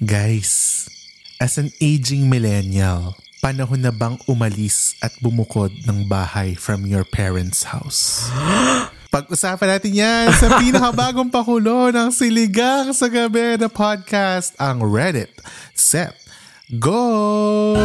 Guys, 0.00 0.88
as 1.36 1.60
an 1.60 1.68
aging 1.76 2.32
millennial, 2.32 3.20
panahon 3.44 3.84
na 3.84 3.92
bang 3.92 4.16
umalis 4.24 4.96
at 5.04 5.12
bumukod 5.20 5.68
ng 5.84 6.08
bahay 6.08 6.56
from 6.56 6.88
your 6.88 7.04
parents' 7.04 7.68
house? 7.68 8.24
Pag-usapan 9.12 9.76
natin 9.76 9.92
yan 9.92 10.32
sa 10.32 10.56
pinakabagong 10.64 11.28
pakulo 11.28 11.92
ng 11.92 12.08
Siligang 12.16 12.96
sa 12.96 13.12
Gabi 13.12 13.60
na 13.60 13.68
podcast, 13.68 14.56
ang 14.56 14.80
Reddit. 14.80 15.36
Set, 15.76 16.16
go! 16.80 17.76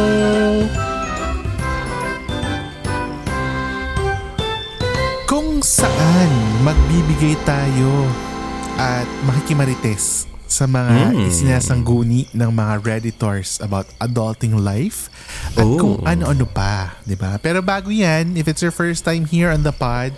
Kung 5.28 5.60
saan 5.60 6.32
magbibigay 6.64 7.36
tayo 7.44 8.08
at 8.80 9.04
makikimarites 9.28 10.32
sa 10.46 10.64
mga 10.64 11.10
isinasangguni 11.26 12.30
ng 12.30 12.50
mga 12.50 12.74
redditors 12.80 13.58
about 13.58 13.84
adulting 13.98 14.54
life 14.56 15.10
at 15.52 15.66
kung 15.76 16.00
ano-ano 16.02 16.46
pa, 16.46 16.94
'di 17.02 17.14
ba? 17.14 17.34
Pero 17.36 17.58
bago 17.60 17.90
'yan, 17.90 18.34
if 18.34 18.46
it's 18.46 18.60
your 18.60 18.70
first 18.70 19.02
time 19.02 19.24
here 19.24 19.48
on 19.48 19.60
the 19.60 19.70
pod, 19.70 20.14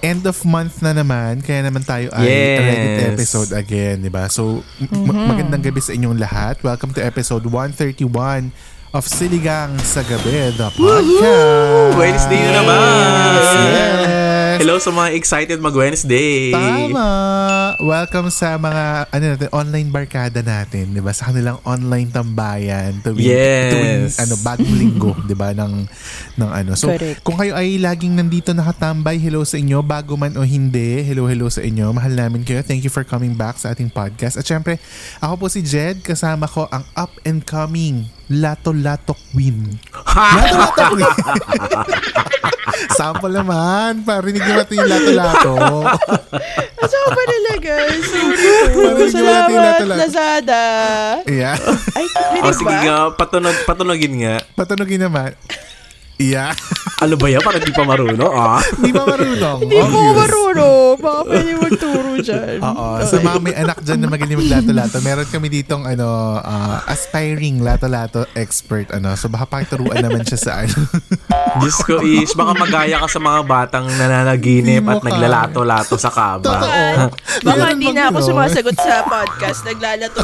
end 0.00 0.24
of 0.24 0.40
month 0.42 0.80
na 0.80 0.90
naman, 0.90 1.38
kaya 1.38 1.62
naman 1.62 1.84
tayo 1.84 2.08
ay 2.10 2.24
Yes. 2.24 2.58
Reddit 2.58 2.96
episode 3.12 3.50
again, 3.52 4.00
'di 4.00 4.08
ba? 4.08 4.26
So 4.26 4.64
m- 4.80 5.04
ma- 5.04 5.30
magandang 5.30 5.62
gabi 5.62 5.78
sa 5.78 5.92
inyong 5.92 6.16
lahat. 6.16 6.58
Welcome 6.60 6.96
to 6.96 7.02
episode 7.02 7.44
131 7.44 8.50
of 8.90 9.04
Siligang 9.04 9.76
sa 9.78 10.00
Gabi, 10.02 10.52
the 10.52 10.68
podcast. 10.70 11.92
Wednesday 11.94 12.40
na 12.42 12.52
naman! 12.56 13.32
Yes. 13.68 14.41
Hello 14.62 14.78
sa 14.78 14.94
mga 14.94 15.18
excited 15.18 15.58
mag-Wednesday! 15.58 16.54
Tama! 16.54 17.02
Welcome 17.82 18.30
sa 18.30 18.54
mga 18.54 19.10
ano 19.10 19.24
natin, 19.34 19.50
online 19.50 19.90
barkada 19.90 20.38
natin, 20.38 20.94
'di 20.94 21.02
ba? 21.02 21.10
Sa 21.10 21.34
kanilang 21.34 21.58
online 21.66 22.14
tambayan 22.14 22.94
tuwing, 23.02 23.26
Yes. 23.26 23.74
tuwing 23.74 24.02
ano 24.22 24.34
bagong 24.38 24.74
linggo, 24.78 25.18
'di 25.26 25.34
ba? 25.34 25.50
ng 25.50 25.90
ng 26.38 26.50
ano. 26.54 26.78
So, 26.78 26.94
Correct. 26.94 27.26
kung 27.26 27.42
kayo 27.42 27.58
ay 27.58 27.74
laging 27.82 28.14
nandito 28.14 28.54
nakatambay, 28.54 29.18
hello 29.18 29.42
sa 29.42 29.58
inyo, 29.58 29.82
bago 29.82 30.14
man 30.14 30.30
o 30.38 30.46
hindi, 30.46 31.02
hello 31.02 31.26
hello 31.26 31.50
sa 31.50 31.58
inyo. 31.58 31.90
Mahal 31.90 32.14
namin 32.14 32.46
kayo. 32.46 32.62
Thank 32.62 32.86
you 32.86 32.92
for 32.94 33.02
coming 33.02 33.34
back 33.34 33.58
sa 33.58 33.74
ating 33.74 33.90
podcast. 33.90 34.38
At 34.38 34.46
syempre, 34.46 34.78
ako 35.18 35.42
po 35.42 35.46
si 35.50 35.66
Jed, 35.66 36.06
kasama 36.06 36.46
ko 36.46 36.70
ang 36.70 36.86
up 36.94 37.10
and 37.26 37.42
coming 37.42 38.06
Lato 38.28 38.70
Lato 38.70 39.14
Queen. 39.28 39.66
Lato 40.06 40.54
Lato 40.54 40.82
Queen. 40.90 41.10
Sample 42.92 43.32
naman. 43.32 44.02
Parinig 44.02 44.40
nyo 44.40 44.54
natin 44.56 44.74
yung 44.76 44.88
Lato 44.88 45.10
Lato. 45.12 45.54
Asawa 46.78 47.06
pa 47.08 47.22
nila 47.24 47.52
guys. 47.58 48.06
Hindi 48.06 48.48
mo 48.72 48.80
natin 48.84 49.08
Salamat, 49.08 49.50
natala- 49.52 49.98
Lazada. 49.98 50.64
Yeah. 51.26 51.56
Ay, 51.92 52.06
Oh, 52.40 52.50
sige 52.50 52.74
nga, 52.74 53.10
patunog, 53.12 53.54
patunogin 53.62 54.14
nga. 54.18 54.34
Patunogin 54.52 55.02
naman. 55.02 55.30
Yeah. 56.22 56.54
Ano 57.02 57.18
ba 57.18 57.26
yan? 57.26 57.42
Parang 57.42 57.58
di 57.58 57.74
pa 57.74 57.82
marunong, 57.82 58.30
ah. 58.30 58.62
Hindi 58.62 58.94
pa 58.94 59.02
marunong. 59.02 59.58
Hindi 59.66 59.74
po 59.74 59.98
marunong. 60.14 60.94
Baka 61.02 61.20
pwede 61.26 61.50
magturo 61.58 62.14
dyan. 62.22 62.62
Oo. 62.62 62.86
Sa 63.02 63.18
mga 63.18 63.38
may 63.42 63.54
anak 63.58 63.82
dyan 63.82 63.98
na 63.98 64.06
magaling 64.06 64.38
maglato-lato, 64.38 65.02
meron 65.02 65.26
kami 65.26 65.50
ditong 65.50 65.82
ano, 65.82 66.38
ah, 66.38 66.78
aspiring 66.86 67.58
lato-lato 67.58 68.22
expert. 68.38 68.94
ano 68.94 69.18
So 69.18 69.26
baka 69.26 69.50
pakituruan 69.50 69.98
naman 69.98 70.22
siya 70.22 70.38
sa 70.38 70.52
ano. 70.62 70.78
Diyos 71.58 71.82
ko 71.82 72.06
is, 72.06 72.38
baka 72.38 72.54
magaya 72.54 73.02
ka 73.02 73.10
sa 73.10 73.18
mga 73.18 73.40
batang 73.50 73.86
nananaginip 73.90 74.86
at 74.86 75.02
naglalato-lato 75.02 75.98
sa 75.98 76.14
kama. 76.14 76.46
Totoo. 76.46 76.82
Baka 77.50 77.74
hindi 77.74 77.90
na 77.90 78.14
ako 78.14 78.22
ganon? 78.22 78.28
sumasagot 78.30 78.76
sa 78.78 79.02
podcast. 79.10 79.66
Naglalato. 79.66 80.22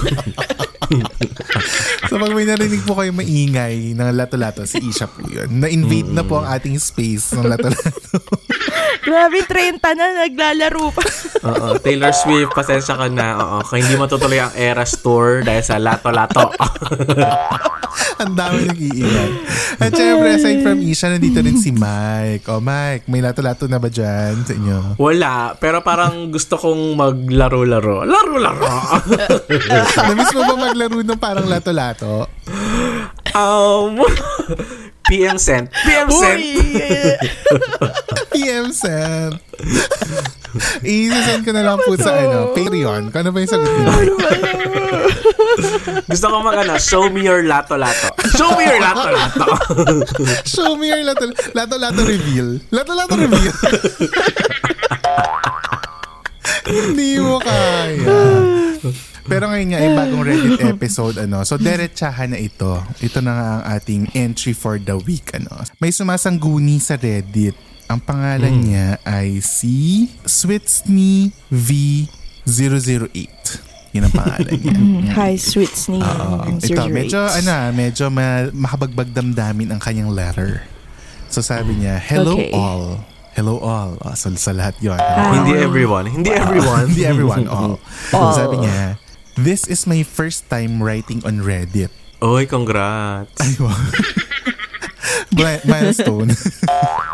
So 2.09 2.17
pag 2.17 2.33
may 2.33 2.49
narinig 2.49 2.81
po 2.89 2.97
kayo 2.97 3.13
maingay 3.13 3.93
ng 3.93 4.09
lato-lato, 4.17 4.65
si 4.65 4.81
Isha 4.81 5.05
po 5.05 5.29
yun. 5.29 5.61
Na-invade 5.89 6.13
na 6.13 6.21
po 6.21 6.45
ang 6.45 6.47
ating 6.53 6.77
space 6.77 7.33
ng 7.33 7.49
lato-lato. 7.49 8.21
Grabe, 9.09 9.41
30 9.41 9.81
na. 9.97 10.07
Naglalaro 10.29 10.93
pa. 10.93 11.01
Oo, 11.49 11.81
Taylor 11.81 12.13
Swift, 12.13 12.53
pasensya 12.53 12.93
ka 12.93 13.09
na. 13.09 13.41
Oo, 13.41 13.57
kung 13.65 13.81
hindi 13.81 13.97
matutuloy 13.97 14.37
ang 14.37 14.53
Eras 14.53 15.01
Tour 15.01 15.41
dahil 15.49 15.65
sa 15.65 15.81
lato-lato. 15.81 16.53
ang 18.21 18.37
dami 18.37 18.69
nag-iingat. 18.69 19.33
At 19.81 19.91
syempre, 19.97 20.29
aside 20.37 20.61
from 20.61 20.85
Isha, 20.85 21.09
nandito 21.09 21.41
rin 21.41 21.57
si 21.57 21.73
Mike. 21.73 22.45
O 22.53 22.61
Mike, 22.61 23.09
may 23.09 23.25
lato-lato 23.25 23.65
na 23.65 23.81
ba 23.81 23.89
dyan 23.89 24.45
sa 24.45 24.53
inyo? 24.53 25.01
Wala, 25.01 25.57
pero 25.57 25.81
parang 25.81 26.29
gusto 26.29 26.61
kong 26.61 27.01
maglaro-laro. 27.01 28.05
Laro-laro! 28.05 28.69
Namiss 30.13 30.37
mo 30.37 30.43
ba 30.45 30.55
maglaro 30.69 31.01
ng 31.01 31.17
parang 31.17 31.49
lato-lato? 31.49 32.29
um, 33.33 34.05
PM 35.09 35.39
sent. 35.41 35.73
PM 35.85 36.09
sent. 36.13 36.41
PM 38.33 38.67
sent. 38.73 39.35
I-send 40.85 41.45
ko 41.45 41.51
na 41.53 41.63
lang 41.65 41.79
po 41.81 41.97
sa 41.97 42.13
ano, 42.13 42.53
Patreon. 42.53 43.13
Kung 43.13 43.21
ano 43.25 43.31
ba 43.33 43.39
yung 43.41 43.51
sagot 43.51 43.69
niyo? 43.69 43.93
Gusto 46.09 46.27
ko 46.29 46.37
mag 46.41 46.57
ano, 46.61 46.77
show 46.81 47.09
me 47.09 47.25
your 47.25 47.45
lato-lato. 47.45 48.09
Show 48.33 48.57
me 48.57 48.65
your 48.65 48.81
lato-lato. 48.81 49.45
Show 50.55 50.77
me 50.77 50.89
your 50.89 51.05
lato, 51.05 51.29
lato-lato 51.53 52.01
reveal. 52.05 52.61
Lato-lato 52.73 53.15
reveal. 53.17 53.53
Hindi 56.69 57.21
mo 57.21 57.41
kaya. 57.41 58.58
Pero 59.25 59.45
ngayon 59.47 59.69
nga 59.69 59.79
ay 59.79 59.91
bagong 59.93 60.23
Reddit 60.23 60.61
episode 60.65 61.17
ano. 61.19 61.43
So 61.43 61.57
diretsahan 61.57 62.33
na 62.33 62.39
ito. 62.39 62.79
Ito 62.99 63.19
na 63.21 63.31
nga 63.33 63.47
ang 63.51 63.63
ating 63.75 64.03
entry 64.13 64.53
for 64.53 64.77
the 64.77 64.97
week 64.99 65.33
ano. 65.33 65.51
May 65.77 65.91
sumasangguni 65.91 66.79
sa 66.79 66.95
Reddit. 66.95 67.55
Ang 67.89 68.01
pangalan 68.01 68.55
niya 68.61 68.87
ay 69.03 69.41
si 69.41 70.07
Switsney 70.23 71.33
V008. 71.49 73.65
Yun 73.97 74.05
ang 74.05 74.13
pangalan 74.13 74.55
niya. 74.55 74.77
Hi, 75.17 75.41
sweet 75.41 75.73
sneeze. 75.73 76.05
Ito, 76.69 76.85
medyo, 76.89 77.25
ano, 77.25 77.49
ah, 77.49 77.73
medyo 77.73 78.13
ma- 78.13 78.53
makabagbag 78.53 79.09
damdamin 79.11 79.73
ang 79.73 79.81
kanyang 79.81 80.13
letter. 80.13 80.61
So 81.29 81.41
sabi 81.41 81.81
niya, 81.81 81.97
hello 81.97 82.37
Okay. 82.37 82.53
all. 82.53 83.01
Hello 83.39 83.63
all. 83.63 83.95
Oh, 84.03 84.19
so, 84.19 84.35
sa 84.35 84.51
lahat 84.51 84.83
yun. 84.83 84.99
hindi 84.99 85.63
everyone. 85.63 86.11
Hindi 86.11 86.35
everyone. 86.35 86.87
Hindi 86.91 87.07
everyone, 87.07 87.47
all. 87.47 87.79
So 88.11 88.35
sabi 88.35 88.67
niya, 88.67 88.99
this 89.39 89.63
is 89.71 89.87
my 89.87 90.03
first 90.03 90.51
time 90.51 90.83
writing 90.83 91.23
on 91.23 91.47
Reddit. 91.47 91.95
Oy, 92.19 92.51
congrats. 92.51 93.39
Ay, 93.39 93.55
wow. 93.63 93.79
Mi- 95.39 95.63
Milestone. 95.71 96.35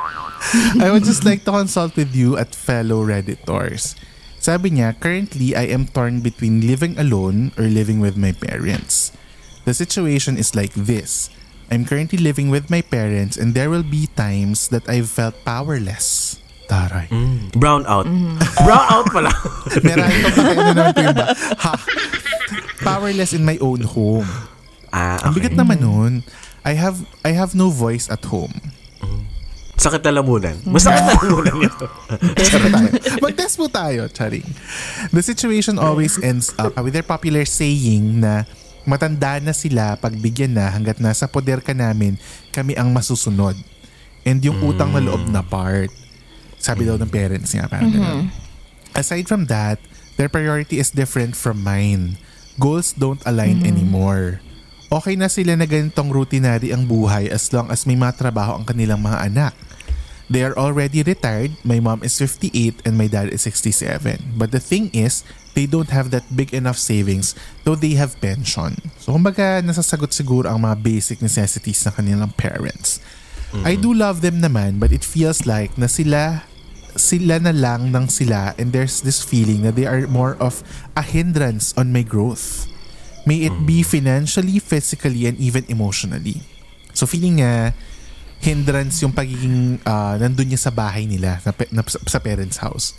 I 0.81 0.89
would 0.89 1.05
just 1.05 1.29
like 1.29 1.45
to 1.45 1.53
consult 1.53 1.93
with 1.93 2.17
you 2.17 2.41
at 2.41 2.56
fellow 2.56 3.05
Redditors. 3.05 3.93
Sabi 4.41 4.81
niya, 4.81 4.97
currently 4.97 5.53
I 5.53 5.69
am 5.77 5.93
torn 5.93 6.25
between 6.25 6.65
living 6.65 6.97
alone 6.97 7.53
or 7.61 7.69
living 7.69 8.00
with 8.00 8.17
my 8.17 8.32
parents. 8.32 9.12
The 9.69 9.76
situation 9.76 10.41
is 10.41 10.56
like 10.56 10.73
this. 10.73 11.29
I'm 11.70 11.84
currently 11.84 12.19
living 12.19 12.49
with 12.49 12.69
my 12.69 12.81
parents 12.81 13.37
and 13.37 13.52
there 13.52 13.69
will 13.69 13.82
be 13.82 14.06
times 14.14 14.69
that 14.69 14.84
I've 14.88 15.08
felt 15.08 15.34
powerless. 15.44 16.38
Taray. 16.64 17.12
Brown 17.52 17.84
out. 17.84 18.08
Brown 18.64 18.84
out 18.88 19.06
pala. 19.12 19.28
Meron 19.84 20.08
ito 20.08 20.28
pa 20.32 20.52
ano 20.55 20.72
naman 20.72 20.93
po 20.93 21.00
yung 21.02 21.16
ba? 21.16 21.26
Ha? 21.61 21.72
Powerless 22.81 23.32
in 23.32 23.44
my 23.44 23.61
own 23.61 23.84
home. 23.84 24.28
ah, 24.88 25.20
Ang 25.25 25.37
okay. 25.37 25.44
bigat 25.44 25.55
naman 25.55 25.81
nun. 25.81 26.12
I 26.64 26.72
have 26.72 27.05
I 27.20 27.37
have 27.37 27.52
no 27.52 27.69
voice 27.69 28.08
at 28.08 28.25
home. 28.25 28.52
Sakit 29.76 30.00
na 30.00 30.22
lamunan. 30.22 30.56
Masakit 30.64 31.05
na 31.05 31.12
lamunan 31.20 31.69
ito. 31.69 31.84
Mag-test 33.20 33.58
po 33.58 33.69
tayo, 33.69 34.08
charing. 34.08 34.46
The 35.12 35.20
situation 35.20 35.76
always 35.76 36.16
ends 36.16 36.55
up 36.56 36.72
with 36.81 36.96
their 36.96 37.05
popular 37.05 37.44
saying 37.44 38.25
na 38.25 38.49
matanda 38.85 39.41
na 39.41 39.53
sila 39.53 39.97
pagbigyan 39.99 40.57
na 40.57 40.71
hanggat 40.71 41.01
nasa 41.01 41.29
poder 41.29 41.61
ka 41.61 41.73
namin, 41.73 42.17
kami 42.53 42.77
ang 42.79 42.93
masusunod. 42.93 43.57
And 44.25 44.41
yung 44.41 44.61
utang 44.65 44.93
na 44.93 45.05
loob 45.05 45.29
na 45.29 45.45
part. 45.45 45.93
Sabi 46.57 46.89
daw 46.89 46.97
ng 46.97 47.13
parents 47.13 47.53
niya, 47.53 47.69
parang 47.69 47.93
ganun. 47.93 48.33
Aside 48.97 49.29
from 49.29 49.45
that, 49.53 49.77
Their 50.15 50.31
priority 50.31 50.79
is 50.79 50.95
different 50.95 51.35
from 51.35 51.67
mine. 51.67 52.23
Goals 52.59 52.95
don't 52.95 53.23
align 53.27 53.67
anymore. 53.67 54.39
Okay 54.95 55.19
na 55.19 55.27
sila 55.27 55.59
na 55.59 55.67
ganitong 55.67 56.15
routinary 56.15 56.71
ang 56.71 56.87
buhay 56.87 57.27
as 57.27 57.51
long 57.51 57.67
as 57.75 57.83
may 57.83 57.99
matrabaho 57.99 58.55
ang 58.55 58.63
kanilang 58.63 59.03
mga 59.03 59.27
anak. 59.27 59.55
They 60.31 60.47
are 60.47 60.55
already 60.55 61.03
retired. 61.03 61.59
My 61.67 61.83
mom 61.83 62.07
is 62.07 62.15
58 62.15 62.87
and 62.87 62.95
my 62.95 63.11
dad 63.11 63.35
is 63.35 63.43
67. 63.43 64.39
But 64.39 64.55
the 64.55 64.63
thing 64.63 64.95
is, 64.95 65.27
they 65.55 65.67
don't 65.67 65.91
have 65.91 66.11
that 66.11 66.27
big 66.35 66.53
enough 66.53 66.77
savings 66.77 67.35
though 67.62 67.79
they 67.79 67.95
have 67.95 68.19
pension. 68.21 68.79
So 68.99 69.15
kumbaga 69.15 69.62
nasasagot 69.62 70.11
siguro 70.12 70.51
ang 70.51 70.67
mga 70.67 70.83
basic 70.83 71.19
necessities 71.23 71.83
ng 71.87 71.95
kanilang 71.95 72.35
parents. 72.37 72.99
I 73.62 73.79
do 73.79 73.95
love 73.95 74.19
them 74.19 74.43
naman 74.43 74.83
but 74.83 74.91
it 74.91 75.06
feels 75.06 75.47
like 75.47 75.79
na 75.79 75.87
sila 75.87 76.43
sila 76.99 77.39
na 77.39 77.55
lang 77.55 77.95
ng 77.95 78.06
sila 78.11 78.55
and 78.59 78.75
there's 78.75 79.03
this 79.03 79.23
feeling 79.23 79.62
na 79.62 79.71
they 79.71 79.87
are 79.87 80.06
more 80.11 80.35
of 80.43 80.62
a 80.99 81.03
hindrance 81.03 81.75
on 81.79 81.95
my 81.95 82.03
growth. 82.03 82.67
May 83.25 83.49
it 83.49 83.57
be 83.65 83.81
financially, 83.81 84.61
physically, 84.61 85.25
and 85.25 85.41
even 85.41 85.65
emotionally. 85.73 86.45
So 86.93 87.09
feeling 87.09 87.41
niya, 87.41 87.73
hindrance 88.45 89.00
yung 89.00 89.17
pagiging 89.17 89.81
ah, 89.89 90.21
nandun 90.21 90.53
niya 90.53 90.61
sa 90.61 90.69
bahay 90.69 91.09
nila, 91.09 91.41
na, 91.41 91.50
na, 91.73 91.83
sa 91.89 92.21
parents' 92.21 92.61
house. 92.61 92.93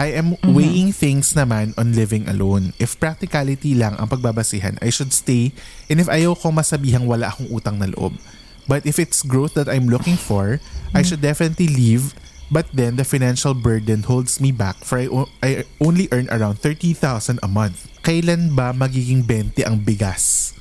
I 0.00 0.16
am 0.16 0.40
weighing 0.40 0.96
things 0.96 1.36
naman 1.36 1.76
on 1.76 1.92
living 1.92 2.24
alone. 2.24 2.72
If 2.80 2.96
practicality 2.96 3.76
lang 3.76 4.00
ang 4.00 4.08
pagbabasihan, 4.08 4.80
I 4.80 4.88
should 4.88 5.12
stay 5.12 5.52
and 5.92 6.00
if 6.00 6.08
ayaw 6.08 6.32
ko 6.32 6.48
masabihang 6.48 7.04
wala 7.04 7.28
akong 7.28 7.52
utang 7.52 7.76
na 7.76 7.92
loob. 7.92 8.16
But 8.64 8.88
if 8.88 8.96
it's 8.96 9.20
growth 9.20 9.52
that 9.60 9.68
I'm 9.68 9.92
looking 9.92 10.16
for, 10.16 10.56
I 10.96 11.04
should 11.04 11.20
definitely 11.20 11.68
leave 11.68 12.16
but 12.48 12.66
then 12.72 12.96
the 12.96 13.04
financial 13.04 13.52
burden 13.52 14.02
holds 14.02 14.40
me 14.40 14.50
back 14.50 14.80
for 14.82 14.98
I, 14.98 15.06
o- 15.06 15.30
I 15.38 15.68
only 15.78 16.08
earn 16.10 16.32
around 16.32 16.58
30,000 16.58 16.96
a 17.42 17.48
month. 17.48 17.86
Kailan 18.00 18.56
ba 18.56 18.72
magiging 18.72 19.22
20 19.22 19.60
ang 19.62 19.78
bigas? 19.78 20.56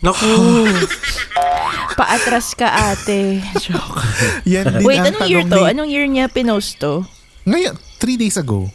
Naku! 0.00 0.26
Paatras 1.98 2.54
ka 2.54 2.66
ate. 2.94 3.42
Joke. 3.58 4.02
Yan 4.46 4.80
din 4.80 4.86
Wait, 4.86 4.98
ang 4.98 5.12
anong 5.12 5.28
year 5.28 5.42
to? 5.44 5.54
ni- 5.60 5.68
Anong 5.70 5.90
year 5.90 6.06
niya 6.06 6.26
pinost 6.26 6.78
to? 6.78 7.02
Ngayon, 7.48 7.74
three 7.96 8.16
days 8.16 8.36
ago. 8.36 8.68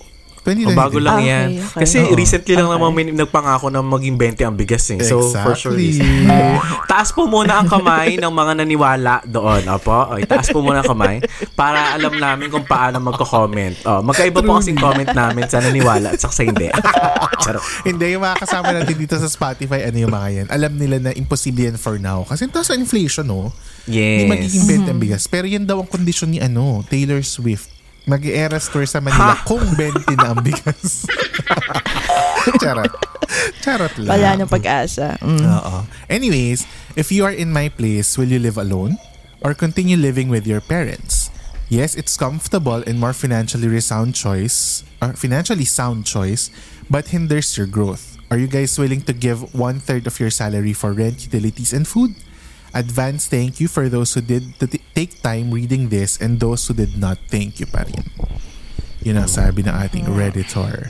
O, 0.44 0.52
2019. 0.52 0.76
bago 0.76 1.00
lang 1.00 1.24
Okay, 1.24 1.32
yan. 1.32 1.48
okay. 1.56 1.80
Kasi 1.88 1.98
Oo. 2.04 2.20
recently 2.20 2.54
lang 2.54 2.68
Okay. 2.68 2.76
naman 2.76 2.92
may 2.92 3.06
nagpangako 3.16 3.72
na 3.72 3.80
maging 3.80 4.20
20 4.20 4.44
ang 4.44 4.56
bigas 4.60 4.84
eh. 4.92 5.00
So, 5.00 5.32
for 5.32 5.56
sure. 5.56 5.72
Exactly. 5.72 6.04
Taas 6.92 7.16
po 7.16 7.24
muna 7.26 7.64
ang 7.64 7.72
kamay 7.72 8.20
ng 8.20 8.28
mga 8.28 8.52
naniwala 8.60 9.24
doon. 9.24 9.64
Opo, 9.72 10.12
okay, 10.12 10.28
taas 10.28 10.52
po 10.52 10.60
muna 10.60 10.84
ang 10.84 10.92
kamay 10.92 11.24
para 11.56 11.96
alam 11.96 12.12
namin 12.14 12.52
kung 12.52 12.68
paano 12.68 13.00
magko-comment. 13.00 13.88
Oh, 13.88 14.04
magkaiba 14.04 14.44
po 14.44 14.60
kasing 14.60 14.76
comment 14.76 15.08
namin 15.10 15.48
sa 15.48 15.58
naniwala 15.58 16.12
at 16.12 16.20
sa 16.20 16.44
hindi. 16.44 16.68
Hindi, 17.84 18.06
yung 18.12 18.24
mga 18.24 18.40
kasama 18.40 18.72
natin 18.72 18.96
dito 18.96 19.16
sa 19.16 19.28
Spotify, 19.28 19.84
ano 19.84 19.98
yung 19.98 20.12
mga 20.12 20.30
yan. 20.30 20.48
Alam 20.48 20.72
nila 20.76 20.96
na 21.00 21.12
imposible 21.12 21.66
yan 21.66 21.76
for 21.76 21.98
now. 21.98 22.24
Kasi 22.24 22.48
taas 22.48 22.68
sa 22.68 22.76
inflation, 22.76 23.26
no? 23.26 23.52
Hindi 23.84 24.00
Yes. 24.24 24.30
magiging 24.30 24.64
benta 24.64 24.90
ang 24.92 25.02
bigas. 25.02 25.24
Pero 25.26 25.44
yan 25.44 25.64
daw 25.64 25.80
ang 25.80 25.90
kondisyon 25.90 26.30
ni 26.30 26.40
ano, 26.40 26.84
Taylor 26.86 27.20
Swift. 27.20 27.73
Mag-era 28.04 28.60
store 28.60 28.84
sa 28.84 29.00
Manila 29.00 29.32
Ha? 29.40 29.48
kung 29.48 29.64
20 29.64 30.20
na 30.20 30.36
ang 30.36 30.42
bigas. 30.44 31.08
Charot. 32.62 32.92
Charot 33.64 33.94
lang. 34.04 34.12
Wala 34.12 34.30
nang 34.36 34.52
pag-asa. 34.52 35.16
Mm. 35.24 35.40
Oo. 35.40 35.88
Anyways, 36.12 36.68
if 37.00 37.12
you 37.16 37.24
are 37.24 37.32
in 37.32 37.56
my 37.56 37.72
place, 37.72 38.20
will 38.20 38.28
you 38.28 38.40
live 38.44 38.60
alone 38.60 39.00
or 39.40 39.56
continue 39.56 39.96
living 39.96 40.28
with 40.28 40.44
your 40.44 40.60
parents? 40.60 41.32
Yes, 41.72 41.96
it's 41.96 42.20
comfortable 42.20 42.84
and 42.86 43.00
more 43.00 43.16
financially 43.16 43.66
sound 43.80 44.14
choice, 44.14 44.84
or 45.02 45.16
financially 45.16 45.66
sound 45.66 46.06
choice, 46.06 46.52
but 46.92 47.10
hinders 47.10 47.56
your 47.58 47.66
growth. 47.66 48.20
Are 48.30 48.38
you 48.38 48.46
guys 48.52 48.78
willing 48.78 49.02
to 49.08 49.14
give 49.14 49.42
one 49.56 49.80
third 49.80 50.06
of 50.06 50.20
your 50.20 50.30
salary 50.30 50.74
for 50.74 50.92
rent, 50.92 51.24
utilities, 51.24 51.72
and 51.72 51.88
food? 51.88 52.14
Advance 52.74 53.26
thank 53.26 53.62
you 53.62 53.70
for 53.70 53.86
those 53.86 54.12
who 54.12 54.22
did 54.22 54.58
to 54.58 54.66
t- 54.66 54.82
take 54.92 55.22
time 55.22 55.50
reading 55.50 55.88
this 55.88 56.18
and 56.18 56.42
those 56.42 56.66
who 56.66 56.74
did 56.74 56.98
not. 56.98 57.22
Thank 57.28 57.62
you 57.62 57.70
pa 57.70 57.86
rin. 57.86 58.02
Yun 59.02 59.22
ang 59.22 59.30
sabi 59.30 59.62
ng 59.62 59.72
ating 59.72 60.10
Redditor. 60.10 60.90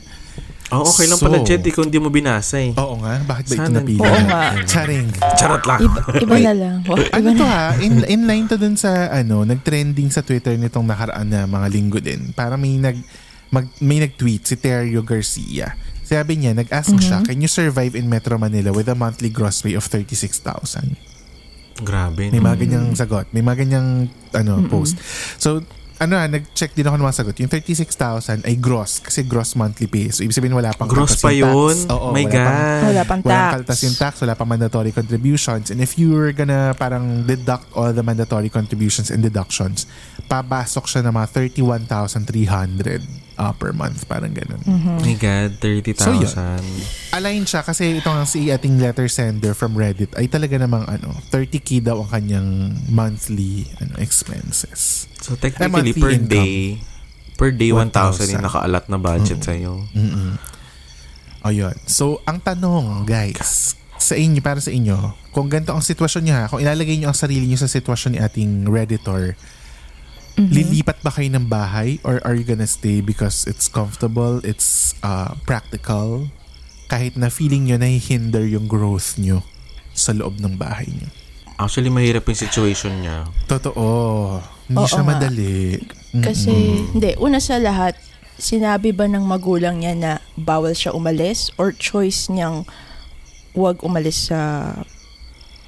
Oh, 0.71 0.87
okay 0.87 1.05
lang 1.05 1.19
pala, 1.19 1.37
So- 1.37 1.45
Jet, 1.45 1.61
ikaw 1.61 1.83
hindi 1.83 1.99
mo 1.99 2.09
binasa 2.09 2.57
eh. 2.57 2.73
Oo 2.73 2.97
nga, 2.97 3.21
bakit 3.21 3.45
ba 3.45 3.53
ito 3.59 3.69
napili? 3.69 3.99
Oo 3.99 4.19
nga. 4.25 4.57
Charing. 4.65 5.05
Charot 5.37 5.61
lang. 5.67 5.79
Iba, 5.83 5.99
iba 6.17 6.35
na 6.41 6.53
lang. 6.55 6.75
Wow, 6.81 6.97
iba 6.97 7.13
Ano 7.13 7.27
na. 7.29 7.37
to 7.37 7.45
ha? 7.45 7.65
In, 7.77 7.93
in 8.07 8.21
line 8.25 8.47
to 8.47 8.55
dun 8.55 8.73
sa 8.73 8.89
ano, 9.11 9.43
nag-trending 9.43 10.09
sa 10.09 10.23
Twitter 10.23 10.55
nitong 10.55 10.87
nakaraan 10.87 11.27
na 11.27 11.45
mga 11.45 11.67
linggo 11.69 11.99
din. 11.99 12.31
Para 12.31 12.55
may 12.55 12.79
nag 12.79 12.97
mag, 13.51 13.69
may 13.77 14.01
nag-tweet 14.01 14.47
si 14.47 14.55
Terrio 14.55 15.03
Garcia. 15.03 15.77
Sabi 16.01 16.41
niya, 16.41 16.55
nag-ask 16.55 16.95
siya, 16.97 17.21
can 17.21 17.37
you 17.37 17.47
survive 17.47 17.93
in 17.93 18.09
Metro 18.09 18.33
Manila 18.35 18.73
with 18.73 18.87
a 18.87 18.95
monthly 18.95 19.29
gross 19.29 19.61
pay 19.61 19.77
of 19.77 19.85
36,000? 19.85 20.97
Grabe. 21.75 22.29
May 22.29 22.37
mga 22.37 22.57
ganyang 22.59 22.93
sagot. 22.93 23.25
May 23.31 23.41
mga 23.41 23.65
ganyang 23.65 23.87
ano, 24.31 24.61
post. 24.67 24.93
So, 25.35 25.65
ano 25.95 26.13
ha, 26.13 26.27
nag-check 26.27 26.73
din 26.73 26.83
ako 26.83 26.95
ng 26.95 27.05
mga 27.05 27.15
sagot. 27.15 27.35
Yung 27.37 27.47
36,000 27.47 28.43
ay 28.43 28.55
gross 28.55 28.99
kasi 28.99 29.23
gross 29.23 29.55
monthly 29.55 29.87
pay. 29.87 30.09
So, 30.09 30.21
ibig 30.21 30.33
sabihin 30.33 30.51
wala 30.51 30.69
pang 30.69 30.85
Gross 30.85 31.15
kaltas 31.15 31.21
pa 31.21 31.31
yung 31.31 31.47
tax. 31.47 31.55
yun? 31.55 31.77
Oo, 31.89 32.07
My 32.11 32.19
wala 32.19 32.33
pang- 32.35 32.43
God. 32.43 32.83
Wala 32.83 33.03
pang 33.05 33.21
tax. 33.23 33.49
kaltas 33.53 33.79
yung 33.81 33.95
tax, 33.95 34.13
wala 34.19 34.33
pang 34.35 34.49
mandatory 34.49 34.91
contributions. 34.91 35.71
And 35.71 35.79
if 35.79 35.95
you 35.95 36.11
were 36.11 36.29
gonna 36.29 36.75
parang 36.75 37.23
deduct 37.23 37.71
all 37.71 37.89
the 37.89 38.03
mandatory 38.03 38.49
contributions 38.49 39.07
and 39.07 39.21
deductions, 39.21 39.87
papasok 40.27 40.85
siya 40.85 41.01
ng 41.03 41.13
mga 41.13 41.27
31,300 41.31 43.22
uh, 43.37 43.53
per 43.53 43.73
month. 43.73 44.05
Parang 44.05 44.33
ganun. 44.33 44.61
My 45.01 45.15
God, 45.17 45.57
30,000. 45.59 45.97
So, 45.97 46.11
yun. 46.13 46.63
Align 47.13 47.43
siya 47.45 47.61
kasi 47.61 47.99
itong 48.01 48.25
si 48.25 48.49
ating 48.49 48.81
letter 48.81 49.07
sender 49.09 49.53
from 49.53 49.77
Reddit 49.77 50.13
ay 50.17 50.29
talaga 50.29 50.57
namang 50.57 50.85
ano, 50.89 51.13
30k 51.29 51.83
daw 51.83 52.01
ang 52.03 52.09
kanyang 52.09 52.49
monthly 52.89 53.69
ano, 53.81 53.97
expenses. 54.01 55.05
So, 55.21 55.37
technically, 55.37 55.93
per 55.93 56.13
income. 56.13 56.29
day, 56.29 56.81
per 57.37 57.49
day 57.53 57.71
1,000 57.71 58.29
1,000. 58.29 58.33
yung 58.37 58.45
nakaalat 58.45 58.85
na 58.89 58.97
budget 58.99 59.39
sa'yo. 59.41 59.85
O 61.43 61.51
yun. 61.51 61.75
So, 61.85 62.23
ang 62.23 62.39
tanong, 62.39 63.03
guys, 63.03 63.75
sa 63.99 64.15
inyo, 64.19 64.39
para 64.43 64.59
sa 64.59 64.71
inyo, 64.71 65.15
kung 65.31 65.47
ganito 65.47 65.71
ang 65.71 65.83
sitwasyon 65.83 66.23
niya, 66.23 66.39
kung 66.51 66.59
ilalagay 66.59 66.99
niyo 66.99 67.11
ang 67.11 67.17
sarili 67.17 67.47
niyo 67.47 67.59
sa 67.59 67.71
sitwasyon 67.71 68.15
ni 68.15 68.19
ating 68.19 68.67
Redditor, 68.67 69.35
lilipat 70.37 70.97
ba 71.05 71.13
kayo 71.13 71.29
ng 71.29 71.45
bahay 71.45 72.01
or 72.01 72.17
are 72.25 72.33
you 72.33 72.45
gonna 72.45 72.69
stay 72.69 73.01
because 73.01 73.45
it's 73.45 73.69
comfortable, 73.69 74.41
it's 74.41 74.97
uh, 75.05 75.37
practical, 75.45 76.29
kahit 76.89 77.13
na 77.17 77.29
feeling 77.29 77.69
niyo 77.69 77.77
nahihinder 77.77 78.45
yung 78.49 78.65
growth 78.65 79.17
niyo 79.21 79.45
sa 79.93 80.13
loob 80.13 80.41
ng 80.41 80.57
bahay 80.57 80.89
niyo? 80.89 81.09
Actually, 81.61 81.93
mahirap 81.93 82.25
yung 82.25 82.39
situation 82.39 82.93
niya. 83.05 83.29
Totoo. 83.45 84.41
Hindi 84.65 84.81
Oo 84.81 84.89
siya 84.89 85.05
nga. 85.05 85.09
madali. 85.13 85.77
Mm. 86.17 86.23
Kasi, 86.25 86.53
hindi. 86.89 87.13
Una 87.21 87.37
sa 87.37 87.61
lahat, 87.61 87.93
sinabi 88.41 88.89
ba 88.89 89.05
ng 89.05 89.21
magulang 89.21 89.85
niya 89.85 89.93
na 89.93 90.11
bawal 90.33 90.73
siya 90.73 90.97
umalis 90.97 91.53
or 91.61 91.69
choice 91.69 92.25
niyang 92.25 92.65
wag 93.53 93.85
umalis 93.85 94.33
sa 94.33 94.73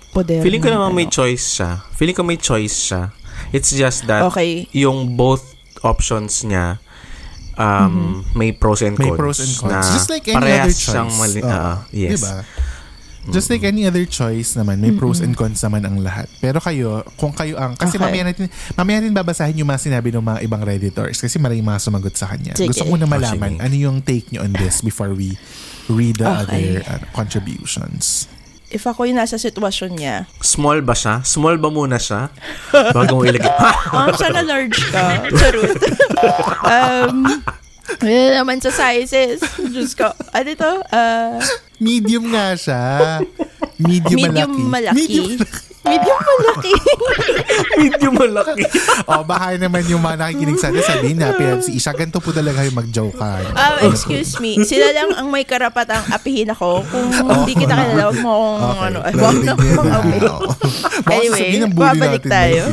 poder? 0.10 0.42
Feeling 0.42 0.62
ko 0.62 0.74
ng 0.74 0.82
naman 0.82 0.98
may 0.98 1.06
ano? 1.06 1.14
choice 1.14 1.62
siya. 1.62 1.86
Feeling 1.94 2.18
ko 2.18 2.26
may 2.26 2.40
choice 2.42 2.90
siya. 2.90 3.14
It's 3.52 3.70
just 3.70 4.06
that 4.06 4.24
Okay. 4.30 4.66
yung 4.72 5.14
both 5.14 5.54
options 5.82 6.42
niya 6.42 6.80
um, 7.56 8.26
may 8.34 8.52
pros 8.52 8.82
and 8.82 8.96
cons. 8.96 9.06
May 9.06 9.16
pros 9.16 9.40
and 9.40 9.54
cons. 9.56 9.72
Na 9.72 9.94
Just 9.94 10.10
like 10.10 10.26
any 10.26 10.36
parehas 10.36 10.60
other 10.60 10.72
choice. 10.72 10.86
siyang 10.86 11.12
mali- 11.14 11.44
Oo. 11.44 11.52
ah, 11.52 11.76
yes. 11.90 12.20
Diba? 12.20 12.36
Just 13.26 13.50
like 13.50 13.66
any 13.66 13.90
other 13.90 14.06
choice 14.06 14.54
naman, 14.54 14.78
may 14.78 14.94
pros 14.94 15.18
and 15.18 15.34
cons 15.34 15.58
naman 15.58 15.82
ang 15.82 15.98
lahat. 15.98 16.30
Pero 16.38 16.62
kayo, 16.62 17.02
kung 17.18 17.34
kayo 17.34 17.58
ang... 17.58 17.74
Kasi 17.74 17.98
Okay. 17.98 18.06
mamaya 18.06 18.22
natin, 18.24 18.46
mamaya 18.76 19.02
natin 19.02 19.18
babasahin 19.18 19.58
yung 19.58 19.66
mga 19.66 19.82
sinabi 19.82 20.14
ng 20.14 20.22
mga 20.22 20.40
ibang 20.46 20.62
redditors 20.62 21.18
kasi 21.18 21.42
maraming 21.42 21.66
mga 21.66 21.82
sumagot 21.82 22.14
sa 22.14 22.30
kanya. 22.30 22.54
Sige. 22.54 22.70
Gusto 22.70 22.86
ko 22.86 22.94
na 22.94 23.10
Oh, 23.10 23.10
malaman 23.10 23.58
sige. 23.58 23.64
ano 23.66 23.74
yung 23.74 23.98
take 24.00 24.30
nyo 24.30 24.46
on 24.46 24.54
this 24.54 24.86
before 24.86 25.10
we 25.10 25.34
read 25.88 26.22
the 26.22 26.28
Okay. 26.28 26.38
other 26.38 26.62
uh, 26.86 27.02
contributions. 27.18 28.30
If 28.76 28.84
ako 28.84 29.08
yung 29.08 29.16
nasa 29.16 29.40
sitwasyon 29.40 29.92
niya, 29.96 30.28
Small 30.44 30.84
ba 30.84 30.92
siya? 30.92 31.24
Small 31.24 31.56
ba 31.56 31.72
muna 31.72 31.96
siya? 31.96 32.28
Bago 32.92 33.16
mo 33.16 33.24
ilagay. 33.32 33.48
Ha! 33.48 33.72
ah, 33.96 34.12
sana 34.12 34.44
large 34.44 34.76
ka. 34.92 35.16
Charot. 35.40 35.80
um, 36.68 37.40
yun 38.04 38.36
naman 38.36 38.60
sa 38.60 38.76
sizes. 38.76 39.40
Diyos 39.64 39.96
ko. 39.96 40.12
Ano 40.36 40.50
ito? 40.52 40.72
Uh, 40.92 41.40
Medium 41.80 42.28
nga 42.36 42.52
siya. 42.60 42.84
Medium, 43.80 44.20
medium 44.28 44.52
malaki. 44.68 44.92
malaki. 44.92 45.00
Medium 45.00 45.28
malaki. 45.32 45.64
Medium 45.88 46.20
malaki. 46.20 46.74
Medyo 47.82 48.10
malaki. 48.12 48.66
o 49.10 49.24
baka 49.24 49.56
naman 49.56 49.86
yung 49.88 50.02
mga 50.02 50.18
nakikinig 50.20 50.60
sa 50.60 50.70
atin 50.72 50.84
sabihin 50.84 51.18
na, 51.22 51.36
pero 51.36 51.62
si 51.62 51.78
Isha, 51.78 51.94
ganito 51.94 52.20
po 52.20 52.34
talaga 52.34 52.66
yung 52.66 52.78
mag-jokean. 52.78 53.44
Ah, 53.56 53.80
excuse 53.86 54.40
me. 54.42 54.60
Sila 54.66 54.92
lang 54.92 55.14
ang 55.16 55.28
may 55.30 55.46
karapatang 55.46 56.04
apihin 56.12 56.52
ako. 56.52 56.84
Kung 56.90 57.08
hindi 57.12 57.54
kita 57.56 57.76
kilala, 57.86 58.04
huwag 58.10 58.20
mo 58.24 58.32
akong 58.58 58.82
ano. 58.82 59.00
Ay, 59.04 59.14
wag 59.16 59.38
na 59.44 59.52
akong 59.54 59.92
okay. 59.92 60.20
Baka 61.06 61.16
Anyway, 61.16 61.40
sabihin 61.40 61.62
ng 61.68 61.74
bully 61.76 61.86
babalik 61.86 62.24
natin, 62.26 62.32
tayo. 62.32 62.64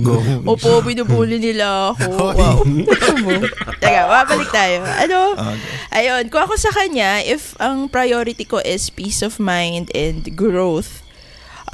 Go. 0.00 0.14
Opo, 0.56 0.70
binubuli 0.84 1.36
nila 1.40 1.92
ako. 1.94 2.10
Wow. 2.36 2.58
Teka, 3.80 4.02
babalik 4.06 4.50
tayo. 4.52 4.76
Ano? 4.84 5.20
Ayun, 5.92 6.24
kung 6.28 6.42
ako 6.44 6.54
sa 6.56 6.70
kanya, 6.72 7.20
if 7.24 7.56
ang 7.58 7.88
priority 7.88 8.44
ko 8.44 8.60
is 8.62 8.88
peace 8.92 9.20
of 9.20 9.40
mind 9.40 9.88
and 9.96 10.36
growth, 10.36 11.02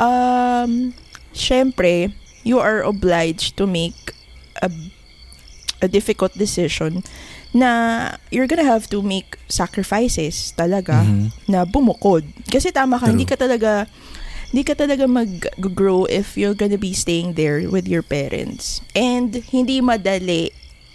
um, 0.01 0.95
syempre, 1.37 2.11
you 2.43 2.59
are 2.59 2.81
obliged 2.83 3.55
to 3.57 3.69
make 3.69 4.15
a, 4.59 4.71
a 5.79 5.89
difficult 5.89 6.33
decision 6.35 7.05
na 7.53 7.71
you're 8.29 8.49
gonna 8.49 8.67
have 8.67 8.89
to 8.89 9.01
make 9.01 9.37
sacrifices 9.49 10.53
talaga 10.53 11.05
Mhm. 11.05 11.33
na 11.49 11.65
bumukod. 11.65 12.25
Kasi 12.49 12.73
tama 12.73 12.97
ka, 12.97 13.09
True. 13.09 13.13
hindi 13.17 13.25
ka 13.25 13.37
talaga 13.37 13.87
hindi 14.47 14.63
ka 14.63 14.79
talaga 14.79 15.05
mag-grow 15.11 16.07
if 16.07 16.39
you're 16.39 16.55
gonna 16.55 16.79
be 16.79 16.95
staying 16.95 17.35
there 17.35 17.67
with 17.67 17.91
your 17.91 18.01
parents. 18.01 18.79
And 18.95 19.35
hindi 19.51 19.83
madali. 19.83 20.55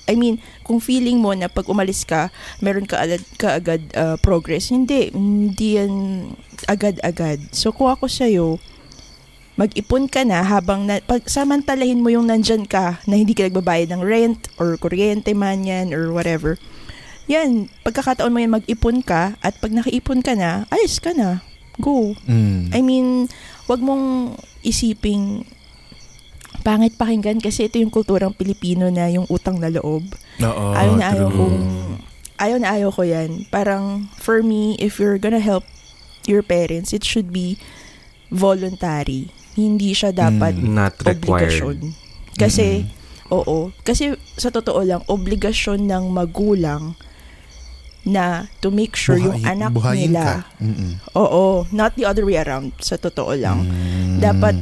I 0.10 0.16
mean, 0.18 0.40
kung 0.64 0.80
feeling 0.80 1.20
mo 1.22 1.36
na 1.36 1.46
pag 1.46 1.68
umalis 1.68 2.08
ka, 2.08 2.32
meron 2.58 2.88
ka 2.88 3.04
agad, 3.04 3.22
kaagad 3.38 3.82
uh, 3.94 4.16
progress. 4.18 4.72
Hindi. 4.72 5.12
Hindi 5.14 5.78
yan 5.78 5.94
agad-agad. 6.66 7.52
So, 7.54 7.70
kung 7.72 7.92
ako 7.92 8.08
sa'yo, 8.08 8.58
mag-ipon 9.62 10.10
ka 10.10 10.26
na 10.26 10.42
habang 10.42 10.90
na, 10.90 10.98
pag 11.06 11.22
samantalahin 11.30 12.02
mo 12.02 12.10
yung 12.10 12.26
nandyan 12.26 12.66
ka 12.66 12.98
na 13.06 13.14
hindi 13.14 13.38
ka 13.38 13.46
nagbabayad 13.46 13.94
ng 13.94 14.02
rent 14.02 14.50
or 14.58 14.74
kuryente 14.82 15.38
man 15.38 15.62
yan 15.62 15.94
or 15.94 16.10
whatever. 16.10 16.58
Yan, 17.30 17.70
pagkakataon 17.86 18.34
mo 18.34 18.42
yan 18.42 18.58
mag-ipon 18.58 19.06
ka 19.06 19.38
at 19.46 19.54
pag 19.62 19.70
nakaipon 19.70 20.26
ka 20.26 20.34
na, 20.34 20.66
ayos 20.74 20.98
ka 20.98 21.14
na. 21.14 21.46
Go. 21.78 22.18
Mm. 22.26 22.74
I 22.74 22.82
mean, 22.82 23.30
wag 23.70 23.86
mong 23.86 24.34
isiping 24.66 25.46
pangit 26.66 26.98
pakinggan 26.98 27.38
kasi 27.38 27.70
ito 27.70 27.78
yung 27.78 27.94
kulturang 27.94 28.34
Pilipino 28.34 28.90
na 28.90 29.14
yung 29.14 29.30
utang 29.30 29.62
na 29.62 29.70
loob. 29.70 30.10
Oo, 30.42 30.66
ayaw 30.74 30.94
na 30.98 31.06
ayaw 31.14 31.30
kong 31.30 31.60
ayaw 32.42 32.58
na 32.58 32.70
ayaw 32.74 32.90
ko 32.90 33.02
yan. 33.06 33.46
Parang 33.54 34.10
for 34.18 34.42
me, 34.42 34.74
if 34.82 34.98
you're 34.98 35.22
gonna 35.22 35.42
help 35.42 35.66
your 36.26 36.42
parents, 36.42 36.94
it 36.94 37.06
should 37.06 37.30
be 37.30 37.62
voluntary. 38.30 39.30
Hindi 39.54 39.92
siya 39.92 40.10
dapat 40.10 40.56
Mm, 40.56 40.68
Not 40.70 40.94
obligasyon. 40.98 41.78
required. 41.78 41.82
Kasi, 42.34 42.88
oo. 43.28 43.76
Kasi 43.82 44.04
sa 44.34 44.48
totoo 44.48 44.80
lang, 44.82 45.02
obligasyon 45.06 45.84
ng 45.84 46.04
magulang 46.08 46.96
na 48.02 48.26
to 48.58 48.70
make 48.70 48.96
sure 48.96 49.14
yung 49.16 49.38
Buhay- 49.38 49.52
anak 49.52 49.72
buhayin 49.72 50.10
nila 50.10 50.22
ka. 50.24 50.36
Mm-mm. 50.58 50.92
Oo, 51.14 51.70
not 51.70 51.94
the 51.94 52.04
other 52.04 52.26
way 52.26 52.34
around, 52.36 52.74
sa 52.80 52.98
totoo 52.98 53.36
lang. 53.36 53.62
Mm. 53.64 54.18
Dapat, 54.18 54.56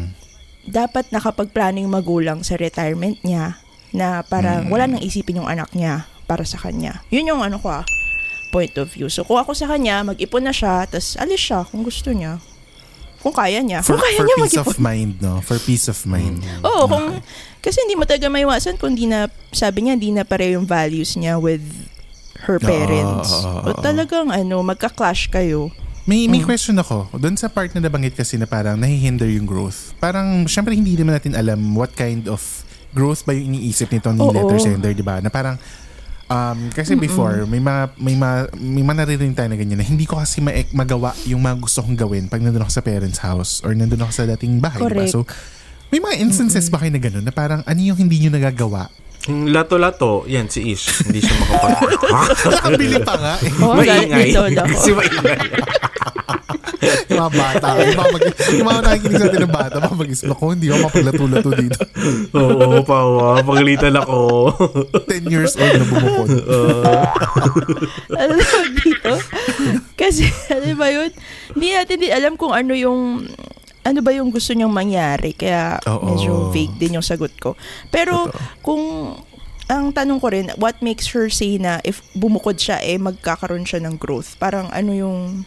dapat 0.66 1.06
nakapagplano 1.10 1.80
yung 1.80 1.94
magulang 1.94 2.44
sa 2.44 2.54
retirement 2.54 3.16
niya 3.22 3.56
na 3.90 4.22
parang 4.22 4.68
Mm. 4.68 4.70
wala 4.70 4.86
nang 4.86 5.00
isipin 5.00 5.40
yung 5.40 5.48
anak 5.48 5.72
niya 5.72 6.04
para 6.26 6.44
sa 6.44 6.60
kanya. 6.60 7.00
Yun 7.08 7.26
yung 7.28 7.42
ano 7.42 7.56
ko 7.58 7.72
ah, 7.72 7.86
point 8.52 8.76
of 8.76 8.90
view. 8.90 9.08
So, 9.08 9.24
kung 9.24 9.38
ako 9.38 9.54
sa 9.54 9.66
kanya, 9.68 10.04
mag-ipon 10.04 10.44
na 10.44 10.52
siya, 10.52 10.84
tas 10.84 11.16
alis 11.16 11.40
siya 11.40 11.64
kung 11.64 11.82
gusto 11.82 12.12
niya. 12.12 12.44
Kung 13.20 13.32
kaya 13.32 13.60
niya. 13.60 13.84
For, 13.84 13.96
kung 13.96 14.04
kaya 14.04 14.18
for 14.18 14.26
niya 14.26 14.38
peace 14.38 14.56
mag-ipon. 14.56 14.66
of 14.66 14.80
mind, 14.80 15.12
no? 15.20 15.34
For 15.42 15.58
peace 15.60 15.86
of 15.88 16.00
mind. 16.04 16.40
Oo, 16.64 16.88
kung, 16.88 17.20
kasi 17.60 17.84
hindi 17.84 17.94
mo 17.94 18.08
talaga 18.08 18.28
maiwasan 18.28 18.80
kung 18.80 18.96
di 18.96 19.06
na, 19.06 19.28
sabi 19.52 19.84
niya, 19.84 19.96
di 19.96 20.10
na 20.10 20.24
pareho 20.24 20.56
yung 20.56 20.66
values 20.66 21.14
niya 21.14 21.36
with 21.36 21.62
her 22.40 22.56
parents. 22.58 23.28
Oo, 23.30 23.44
oo, 23.44 23.60
o 23.62 23.70
oo. 23.76 23.82
talagang 23.84 24.32
ano, 24.32 24.64
magka-clash 24.64 25.28
kayo. 25.28 25.68
May, 26.04 26.26
Mm. 26.26 26.32
may 26.32 26.42
question 26.42 26.74
ako. 26.74 27.12
Doon 27.14 27.36
sa 27.36 27.46
part 27.46 27.70
na 27.70 27.84
nabanggit 27.84 28.16
kasi 28.16 28.34
na 28.34 28.48
parang 28.48 28.74
nahihinder 28.74 29.28
yung 29.30 29.46
growth. 29.46 29.92
Parang, 30.00 30.48
syempre 30.48 30.72
hindi 30.72 30.96
naman 30.96 31.14
natin 31.14 31.36
alam 31.36 31.60
what 31.76 31.92
kind 31.94 32.26
of 32.26 32.42
growth 32.90 33.22
ba 33.22 33.36
yung 33.36 33.54
iniisip 33.54 33.92
nito 33.92 34.10
ni 34.10 34.24
letter 34.24 34.58
sender, 34.58 34.96
di 34.96 35.04
ba? 35.04 35.20
Na 35.20 35.28
parang, 35.28 35.60
um, 36.30 36.70
kasi 36.72 36.94
before, 36.96 37.44
may 37.50 37.60
mga, 37.60 37.84
may 37.98 38.16
mga, 38.16 38.38
may 38.56 38.84
mga 38.86 38.98
naririnig 39.04 39.36
tayo 39.36 39.50
na 39.52 39.58
ganyan 39.58 39.78
na 39.82 39.86
hindi 39.86 40.06
ko 40.06 40.22
kasi 40.22 40.40
ma- 40.40 40.56
magawa 40.72 41.12
yung 41.26 41.42
mga 41.42 41.58
gusto 41.60 41.82
kong 41.84 41.98
gawin 41.98 42.26
pag 42.30 42.40
nandun 42.40 42.64
ako 42.64 42.72
sa 42.72 42.84
parents' 42.86 43.22
house 43.22 43.60
or 43.66 43.74
nandun 43.74 44.00
ako 44.00 44.12
sa 44.14 44.24
dating 44.38 44.62
bahay, 44.62 44.80
di 44.80 44.86
ba? 44.86 45.06
Correct. 45.06 45.14
So, 45.14 45.26
may 45.90 45.98
mga 45.98 46.22
instances 46.22 46.70
ba 46.70 46.78
kayo 46.78 46.94
na 46.94 47.02
gano'n 47.02 47.26
na 47.26 47.34
parang 47.34 47.66
ano 47.66 47.80
yung 47.82 47.98
hindi 47.98 48.22
nyo 48.22 48.38
nagagawa? 48.38 48.94
Yung 49.28 49.52
Lato-lato, 49.52 50.24
yan 50.30 50.48
si 50.48 50.72
Ish. 50.72 51.04
Hindi 51.10 51.20
siya 51.20 51.36
makapag... 51.44 51.74
Nakabili 52.56 52.98
pa 53.04 53.16
nga 53.20 53.34
eh. 53.44 53.52
Oo, 53.60 53.74
maingay. 53.76 54.32
Kasi 54.74 54.90
maingay. 54.96 55.40
Yung 56.82 57.20
mga 57.20 57.34
bata. 57.36 57.68
Yung 57.84 57.98
mga, 58.00 58.10
mag, 58.14 58.24
yung 58.56 58.68
mga 58.68 58.82
nakikinig 58.84 59.20
sa 59.20 59.28
atin 59.28 59.42
ng 59.44 59.54
bata, 59.54 59.76
mga 59.84 60.00
mag-isip 60.00 60.28
ko, 60.34 60.44
hindi 60.54 60.68
ako 60.72 60.78
mapaglato-lato 60.88 61.50
dito. 61.56 61.82
Oo, 62.36 62.68
pawa. 62.84 63.44
Pagalitan 63.44 63.96
ako. 64.00 64.18
10 65.08 65.34
years 65.34 65.54
old 65.60 65.74
na 65.76 65.86
bumukod. 65.86 66.30
ano 68.22 68.32
tawag 68.40 68.72
dito? 68.80 69.12
Kasi, 70.00 70.24
ano 70.52 70.68
ba 70.80 70.88
yun? 70.92 71.12
Hindi 71.56 71.68
natin 71.76 71.98
din 72.00 72.12
alam 72.14 72.34
kung 72.40 72.54
ano 72.56 72.72
yung 72.72 73.28
ano 73.80 74.00
ba 74.04 74.12
yung 74.12 74.30
gusto 74.30 74.52
niyang 74.54 74.74
mangyari. 74.74 75.34
Kaya 75.34 75.80
Oo. 75.88 76.04
medyo 76.14 76.32
vague 76.52 76.76
din 76.78 77.00
yung 77.00 77.06
sagot 77.06 77.34
ko. 77.40 77.56
Pero 77.90 78.30
Totoo. 78.30 78.40
kung 78.62 78.84
ang 79.70 79.94
tanong 79.94 80.18
ko 80.18 80.28
rin, 80.34 80.50
what 80.58 80.82
makes 80.82 81.14
her 81.14 81.30
say 81.30 81.62
na 81.62 81.78
if 81.86 82.02
bumukod 82.18 82.58
siya, 82.58 82.82
eh 82.82 82.98
magkakaroon 82.98 83.70
siya 83.70 83.86
ng 83.86 84.02
growth? 84.02 84.34
Parang 84.42 84.66
ano 84.74 84.92
yung, 84.98 85.46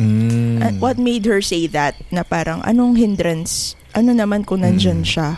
Mm. 0.00 0.56
uh, 0.58 0.72
what 0.80 0.96
made 0.96 1.28
her 1.28 1.44
say 1.44 1.68
that? 1.68 2.00
Na 2.08 2.24
parang 2.24 2.64
anong 2.64 2.96
hindrance? 2.96 3.76
Ano 3.92 4.16
naman 4.16 4.48
kung 4.48 4.64
nandyan 4.64 5.04
Mm. 5.04 5.08
siya? 5.08 5.28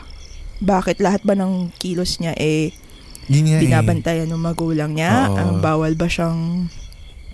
Bakit 0.62 1.02
lahat 1.02 1.26
ba 1.26 1.35
ng 1.35 1.75
kilos 1.76 2.23
niya 2.23 2.38
eh 2.38 2.71
Yun 3.26 3.50
eh. 3.50 3.59
binabantayan 3.59 4.31
ng 4.31 4.38
magulang 4.38 4.95
niya? 4.95 5.26
Oo. 5.26 5.35
Ang 5.35 5.50
bawal 5.59 5.99
ba 5.99 6.07
siyang 6.07 6.71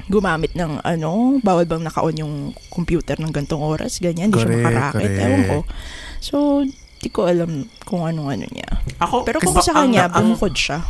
gumamit 0.09 0.57
ng 0.57 0.81
ano? 0.81 1.37
Bawal 1.45 1.69
bang 1.69 1.85
naka-on 1.85 2.17
yung 2.17 2.35
computer 2.73 3.21
ng 3.21 3.29
gantong 3.29 3.61
oras? 3.61 4.01
Ganyan, 4.01 4.33
hindi 4.33 4.41
siya 4.41 4.57
makarakit. 4.57 5.11
Ewan 5.13 5.43
ko. 5.45 5.59
So, 6.25 6.65
di 6.99 7.09
ko 7.13 7.29
alam 7.29 7.69
kung 7.85 8.09
anong 8.09 8.41
ano 8.41 8.47
niya. 8.49 8.69
Ako, 8.99 9.29
Pero 9.29 9.39
kung 9.45 9.61
sa 9.61 9.77
kanya, 9.77 10.09
ang, 10.11 10.35
siya. 10.57 10.81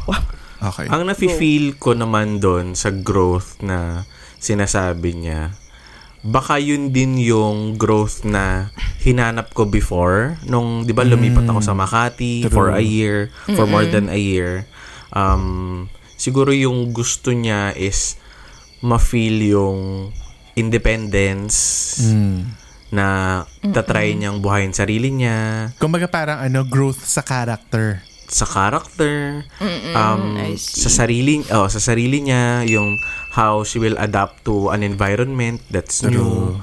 Okay. 0.58 0.90
ang 0.90 1.06
nafe-feel 1.06 1.78
ko 1.78 1.94
naman 1.94 2.42
doon 2.42 2.74
sa 2.74 2.90
growth 2.90 3.62
na 3.62 4.02
sinasabi 4.42 5.14
niya, 5.14 5.54
baka 6.20 6.58
yun 6.58 6.90
din 6.90 7.14
yung 7.16 7.74
growth 7.74 8.22
na 8.22 8.74
hinanap 9.00 9.52
ko 9.52 9.64
before 9.64 10.34
nung 10.42 10.82
'di 10.82 10.90
ba 10.90 11.06
lumipat 11.06 11.46
ako 11.46 11.60
sa 11.60 11.72
Makati 11.72 12.42
True. 12.42 12.50
for 12.50 12.66
a 12.70 12.82
year 12.82 13.30
for 13.54 13.64
more 13.64 13.86
than 13.86 14.10
a 14.10 14.18
year 14.18 14.66
um 15.10 15.86
siguro 16.14 16.50
yung 16.50 16.90
gusto 16.90 17.30
niya 17.30 17.70
is 17.72 18.18
ma-feel 18.80 19.38
yung 19.44 19.78
independence 20.54 21.56
Mm. 22.02 22.50
na 22.88 23.06
tatry 23.70 24.14
niyang 24.14 24.38
buhayin 24.38 24.72
sarili 24.72 25.10
niya 25.10 25.70
Kumbaga 25.76 26.08
parang 26.08 26.40
ano, 26.40 26.64
growth 26.64 27.04
sa 27.04 27.20
character. 27.20 28.00
Sa 28.28 28.44
character 28.44 29.42
um 29.96 30.36
sa 30.60 30.90
sarili 30.92 31.40
oh 31.48 31.64
sa 31.66 31.80
sarili 31.80 32.20
niya 32.20 32.62
yung 32.68 33.00
how 33.32 33.64
she 33.64 33.80
will 33.80 33.96
adapt 33.96 34.44
to 34.44 34.68
an 34.68 34.84
environment 34.84 35.64
that's 35.72 36.04
new. 36.04 36.56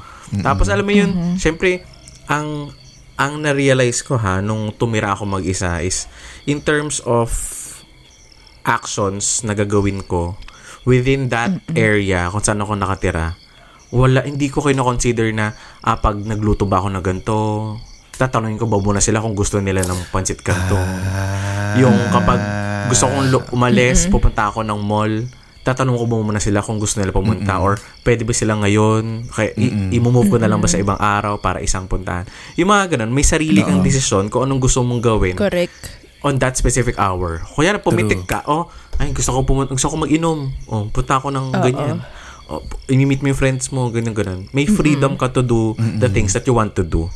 Tapos 0.46 0.70
alam 0.70 0.86
mo 0.86 0.94
yun 0.94 1.12
syempre 1.42 1.82
ang 2.30 2.70
ang 3.16 3.40
na-realize 3.40 4.04
ko 4.04 4.20
ha 4.20 4.44
nung 4.44 4.76
tumira 4.76 5.16
ako 5.16 5.24
mag-isa 5.26 5.80
is 5.80 6.06
in 6.46 6.60
terms 6.60 7.00
of 7.08 7.32
actions 8.68 9.46
na 9.46 9.56
gagawin 9.56 10.04
ko 10.04 10.36
within 10.84 11.32
that 11.32 11.54
area 11.78 12.28
kung 12.30 12.44
saan 12.44 12.60
ako 12.62 12.76
nakatira 12.76 13.40
wala 13.96 14.26
hindi 14.26 14.52
ko 14.52 14.60
kino-consider 14.60 15.32
na 15.32 15.56
ah, 15.86 15.96
pag 16.02 16.20
nagluto 16.20 16.68
ba 16.68 16.84
ako 16.84 16.88
na 16.92 17.02
ganito 17.02 17.40
tatanungin 18.16 18.56
ko 18.56 18.66
ba 18.66 18.80
muna 18.80 19.00
sila 19.00 19.20
kung 19.20 19.36
gusto 19.36 19.60
nila 19.60 19.84
ng 19.84 20.10
pancit 20.10 20.40
kanto 20.40 20.80
yung 21.76 21.96
kapag 22.10 22.40
gusto 22.88 23.10
kong 23.10 23.52
umalis, 23.52 24.08
pupunta 24.08 24.48
ako 24.48 24.62
ng 24.62 24.80
mall, 24.80 25.12
tatanong 25.66 25.98
ko 25.98 26.06
ba 26.06 26.16
muna 26.22 26.38
sila 26.38 26.62
kung 26.62 26.78
gusto 26.78 27.02
nila 27.02 27.10
pumunta 27.10 27.58
or 27.58 27.76
pwede 28.06 28.22
ba 28.22 28.32
sila 28.32 28.54
ngayon, 28.62 29.26
kaya 29.34 29.50
i- 29.58 29.98
i-move 29.98 30.30
ko 30.30 30.38
na 30.38 30.46
lang 30.46 30.62
ba 30.62 30.70
sa 30.70 30.78
ibang 30.78 30.96
araw 30.96 31.42
para 31.42 31.58
isang 31.60 31.90
puntahan. 31.90 32.30
Yung 32.56 32.70
mga 32.70 32.96
ganun, 32.96 33.10
may 33.10 33.26
sarili 33.26 33.66
kang 33.66 33.82
desisyon 33.82 34.30
kung 34.30 34.46
anong 34.46 34.62
gusto 34.62 34.86
mong 34.86 35.02
gawin 35.02 35.36
Correct. 35.36 35.74
on 36.22 36.38
that 36.38 36.54
specific 36.54 36.96
hour. 37.02 37.42
Kaya 37.42 37.76
na 37.76 37.82
pumitik 37.82 38.30
ka, 38.30 38.46
oh, 38.46 38.70
ay 39.02 39.10
gusto 39.12 39.34
ko 39.34 39.42
pumunta, 39.42 39.74
gusto 39.74 39.90
ko 39.90 39.98
mag-inom. 39.98 40.54
Oh, 40.70 40.86
punta 40.88 41.18
ako 41.18 41.34
ng 41.34 41.46
ganyan. 41.60 41.98
Oh, 42.46 42.62
ini-meet 42.86 43.26
mo 43.26 43.34
yung 43.34 43.40
friends 43.42 43.74
mo, 43.74 43.90
ganyan 43.90 44.14
ganun. 44.14 44.46
May 44.54 44.70
freedom 44.70 45.18
ka 45.18 45.34
to 45.34 45.42
do 45.42 45.74
the 45.98 46.08
things 46.08 46.30
that 46.38 46.46
you 46.46 46.54
want 46.54 46.78
to 46.78 46.86
do. 46.86 47.10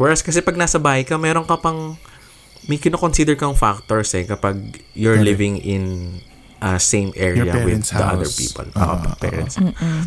Whereas 0.00 0.24
kasi 0.24 0.40
pag 0.40 0.56
nasa 0.56 0.80
bahay 0.80 1.04
ka, 1.04 1.20
meron 1.20 1.44
ka 1.44 1.60
pang, 1.60 2.00
may 2.64 2.80
kinoconsider 2.80 3.36
kang 3.36 3.52
factors 3.52 4.16
eh 4.16 4.24
kapag 4.24 4.56
you're 4.96 5.20
Correct. 5.20 5.28
living 5.28 5.54
in 5.60 5.84
uh, 6.60 6.76
same 6.76 7.10
area 7.16 7.44
with 7.44 7.56
parents' 7.56 7.90
the 7.90 8.00
other 8.00 8.28
house. 8.28 8.36
people. 8.36 8.68
Oo, 8.76 8.94
ah, 8.96 9.16
parents. 9.16 9.56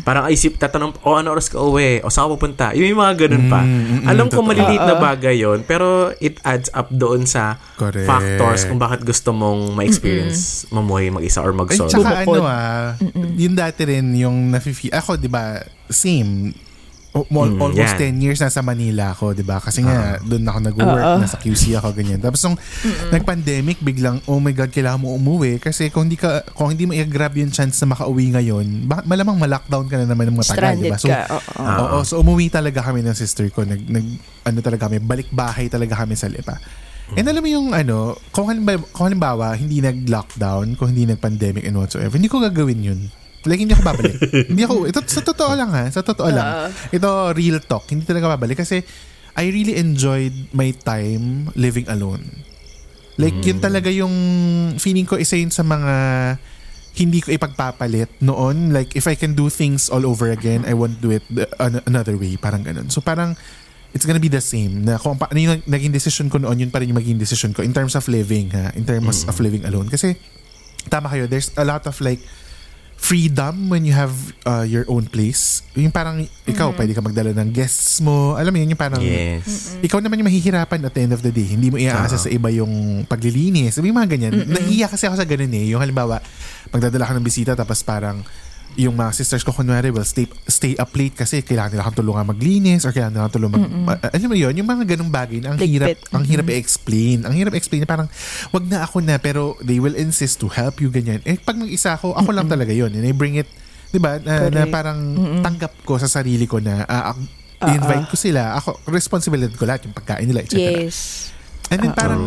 Parang 0.02 0.30
isip, 0.30 0.56
tatanong, 0.56 0.94
o 1.02 1.18
ano 1.18 1.34
oras 1.34 1.50
ka 1.50 1.58
uwi? 1.58 2.00
O 2.02 2.10
saan 2.10 2.30
ka 2.30 2.38
pupunta? 2.38 2.66
Yung 2.74 2.94
mga 2.94 3.26
ganun 3.26 3.50
pa. 3.50 3.60
Mm, 3.62 3.82
mm, 3.82 4.02
Alam 4.06 4.26
ko 4.30 4.40
maliliit 4.42 4.82
na 4.82 4.96
bagay 4.98 5.42
yon 5.42 5.66
pero 5.66 6.14
it 6.22 6.38
adds 6.46 6.70
up 6.72 6.88
doon 6.90 7.26
sa 7.26 7.58
Correct. 7.76 8.06
factors 8.06 8.66
kung 8.66 8.78
bakit 8.78 9.02
gusto 9.02 9.34
mong 9.34 9.74
ma-experience 9.74 10.70
mamuhay 10.70 11.10
mag-isa 11.10 11.42
or 11.42 11.50
Ay, 11.52 11.58
mag-solo. 11.58 11.90
tsaka 11.90 12.22
Bumukod. 12.22 12.38
ano 12.38 12.46
ah, 12.46 12.94
yung 13.34 13.54
dati 13.54 13.82
rin 13.84 14.14
yung 14.14 14.50
nafifi, 14.50 14.90
ako 14.90 15.18
di 15.18 15.30
ba, 15.30 15.58
same. 15.90 16.54
O- 17.14 17.30
mo- 17.30 17.46
Mm, 17.46 17.62
almost 17.62 17.94
yan. 17.94 18.18
10 18.18 18.24
years 18.26 18.42
nasa 18.42 18.58
Manila 18.58 19.14
ako, 19.14 19.32
di 19.32 19.46
ba? 19.46 19.62
Kasi 19.62 19.86
nga, 19.86 20.18
doon 20.18 20.42
ako 20.42 20.58
nag-work, 20.66 21.06
Oo. 21.06 21.22
nasa 21.22 21.38
QC 21.38 21.78
ako, 21.78 21.94
ganyan. 21.94 22.18
Tapos 22.18 22.42
nung 22.42 22.58
nag-pandemic, 23.08 23.78
biglang, 23.78 24.18
oh 24.26 24.42
my 24.42 24.50
God, 24.50 24.68
kailangan 24.68 24.98
mo 24.98 25.14
umuwi. 25.14 25.58
Kasi 25.58 25.88
kung 25.88 26.10
hindi 26.10 26.18
ka, 26.18 26.42
kung 26.50 26.74
hindi 26.74 26.84
mo 26.84 26.92
i-grab 26.92 27.38
yung 27.38 27.54
chance 27.54 27.78
na 27.78 27.94
makauwi 27.94 28.34
ngayon, 28.34 28.66
ba- 28.84 29.06
malamang 29.06 29.38
ma-lockdown 29.38 29.86
ka 29.86 29.96
na 29.96 30.10
naman 30.10 30.26
ng 30.26 30.42
matagal, 30.42 30.74
di 30.74 30.90
ba? 30.90 30.98
So, 30.98 31.06
ka. 31.06 31.22
Oo. 31.30 31.62
Ah. 31.62 31.78
Oo, 31.80 31.96
so 32.02 32.18
umuwi 32.18 32.50
talaga 32.50 32.82
kami 32.82 33.00
ng 33.00 33.14
sister 33.14 33.46
ko. 33.48 33.62
Nag, 33.62 33.86
nag 33.86 34.06
ano 34.44 34.58
talaga 34.58 34.90
kami, 34.90 34.98
balik 34.98 35.30
bahay 35.30 35.70
talaga 35.70 35.94
kami 35.96 36.18
sa 36.18 36.26
Lipa. 36.26 36.58
And 37.14 37.28
alam 37.28 37.44
mo 37.44 37.48
yung 37.48 37.70
ano, 37.70 38.18
kung 38.32 38.48
halimbawa, 38.48 38.80
kung 38.90 39.06
halimbawa 39.06 39.54
hindi 39.54 39.78
nag-lockdown, 39.78 40.74
kung 40.74 40.90
hindi 40.90 41.06
nag-pandemic 41.06 41.62
and 41.62 41.76
whatsoever, 41.76 42.16
hindi 42.16 42.26
ko 42.26 42.40
gagawin 42.40 42.80
yun. 42.82 43.00
Like, 43.44 43.60
hindi 43.60 43.76
ako 43.76 43.84
babalik. 43.84 44.16
hindi 44.50 44.62
ako, 44.64 44.88
ito, 44.88 44.98
sa 45.04 45.20
totoo 45.20 45.52
lang 45.52 45.70
ha, 45.70 45.84
sa 45.92 46.00
totoo 46.00 46.28
lang. 46.28 46.72
Ito, 46.90 47.08
real 47.36 47.60
talk, 47.60 47.88
hindi 47.92 48.08
talaga 48.08 48.32
babalik 48.34 48.60
kasi 48.60 48.80
I 49.34 49.50
really 49.50 49.74
enjoyed 49.76 50.32
my 50.54 50.70
time 50.72 51.50
living 51.58 51.90
alone. 51.90 52.22
Like, 53.14 53.34
yun 53.46 53.62
talaga 53.62 53.90
yung 53.94 54.14
feeling 54.78 55.06
ko 55.06 55.14
isa 55.14 55.38
yun 55.38 55.50
sa 55.50 55.62
mga 55.62 55.94
hindi 56.94 57.18
ko 57.22 57.34
ipagpapalit 57.34 58.22
noon. 58.22 58.70
Like, 58.70 58.94
if 58.94 59.06
I 59.06 59.18
can 59.18 59.34
do 59.34 59.50
things 59.50 59.90
all 59.90 60.06
over 60.06 60.30
again, 60.30 60.62
I 60.62 60.74
won't 60.74 61.02
do 61.02 61.10
it 61.10 61.26
the- 61.26 61.50
an- 61.58 61.82
another 61.86 62.14
way. 62.14 62.38
Parang 62.38 62.62
ganun. 62.62 62.90
So, 62.90 63.02
parang, 63.02 63.34
it's 63.90 64.06
gonna 64.06 64.22
be 64.22 64.30
the 64.30 64.42
same. 64.42 64.86
Na 64.86 64.98
kung 64.98 65.18
pa, 65.18 65.26
ano 65.30 65.38
yung 65.38 65.52
nag- 65.58 65.66
naging 65.66 65.90
decision 65.94 66.26
ko 66.30 66.38
noon, 66.38 66.54
yun 66.58 66.70
pa 66.70 66.78
rin 66.78 66.90
yung 66.90 66.98
magiging 66.98 67.18
decision 67.18 67.50
ko 67.50 67.62
in 67.66 67.74
terms 67.74 67.98
of 67.98 68.06
living, 68.06 68.50
ha? 68.54 68.70
In 68.78 68.86
terms 68.86 69.26
of 69.26 69.34
living 69.42 69.66
alone. 69.66 69.90
Kasi, 69.90 70.14
tama 70.86 71.10
kayo, 71.10 71.26
there's 71.26 71.50
a 71.58 71.66
lot 71.66 71.82
of 71.86 71.98
like, 71.98 72.22
freedom 73.04 73.68
when 73.68 73.84
you 73.84 73.92
have 73.92 74.16
uh, 74.48 74.64
your 74.64 74.88
own 74.88 75.04
place. 75.04 75.60
Yung 75.76 75.92
parang, 75.92 76.24
ikaw, 76.48 76.72
pwede 76.72 76.96
ka 76.96 77.04
magdala 77.04 77.36
ng 77.36 77.52
guests 77.52 78.00
mo. 78.00 78.32
Alam 78.32 78.56
mo 78.56 78.58
yun, 78.64 78.72
yung 78.72 78.80
parang, 78.80 78.96
Yes. 79.04 79.76
ikaw 79.84 80.00
naman 80.00 80.24
yung 80.24 80.28
mahihirapan 80.32 80.80
at 80.80 80.92
the 80.96 81.02
end 81.04 81.12
of 81.12 81.20
the 81.20 81.28
day. 81.28 81.44
Hindi 81.44 81.68
mo 81.68 81.76
iaasa 81.76 82.16
sa 82.16 82.32
iba 82.32 82.48
yung 82.48 83.04
paglilinis. 83.04 83.76
Sabi 83.76 83.92
mga 83.92 84.08
ganyan. 84.08 84.32
Nahiya 84.48 84.88
kasi 84.88 85.04
ako 85.04 85.20
sa 85.20 85.28
ganun 85.28 85.52
eh. 85.52 85.68
Yung 85.68 85.84
halimbawa, 85.84 86.24
magdadala 86.72 87.04
ka 87.04 87.12
ng 87.12 87.26
bisita 87.28 87.52
tapos 87.52 87.84
parang 87.84 88.24
yung 88.74 88.94
mga 88.98 89.10
sisters 89.14 89.46
ko 89.46 89.54
kunwari 89.54 89.94
will 89.94 90.06
stay, 90.06 90.26
stay 90.50 90.74
up 90.74 90.90
late 90.94 91.14
kasi 91.14 91.40
kailangan 91.40 91.74
nila 91.74 91.82
akong 91.86 91.98
tulungan 92.02 92.26
maglinis 92.26 92.82
or 92.82 92.90
kailangan 92.90 93.14
nila 93.14 93.30
tulungan 93.30 93.58
mag... 93.62 93.72
ma- 93.96 94.00
alam 94.10 94.28
mo 94.28 94.36
yun, 94.36 94.54
yung 94.54 94.66
mga 94.66 94.84
ganung 94.94 95.12
bagay 95.12 95.38
na 95.38 95.54
ang 95.54 95.58
hirap, 95.62 95.94
Ligpit. 95.94 96.10
ang 96.10 96.24
hirap 96.26 96.46
i-explain. 96.50 97.18
Ang 97.22 97.34
hirap 97.38 97.52
i-explain. 97.54 97.86
Parang, 97.86 98.10
wag 98.50 98.64
na 98.66 98.82
ako 98.82 98.96
na 99.00 99.16
pero 99.22 99.54
they 99.62 99.78
will 99.78 99.94
insist 99.94 100.42
to 100.42 100.50
help 100.50 100.82
you 100.82 100.90
ganyan. 100.90 101.22
Eh, 101.22 101.38
pag 101.38 101.54
mag-isa 101.54 101.94
ako, 101.94 102.18
ako 102.18 102.30
lang 102.34 102.50
talaga 102.50 102.74
yun. 102.74 102.90
And 102.90 103.06
I 103.06 103.14
bring 103.14 103.38
it, 103.38 103.46
di 103.94 104.02
ba, 104.02 104.18
na, 104.18 104.50
na 104.50 104.66
parang 104.66 104.98
tanggap 105.40 105.72
ko 105.86 105.94
sa 105.96 106.10
sarili 106.10 106.50
ko 106.50 106.58
na 106.58 106.82
ak- 106.82 107.42
i-invite 107.64 108.10
ko 108.10 108.16
sila. 108.18 108.58
Ako, 108.58 108.82
responsibility 108.90 109.54
ko 109.54 109.64
lahat, 109.64 109.86
yung 109.86 109.94
pagkain 109.96 110.26
nila, 110.26 110.42
etc. 110.42 110.58
Yes. 110.58 111.30
And 111.70 111.80
then 111.80 111.94
Oo. 111.94 111.98
parang, 111.98 112.22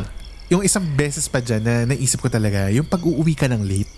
yung 0.48 0.64
isang 0.64 0.88
beses 0.96 1.28
pa 1.28 1.44
dyan 1.44 1.60
na 1.60 1.84
naisip 1.84 2.24
ko 2.24 2.32
talaga, 2.32 2.72
yung 2.72 2.88
pag-uuwi 2.88 3.36
ka 3.36 3.52
ng 3.52 3.62
late, 3.68 3.92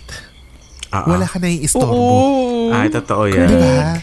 Ah, 0.90 1.02
ah. 1.02 1.06
wala 1.06 1.26
ka 1.26 1.38
na 1.38 1.48
iistorbo. 1.48 1.94
Oo. 1.94 2.74
Ay, 2.74 2.90
totoo 2.90 3.30
Di 3.30 3.38
yan. 3.38 3.50
ba? 3.50 4.02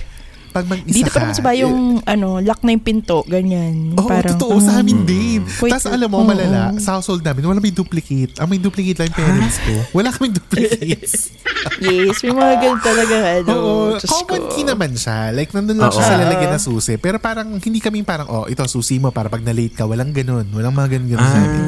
Pag 0.57 0.73
mag-isa 0.73 1.05
Dito 1.05 1.13
pa 1.13 1.21
naman 1.21 1.29
ka, 1.29 1.37
sa 1.37 1.45
bahay 1.45 1.59
yung 1.61 2.01
ano, 2.01 2.41
lock 2.41 2.65
na 2.65 2.73
yung 2.73 2.81
pinto, 2.81 3.21
ganyan. 3.29 3.93
Oo, 3.93 4.09
Parang, 4.09 4.41
totoo. 4.41 4.57
Sa 4.57 4.81
amin 4.81 5.05
din. 5.05 5.45
Wait, 5.45 5.69
Tapos 5.69 5.85
alam 5.85 6.09
mo, 6.09 6.25
malala, 6.25 6.73
sa 6.81 6.97
household 6.97 7.21
namin, 7.21 7.45
wala 7.45 7.61
may 7.61 7.77
duplicate. 7.77 8.41
Ang 8.41 8.57
may 8.57 8.61
duplicate 8.63 8.97
lang 8.97 9.13
yung 9.13 9.19
parents 9.21 9.61
ko. 9.61 9.73
Wala 9.93 10.09
kaming 10.09 10.33
duplicates. 10.33 11.13
Yes, 11.77 12.23
may 12.23 12.31
mga 12.31 12.55
ganun 12.63 12.81
talaga. 12.81 13.15
Ano, 13.43 13.53
Oo. 13.53 13.85
Diyos 13.99 14.07
Common 14.09 14.49
ko. 14.49 14.55
key 14.55 14.65
naman 14.65 14.95
siya. 14.95 15.35
Like, 15.35 15.51
nandun 15.51 15.77
lang 15.77 15.91
siya 15.91 16.05
Oo. 16.07 16.09
sa 16.09 16.17
lalagyan 16.17 16.51
na 16.55 16.63
susi. 16.63 16.95
Pero 16.97 17.19
parang, 17.19 17.59
hindi 17.59 17.83
kami 17.83 18.01
parang, 18.01 18.31
oh, 18.31 18.45
ito 18.47 18.63
susi 18.65 18.97
mo 18.97 19.11
para 19.11 19.27
pag 19.27 19.43
na-late 19.43 19.75
ka. 19.75 19.85
Walang 19.85 20.15
ganun. 20.15 20.47
Walang 20.55 20.73
mga 20.73 20.97
ganun, 20.97 21.09
ganun 21.11 21.27
sa 21.27 21.41
amin. 21.43 21.67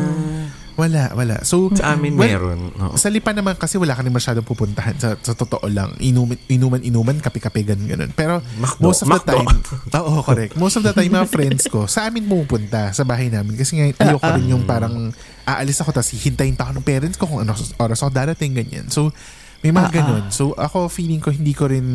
Wala, 0.78 1.10
wala. 1.18 1.42
So, 1.42 1.74
Sa 1.74 1.98
amin 1.98 2.14
well, 2.14 2.38
meron. 2.38 2.70
Oo. 2.78 2.94
Sa 2.94 3.10
Lipa 3.10 3.34
naman 3.34 3.58
kasi 3.58 3.82
wala 3.82 3.98
ka 3.98 4.06
rin 4.06 4.14
masyadong 4.14 4.46
pupuntahan. 4.46 4.94
Sa, 4.94 5.18
sa 5.18 5.34
totoo 5.34 5.66
lang. 5.66 5.90
Inuman, 5.98 6.38
inuman, 6.46 6.78
inuman, 6.86 7.18
kape-kape, 7.18 7.66
ganun, 7.66 7.90
ganun. 7.90 8.10
Pero 8.14 8.38
Macdo. 8.62 8.86
most 8.86 9.02
of 9.02 9.10
the 9.10 9.18
Macdo. 9.18 9.42
time, 9.42 9.58
oo, 9.98 10.22
correct. 10.22 10.54
Most 10.54 10.78
of 10.78 10.86
the 10.86 10.94
time, 10.94 11.10
mga 11.10 11.26
friends 11.26 11.66
ko, 11.66 11.90
sa 11.90 12.06
amin 12.06 12.30
pumupunta, 12.30 12.94
sa 12.94 13.02
bahay 13.02 13.26
namin. 13.26 13.58
Kasi 13.58 13.74
nga, 13.74 13.90
ayoko 14.06 14.30
rin 14.38 14.54
yung 14.54 14.62
parang 14.70 15.10
aalis 15.42 15.82
ako 15.82 15.98
tapos 15.98 16.14
hintayin 16.14 16.54
pa 16.54 16.70
ako 16.70 16.78
ng 16.78 16.86
parents 16.86 17.18
ko 17.18 17.26
kung 17.26 17.42
ano 17.42 17.58
oras 17.82 17.98
ako 17.98 18.10
darating, 18.14 18.54
ganyan. 18.54 18.86
So, 18.86 19.10
may 19.66 19.74
mga 19.74 19.90
ganun. 19.90 20.30
So, 20.30 20.54
ako 20.54 20.86
feeling 20.86 21.18
ko 21.18 21.34
hindi 21.34 21.50
ko 21.58 21.66
rin 21.66 21.86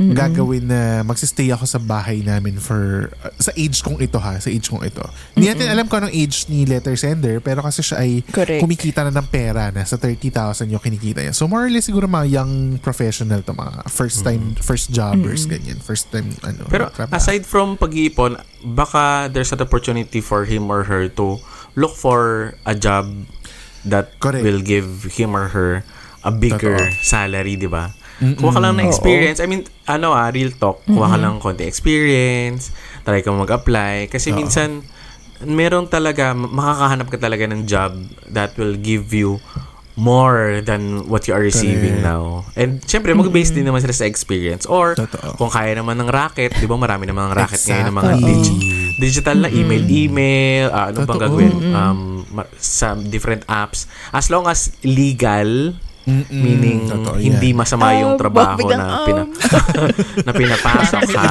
gagawin 0.00 0.64
na 0.72 1.04
magsistay 1.04 1.52
ako 1.52 1.68
sa 1.68 1.76
bahay 1.76 2.24
namin 2.24 2.56
for 2.56 3.12
uh, 3.20 3.32
sa 3.36 3.52
age 3.52 3.84
kong 3.84 4.00
ito 4.00 4.16
ha? 4.16 4.40
Sa 4.40 4.48
age 4.48 4.64
kong 4.72 4.82
ito. 4.88 5.04
Hindi 5.36 5.52
natin 5.52 5.68
alam 5.68 5.84
kung 5.86 6.04
anong 6.04 6.14
age 6.16 6.48
ni 6.48 6.64
letter 6.64 6.96
sender 6.96 7.44
pero 7.44 7.60
kasi 7.60 7.84
siya 7.84 8.00
ay 8.00 8.24
Correct. 8.24 8.64
kumikita 8.64 9.04
na 9.04 9.12
ng 9.12 9.28
pera 9.28 9.68
na 9.68 9.84
sa 9.84 10.00
30,000 10.00 10.72
yung 10.72 10.80
kinikita 10.80 11.20
niya. 11.20 11.36
So 11.36 11.44
more 11.44 11.68
or 11.68 11.70
less 11.70 11.86
siguro 11.86 12.08
mga 12.08 12.28
young 12.32 12.80
professional 12.80 13.44
to 13.44 13.52
mga 13.52 13.86
first 13.92 14.24
time 14.24 14.56
first 14.58 14.88
jobbers 14.88 15.44
ganyan. 15.44 15.76
First 15.78 16.08
time 16.08 16.32
ano 16.40 16.64
Pero 16.72 16.88
aside 17.12 17.44
from 17.44 17.76
pag-iipon, 17.76 18.40
baka 18.64 19.28
there's 19.28 19.52
an 19.52 19.60
opportunity 19.60 20.24
for 20.24 20.48
him 20.48 20.72
or 20.72 20.88
her 20.88 21.06
to 21.20 21.36
look 21.76 21.92
for 21.92 22.52
a 22.64 22.72
job 22.72 23.08
that 23.84 24.16
Correct. 24.22 24.44
will 24.44 24.62
give 24.62 24.86
him 25.18 25.34
or 25.34 25.52
her 25.52 25.84
a 26.22 26.30
bigger 26.30 26.78
Totoo. 26.78 27.02
salary, 27.02 27.58
di 27.58 27.66
ba? 27.66 27.90
Kuha 28.38 28.50
ka 28.54 28.60
lang 28.62 28.78
ng 28.78 28.86
experience. 28.86 29.42
I 29.42 29.50
mean, 29.50 29.66
ano 29.84 30.14
ah, 30.14 30.30
real 30.30 30.54
talk. 30.54 30.86
Kuha 30.86 31.10
ka 31.10 31.18
lang 31.18 31.42
konti 31.42 31.66
experience. 31.66 32.70
Try 33.02 33.20
ka 33.20 33.34
mag-apply. 33.34 34.06
Kasi 34.06 34.30
Oo. 34.30 34.38
minsan, 34.38 34.86
meron 35.42 35.90
talaga, 35.90 36.30
makakahanap 36.32 37.10
ka 37.10 37.18
talaga 37.18 37.50
ng 37.50 37.66
job 37.66 37.98
that 38.30 38.54
will 38.54 38.78
give 38.78 39.10
you 39.10 39.42
more 39.92 40.64
than 40.64 41.04
what 41.04 41.28
you 41.28 41.36
are 41.36 41.44
receiving 41.44 42.00
Correct. 42.00 42.08
now. 42.08 42.48
And 42.56 42.80
syempre, 42.80 43.12
mag-base 43.12 43.52
din 43.52 43.68
naman 43.68 43.84
sila 43.84 43.92
sa 43.92 44.08
experience. 44.08 44.64
Or, 44.64 44.96
Totoo. 44.96 45.36
kung 45.36 45.52
kaya 45.52 45.76
naman 45.76 46.00
ng 46.00 46.08
racket, 46.08 46.56
di 46.56 46.64
ba 46.64 46.80
marami 46.80 47.04
namang 47.04 47.36
racket 47.36 47.60
ngayon 47.68 47.86
ng 47.92 47.96
mga 48.00 48.12
Exactly. 48.16 48.32
digi- 48.32 48.60
digital 48.96 49.36
na 49.44 49.48
email, 49.52 49.84
email, 49.84 50.64
ah, 50.72 50.88
ano 50.88 51.04
bang 51.04 51.20
Totoo. 51.20 51.20
gagawin 51.20 51.52
um, 51.76 52.00
sa 52.56 52.96
different 52.96 53.44
apps. 53.52 53.84
As 54.16 54.32
long 54.32 54.48
as 54.48 54.72
legal, 54.80 55.76
Mm-mm. 56.02 56.34
meaning 56.34 56.78
Totoo 56.84 57.14
hindi 57.14 57.48
yan. 57.48 57.56
masama 57.56 57.94
yung 57.94 58.14
Ah, 58.14 58.20
trabaho 58.20 58.58
biglang, 58.58 58.80
na, 58.80 59.02
pina, 59.02 59.22
na 60.26 60.32
pinapasok 60.32 61.02
ka. 61.06 61.22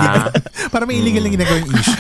para 0.68 0.84
may 0.84 0.96
illegal 0.96 1.22
lang 1.22 1.34
ginagawang 1.34 1.68
issue 1.68 2.00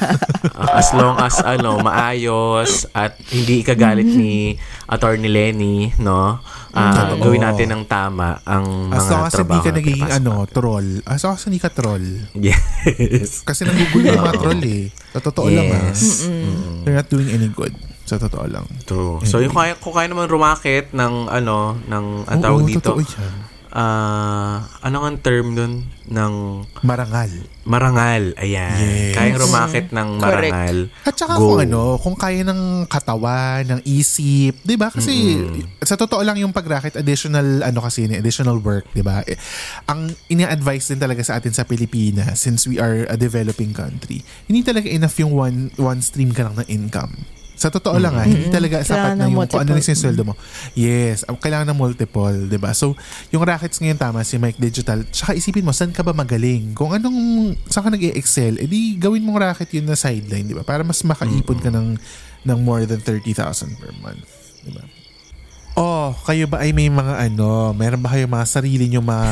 Ah, 0.51 0.77
as 0.79 0.89
long 0.91 1.15
as 1.17 1.36
ano 1.39 1.79
maayos 1.79 2.71
at 2.91 3.13
hindi 3.27 3.60
ikagalit 3.60 4.07
ni 4.07 4.55
Attorney 4.86 5.27
Lenny, 5.27 5.75
no? 5.97 6.39
Ah, 6.69 7.12
Totoo. 7.12 7.27
gawin 7.27 7.43
natin 7.43 7.67
ng 7.69 7.84
tama 7.84 8.39
ang 8.41 8.88
as 8.89 9.03
mga 9.03 9.12
long 9.12 9.21
as 9.21 9.34
hindi 9.34 9.36
trabaho 9.36 9.60
ka 9.60 9.67
na 9.67 9.75
nagiging 9.75 9.99
pinapasok 10.01 10.15
ano 10.17 10.34
troll 10.47 10.88
as 11.03 11.19
long 11.21 11.34
as 11.34 11.43
hindi 11.43 11.60
ka 11.60 11.69
troll 11.69 12.05
Yes. 12.34 13.43
kasi 13.43 13.63
nanggugulo 13.63 14.07
yung 14.10 14.23
mga 14.23 14.39
troll 14.41 14.62
eh 14.63 14.84
totoo 15.12 15.47
lang 15.47 15.67
ah 15.67 15.84
Yes. 15.86 16.31
they're 16.81 16.95
not 16.95 17.07
doing 17.07 17.27
any 17.29 17.49
good 17.49 17.75
sa 18.12 18.19
totoo 18.19 18.45
lang 18.52 18.67
True. 18.84 19.24
So, 19.24 19.39
yung 19.39 19.56
kaya, 19.56 19.80
kung 19.80 19.95
kaya 19.95 20.12
naman 20.12 20.28
rumakit 20.28 20.91
ng, 20.91 21.32
ano, 21.32 21.80
ng, 21.88 22.06
ang 22.28 22.39
Oo, 22.39 22.43
tawag 22.43 22.62
dito, 22.67 22.84
totoo 22.84 23.00
yan. 23.00 23.34
ah, 23.71 24.67
ano 24.84 24.95
nga 25.00 25.08
ang 25.08 25.19
term 25.24 25.47
dun? 25.56 25.74
Ng 26.12 26.34
marangal 26.84 27.32
marangal. 27.62 28.34
Ayan. 28.41 28.78
Yes. 28.82 29.13
Kayang 29.13 29.38
rumakit 29.38 29.86
ng 29.93 30.10
marangal. 30.17 30.78
At 31.06 31.13
saka 31.13 31.38
Go. 31.38 31.54
kung 31.54 31.60
ano, 31.62 31.82
kung 32.02 32.17
kaya 32.17 32.41
ng 32.41 32.89
katawan, 32.89 33.62
ng 33.78 33.82
isip, 33.86 34.58
'di 34.65 34.76
ba? 34.78 34.89
Kasi 34.89 35.38
sa 35.86 35.93
totoo 35.93 36.26
lang 36.26 36.41
yung 36.41 36.54
pag-racket 36.54 36.97
additional 36.97 37.62
ano 37.62 37.80
kasi 37.86 38.10
ni 38.10 38.17
additional 38.17 38.58
work, 38.58 38.89
'di 38.93 39.06
ba? 39.06 39.21
Eh, 39.30 39.38
Ang 39.86 40.13
ini-advise 40.28 40.89
din 40.89 41.00
talaga 41.02 41.21
sa 41.21 41.38
atin 41.38 41.54
sa 41.54 41.65
Pilipinas 41.65 42.41
since 42.41 42.65
we 42.65 42.82
are 42.82 43.06
a 43.10 43.17
developing 43.17 43.74
country. 43.78 44.26
Hindi 44.50 44.65
talaga 44.65 44.89
enough 44.89 45.17
yung 45.21 45.34
one 45.38 45.58
one 45.78 46.02
stream 46.02 46.34
ka 46.34 46.50
lang 46.50 46.58
ng 46.58 46.67
income. 46.69 47.40
Sa 47.62 47.69
totoo 47.69 47.93
lang 47.95 48.17
ha, 48.17 48.26
hindi 48.26 48.50
talaga 48.50 48.82
sapat 48.82 48.89
Kailangan 48.89 49.13
na 49.13 49.21
ng 49.21 49.30
yung 49.30 49.38
kung 49.45 49.62
ano 49.62 49.69
multiple. 49.69 49.78
na 49.78 49.93
yung 49.93 50.02
sweldo 50.02 50.24
mo. 50.26 50.34
Yes, 50.74 51.17
ang- 51.24 51.38
kailangan 51.38 51.67
ng 51.69 51.78
multiple, 51.78 52.38
'di 52.50 52.58
ba? 52.58 52.74
So, 52.74 52.97
yung 53.30 53.45
rackets 53.45 53.78
ngayon 53.78 54.02
tama 54.02 54.26
si 54.26 54.36
Mike 54.36 54.58
Digital. 54.58 55.06
Tsaka 55.06 55.38
isipin 55.38 55.62
mo 55.62 55.69
saan 55.69 55.93
ka 55.93 56.02
ba 56.02 56.10
magaling? 56.12 56.74
Kung 56.74 56.89
anong 56.89 57.19
saan 57.69 57.86
ka 57.86 57.91
nag-excel, 57.91 58.58
edi 58.58 58.97
gawin 58.97 59.21
mong 59.21 59.38
racket 59.39 59.69
yun 59.71 59.86
na 59.86 59.93
sideline, 59.93 60.43
'di 60.43 60.58
ba? 60.58 60.65
Para 60.65 60.82
mas 60.82 61.06
makaipon 61.06 61.62
ka 61.62 61.69
ng 61.69 62.02
ng 62.41 62.60
more 62.60 62.84
than 62.84 62.97
30,000 62.97 63.30
per 63.78 63.93
month, 64.02 64.26
'di 64.65 64.74
ba? 64.74 64.82
Oh, 65.71 66.12
kayo 66.26 66.45
ba 66.45 66.60
ay 66.60 66.74
may 66.74 66.89
mga 66.89 67.30
ano, 67.30 67.71
meron 67.71 68.02
ba 68.02 68.12
kayo 68.12 68.26
mga 68.26 68.43
sarili 68.43 68.89
nyo 68.89 69.00
mga 69.00 69.30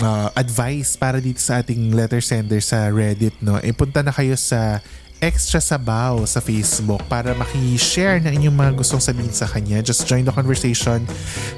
ah, 0.00 0.28
advice 0.32 0.96
para 0.96 1.20
dito 1.20 1.36
sa 1.36 1.60
ating 1.60 1.92
letter 1.92 2.24
sender 2.24 2.64
sa 2.64 2.88
Reddit, 2.88 3.36
no? 3.40 3.60
Eh, 3.60 3.74
punta 3.74 4.00
na 4.00 4.08
kayo 4.08 4.32
sa 4.34 4.80
Extra 5.20 5.60
Sabaw 5.60 6.24
sa 6.24 6.40
Facebook 6.40 7.04
para 7.04 7.36
maki-share 7.36 8.24
ng 8.24 8.40
inyong 8.40 8.56
mga 8.56 8.72
gustong 8.80 9.04
sabihin 9.04 9.28
sa 9.28 9.44
kanya. 9.44 9.84
Just 9.84 10.08
join 10.08 10.24
the 10.24 10.32
conversation. 10.32 11.04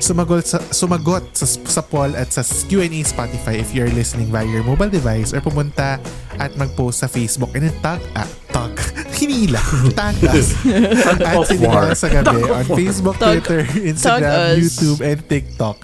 Sumagot 0.03 0.51
sa, 0.51 0.59
sumagot 0.75 1.22
sa, 1.31 1.46
sa 1.46 1.79
poll 1.79 2.11
at 2.18 2.35
sa 2.35 2.42
Q&A 2.42 2.90
Spotify 3.07 3.62
if 3.62 3.70
you're 3.70 3.90
listening 3.94 4.35
via 4.35 4.42
your 4.42 4.66
mobile 4.66 4.90
device 4.90 5.31
or 5.31 5.38
pumunta 5.38 6.03
at 6.42 6.51
mag-post 6.59 7.07
sa 7.07 7.09
Facebook 7.09 7.55
and 7.55 7.70
then 7.70 7.77
tag, 7.87 8.03
ah, 8.18 8.27
tag, 8.51 8.75
hinila, 9.16 9.62
tag 9.94 10.18
us 10.35 10.59
at 10.66 11.94
sa 11.94 12.11
Gabi 12.11 12.42
on. 12.51 12.66
Facebook, 12.66 13.14
Twitter, 13.14 13.62
tag 13.62 13.79
Instagram. 13.79 14.59
YouTube, 14.59 14.98
and 15.07 15.20
TikTok. 15.31 15.79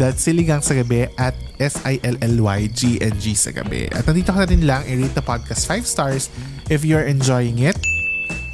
That's 0.00 0.24
Siligang 0.24 0.64
sa 0.64 0.72
Gabi 0.78 1.08
at 1.20 1.36
S-I-L-L-Y-G-N-G 1.60 3.24
sa 3.36 3.50
Gabi. 3.52 3.92
At 3.92 4.08
nandito 4.08 4.32
ka 4.32 4.42
na 4.42 4.48
rin 4.48 4.64
lang, 4.64 4.82
i-rate 4.88 5.14
the 5.14 5.24
podcast 5.24 5.68
5 5.68 5.84
stars 5.84 6.32
if 6.72 6.82
you're 6.82 7.04
enjoying 7.04 7.60
it. 7.60 7.76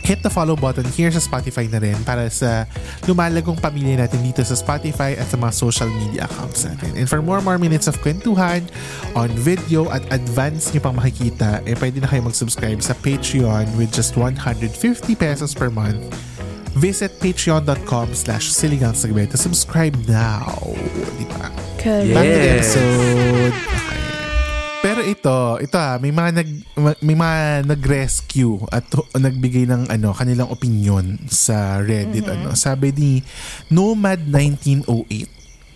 Hit 0.02 0.24
the 0.24 0.32
follow 0.32 0.56
button 0.56 0.88
here 0.96 1.12
sa 1.12 1.20
Spotify 1.20 1.68
na 1.68 1.84
rin 1.84 1.92
para 2.00 2.32
sa 2.32 2.64
lumalagong 3.04 3.60
pamilya 3.60 4.08
natin 4.08 4.24
dito 4.24 4.40
sa 4.40 4.56
Spotify 4.56 5.12
at 5.20 5.28
sa 5.28 5.36
mga 5.36 5.52
social 5.52 5.90
media 6.00 6.24
accounts 6.24 6.64
natin. 6.64 6.96
And 6.96 7.04
for 7.04 7.20
more 7.20 7.44
more 7.44 7.60
minutes 7.60 7.92
of 7.92 8.00
kwentuhan 8.00 8.72
on 9.12 9.28
video 9.36 9.92
at 9.92 10.00
advance 10.08 10.72
nyo 10.72 10.80
pang 10.80 10.96
makikita, 10.96 11.60
eh 11.68 11.76
pwede 11.76 12.00
na 12.00 12.08
kayo 12.08 12.24
mag-subscribe 12.24 12.80
sa 12.80 12.96
Patreon 13.04 13.68
with 13.76 13.92
just 13.92 14.16
150 14.16 14.72
pesos 15.12 15.52
per 15.52 15.68
month 15.68 16.08
Visit 16.78 17.18
patreon.com 17.18 18.14
slash 18.14 18.54
siligang 18.54 18.94
sa 18.94 19.10
gabi 19.10 19.26
to 19.26 19.34
subscribe 19.34 19.98
now. 20.06 20.46
Di 21.18 21.26
ba? 21.26 21.50
Correct. 21.76 22.14
Back 22.14 22.22
to 22.24 22.38
the 22.38 22.46
Yes. 22.46 22.54
episode. 22.54 23.54
Okay. 23.54 23.96
Pero 24.78 25.00
ito, 25.02 25.36
ito 25.58 25.74
ha, 25.74 25.98
may 25.98 26.14
mga 26.14 26.30
nag 26.38 26.48
may 27.02 27.18
mga 27.18 27.66
nag-rescue 27.66 28.62
at 28.70 28.86
nagbigay 29.10 29.66
ng 29.66 29.90
ano 29.90 30.14
kanilang 30.14 30.54
opinion 30.54 31.18
sa 31.26 31.82
Reddit 31.82 32.30
ano. 32.30 32.54
Sabi 32.54 32.94
ni 32.94 33.12
Nomad 33.74 34.30
1908. 34.30 35.26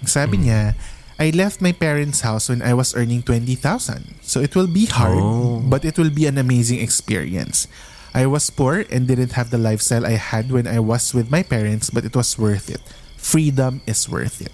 Sabi 0.07 0.47
niya, 0.47 0.79
I 1.19 1.35
left 1.35 1.59
my 1.59 1.75
parents' 1.75 2.23
house 2.23 2.47
when 2.47 2.63
I 2.63 2.75
was 2.79 2.95
earning 2.95 3.27
20,000. 3.27 4.23
So 4.23 4.39
it 4.39 4.55
will 4.55 4.71
be 4.71 4.87
hard, 4.87 5.23
but 5.67 5.83
it 5.83 5.99
will 5.99 6.11
be 6.11 6.31
an 6.31 6.39
amazing 6.39 6.79
experience. 6.79 7.67
I 8.13 8.29
was 8.29 8.49
poor 8.53 8.85
and 8.93 9.09
didn't 9.09 9.33
have 9.33 9.49
the 9.49 9.59
lifestyle 9.59 10.05
I 10.05 10.21
had 10.21 10.53
when 10.53 10.69
I 10.69 10.81
was 10.81 11.17
with 11.17 11.33
my 11.33 11.43
parents, 11.43 11.89
but 11.89 12.05
it 12.05 12.15
was 12.15 12.39
worth 12.39 12.69
it. 12.69 12.81
Freedom 13.17 13.81
is 13.87 14.09
worth 14.09 14.41
it. 14.41 14.53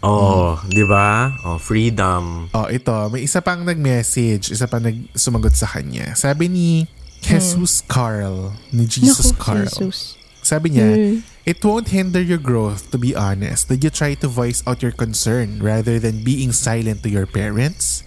Oh, 0.00 0.56
di 0.64 0.80
ba? 0.88 1.36
Oh, 1.44 1.60
freedom. 1.60 2.48
Oh, 2.56 2.72
ito. 2.72 3.12
May 3.12 3.28
isa 3.28 3.44
pang 3.44 3.68
nag-message. 3.68 4.48
Isa 4.48 4.64
pang 4.64 4.80
nag 4.80 5.12
sumagot 5.12 5.52
sa 5.52 5.68
kanya. 5.68 6.16
Sabi 6.16 6.48
ni 6.48 6.88
Jesus 7.20 7.84
Carl. 7.84 8.56
Ni 8.72 8.88
Jesus 8.88 9.36
Naku, 9.36 9.44
Carl. 9.44 9.68
Jesus. 9.68 10.16
Sabi 10.40 10.72
niya, 10.72 11.20
It 11.44 11.60
won't 11.60 11.92
hinder 11.92 12.20
your 12.20 12.40
growth, 12.40 12.88
to 12.92 12.98
be 12.98 13.12
honest. 13.12 13.68
Did 13.68 13.84
you 13.84 13.92
try 13.92 14.16
to 14.16 14.28
voice 14.28 14.64
out 14.64 14.80
your 14.80 14.96
concern 14.96 15.60
rather 15.60 16.00
than 16.00 16.24
being 16.24 16.52
silent 16.52 17.04
to 17.04 17.12
your 17.12 17.28
parents? 17.28 18.00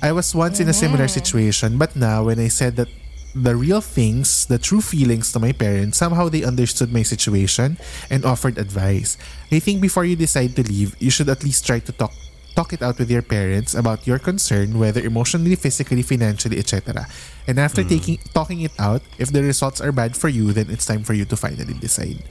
I 0.00 0.12
was 0.12 0.32
once 0.32 0.60
in 0.60 0.68
a 0.68 0.76
similar 0.76 1.08
situation, 1.08 1.76
but 1.76 1.92
now 1.92 2.24
when 2.28 2.40
I 2.40 2.48
said 2.48 2.76
that 2.76 2.88
the 3.34 3.56
real 3.56 3.80
things, 3.80 4.46
the 4.46 4.58
true 4.58 4.80
feelings 4.80 5.32
to 5.32 5.38
my 5.38 5.52
parents, 5.52 5.98
somehow 5.98 6.28
they 6.28 6.44
understood 6.44 6.92
my 6.92 7.02
situation 7.02 7.76
and 8.10 8.24
offered 8.24 8.58
advice. 8.58 9.18
I 9.50 9.58
think 9.58 9.82
before 9.82 10.04
you 10.04 10.16
decide 10.16 10.56
to 10.56 10.62
leave, 10.62 10.94
you 11.02 11.10
should 11.10 11.28
at 11.28 11.42
least 11.42 11.66
try 11.66 11.80
to 11.80 11.92
talk 11.92 12.12
talk 12.54 12.72
it 12.72 12.82
out 12.82 12.98
with 12.98 13.10
your 13.10 13.22
parents 13.22 13.74
about 13.74 14.06
your 14.06 14.18
concern, 14.18 14.78
whether 14.78 15.02
emotionally, 15.02 15.56
physically, 15.56 16.02
financially, 16.02 16.58
etc. 16.58 17.06
And 17.48 17.58
after 17.58 17.82
hmm. 17.82 17.88
taking 17.88 18.18
talking 18.32 18.62
it 18.62 18.72
out, 18.78 19.02
if 19.18 19.32
the 19.34 19.42
results 19.42 19.80
are 19.80 19.90
bad 19.90 20.16
for 20.16 20.28
you, 20.28 20.52
then 20.52 20.70
it's 20.70 20.86
time 20.86 21.02
for 21.02 21.14
you 21.14 21.24
to 21.26 21.36
finally 21.36 21.74
decide. 21.74 22.22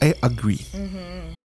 I 0.00 0.14
agree. 0.22 0.64
Mm-hmm. 0.72 1.36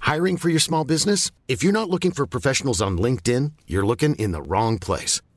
Hiring 0.00 0.36
for 0.36 0.50
your 0.50 0.60
small 0.60 0.84
business? 0.84 1.30
If 1.48 1.62
you're 1.62 1.72
not 1.72 1.88
looking 1.88 2.10
for 2.10 2.26
professionals 2.26 2.82
on 2.82 2.98
LinkedIn, 2.98 3.52
you're 3.66 3.86
looking 3.86 4.14
in 4.16 4.32
the 4.32 4.42
wrong 4.42 4.78
place. 4.78 5.22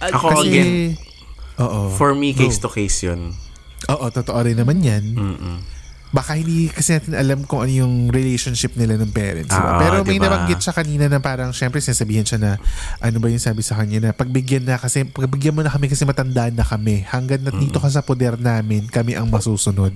Ako 0.00 0.26
Kasi, 0.32 0.46
again, 0.46 0.70
oo. 1.58 1.90
for 1.92 2.14
me, 2.14 2.30
case 2.30 2.58
to 2.58 2.70
case 2.70 3.02
yun. 3.02 3.34
Oo, 3.86 4.04
totoo 4.08 4.38
rin 4.40 4.54
naman 4.54 4.78
yan. 4.78 5.04
Baka 6.08 6.40
hindi 6.40 6.72
kasi 6.72 6.96
natin 6.96 7.12
alam 7.12 7.44
kung 7.44 7.60
ano 7.60 7.72
yung 7.74 7.94
relationship 8.08 8.72
nila 8.74 8.96
ng 8.96 9.12
parents. 9.12 9.52
diba? 9.52 9.60
Ah, 9.68 9.76
Pero 9.76 9.96
may 10.02 10.16
diba? 10.16 10.24
nabanggit 10.24 10.56
siya 10.58 10.72
kanina 10.72 11.04
na 11.04 11.20
parang 11.20 11.52
syempre 11.52 11.84
sinasabihan 11.84 12.24
siya 12.24 12.40
na 12.40 12.50
ano 12.96 13.20
ba 13.20 13.28
yung 13.28 13.38
sabi 13.38 13.60
sa 13.60 13.76
kanya 13.76 14.00
na 14.00 14.10
pagbigyan 14.10 14.64
na 14.64 14.80
kasi 14.80 15.04
pagbigyan 15.04 15.52
mo 15.52 15.60
na 15.60 15.68
kami 15.68 15.84
kasi 15.84 16.08
matandaan 16.08 16.56
na 16.56 16.64
kami. 16.64 17.04
Hanggang 17.04 17.44
na 17.44 17.52
dito 17.52 17.76
ka 17.76 17.92
sa 17.92 18.00
poder 18.00 18.40
namin, 18.40 18.88
kami 18.88 19.20
ang 19.20 19.28
masusunod. 19.28 19.92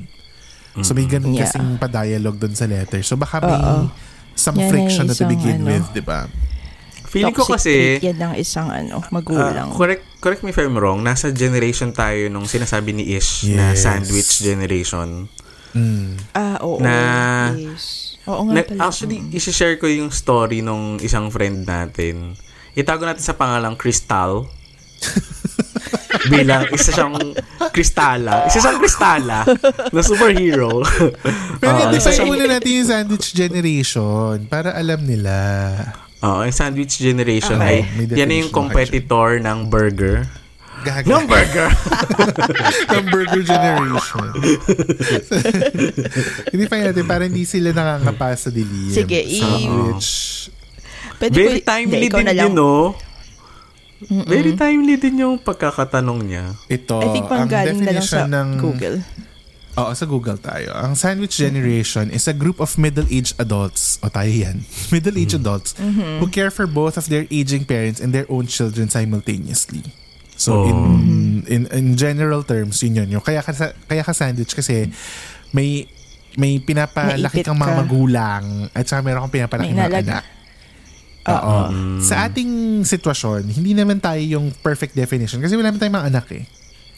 So 0.81 0.93
may 0.93 1.09
ganun 1.09 1.33
Yeah. 1.33 1.49
kasing 1.49 1.81
pa-dialogue 1.81 2.37
doon 2.37 2.53
sa 2.53 2.69
letter. 2.69 3.01
So 3.01 3.17
baka 3.17 3.41
may 3.41 3.57
Oo. 3.57 3.89
some 4.35 4.57
Yan 4.57 4.69
friction 4.69 5.05
na 5.05 5.17
to 5.17 5.25
begin 5.25 5.65
ano. 5.65 5.69
with, 5.71 5.87
di 5.93 6.01
ba? 6.01 6.29
Feeling 7.13 7.31
ko 7.31 7.45
Toxic 7.45 7.55
kasi, 7.55 7.73
trait 7.95 8.03
yan 8.03 8.19
ng 8.19 8.35
isang 8.35 8.69
ano, 8.69 8.99
ah, 8.99 9.13
magulang. 9.13 9.69
correct, 9.71 10.01
correct 10.17 10.41
me 10.41 10.49
if 10.49 10.57
I'm 10.57 10.73
wrong, 10.73 11.01
nasa 11.01 11.29
generation 11.29 11.93
tayo 11.93 12.27
nung 12.27 12.45
sinasabi 12.45 12.91
ni 12.91 13.13
Ish 13.13 13.53
na 13.53 13.71
Yes. 13.71 13.85
sandwich 13.85 14.41
generation. 14.41 15.29
Mm. 15.73 16.17
ah, 16.33 16.57
oo. 16.61 16.81
na- 16.81 17.53
yes. 17.53 18.17
Oo 18.25 18.47
nga 18.47 18.55
Na, 18.55 18.63
pala. 18.63 18.81
actually, 18.87 19.21
isi-share 19.29 19.77
ko 19.77 19.85
yung 19.85 20.09
story 20.09 20.61
nung 20.61 20.97
isang 20.99 21.29
friend 21.29 21.65
natin. 21.65 22.33
Itago 22.73 23.03
natin 23.03 23.21
sa 23.21 23.35
pangalang 23.35 23.75
Crystal. 23.75 24.47
Bilang 26.25 26.71
isa 26.71 26.95
siyang 26.95 27.19
kristala. 27.69 28.47
Isa 28.47 28.63
siyang 28.63 28.79
kristala 28.79 29.43
na 29.91 30.01
superhero. 30.01 30.81
Pero 31.59 31.73
Oo, 31.75 31.91
isa 31.91 32.09
define 32.09 32.15
siyang- 32.15 32.31
muna 32.31 32.45
natin 32.49 32.71
yung 32.73 32.89
sandwich 32.89 33.35
generation 33.35 34.47
para 34.47 34.71
alam 34.73 35.03
nila. 35.03 35.35
Oo, 36.23 36.47
yung 36.47 36.55
sandwich 36.55 36.95
generation 36.97 37.59
Oo, 37.59 37.67
ay 37.67 37.83
yan 38.15 38.31
yung 38.31 38.55
competitor 38.55 39.43
ng 39.43 39.67
burger. 39.67 40.23
Gaga. 40.83 41.07
Ng 41.07 41.25
burger! 41.31 41.69
ng 42.95 43.05
burger 43.07 43.43
generation. 43.43 44.27
Hindi 46.53 46.65
pa 46.67 46.75
natin, 46.83 47.05
para 47.07 47.23
hindi 47.31 47.47
sila 47.47 47.71
nakakapa 47.71 48.35
sa 48.35 48.51
dilim. 48.51 48.91
Sige, 48.91 49.23
i- 49.23 49.39
Sandwich. 49.39 50.11
Pwede 51.23 51.35
Very 51.39 51.63
ko- 51.63 51.71
timely 51.71 52.07
din 52.11 52.27
yun, 52.35 52.55
no? 52.55 52.99
Very 54.27 54.59
timely 54.59 54.99
din 54.99 55.23
yung 55.23 55.39
pagkakatanong 55.39 56.21
niya. 56.27 56.51
Ito, 56.67 56.99
I 56.99 57.09
think 57.15 57.31
ang 57.31 57.47
galing 57.47 57.79
na 57.79 57.95
lang 57.95 58.03
sa 58.03 58.27
definition 58.27 58.29
ng... 58.35 58.49
Google. 58.59 58.97
Oo, 59.75 59.89
sa 59.91 60.05
Google 60.05 60.37
tayo. 60.37 60.69
Ang 60.75 60.93
sandwich 60.93 61.33
generation 61.35 62.13
is 62.13 62.29
a 62.29 62.35
group 62.35 62.61
of 62.61 62.77
middle-aged 62.77 63.39
adults, 63.39 63.97
o 63.99 64.09
tayo 64.09 64.29
yan, 64.29 64.69
middle-aged 64.95 65.39
adults 65.39 65.73
who 66.21 66.29
care 66.29 66.51
for 66.51 66.67
both 66.67 66.95
of 66.95 67.09
their 67.09 67.25
aging 67.29 67.65
parents 67.65 67.97
and 67.97 68.13
their 68.13 68.29
own 68.29 68.45
children 68.45 68.87
simultaneously. 68.87 69.81
So 70.35 70.51
Oh. 70.59 70.69
in 70.69 70.81
in 71.47 71.63
in 71.71 71.87
general 71.95 72.43
terms, 72.43 72.83
yun 72.83 72.99
yun. 72.99 73.09
Yung 73.11 73.25
kaya 73.25 73.41
ka 73.41 73.53
kaya 73.87 74.03
ka 74.03 74.13
sandwich 74.13 74.53
kasi 74.53 74.91
may 75.51 75.87
may 76.35 76.59
pinapalaki 76.59 77.41
Naipit 77.41 77.47
kang 77.47 77.57
mga 77.57 77.69
ka. 77.71 77.81
magulang 77.81 78.45
at 78.73 78.85
saka 78.85 79.01
meron 79.01 79.25
kang 79.25 79.35
pinapalaki 79.39 79.71
mga 79.71 80.03
anak. 80.03 80.25
Oo. 81.23 81.57
Sa 82.03 82.27
ating 82.27 82.51
sitwasyon, 82.83 83.47
hindi 83.49 83.73
naman 83.73 84.03
tayo 84.03 84.19
yung 84.19 84.51
perfect 84.59 84.93
definition 84.93 85.39
kasi 85.39 85.55
wala 85.55 85.71
naman 85.71 85.79
tayong 85.79 85.97
mga 85.97 86.09
anak 86.11 86.27
eh. 86.35 86.45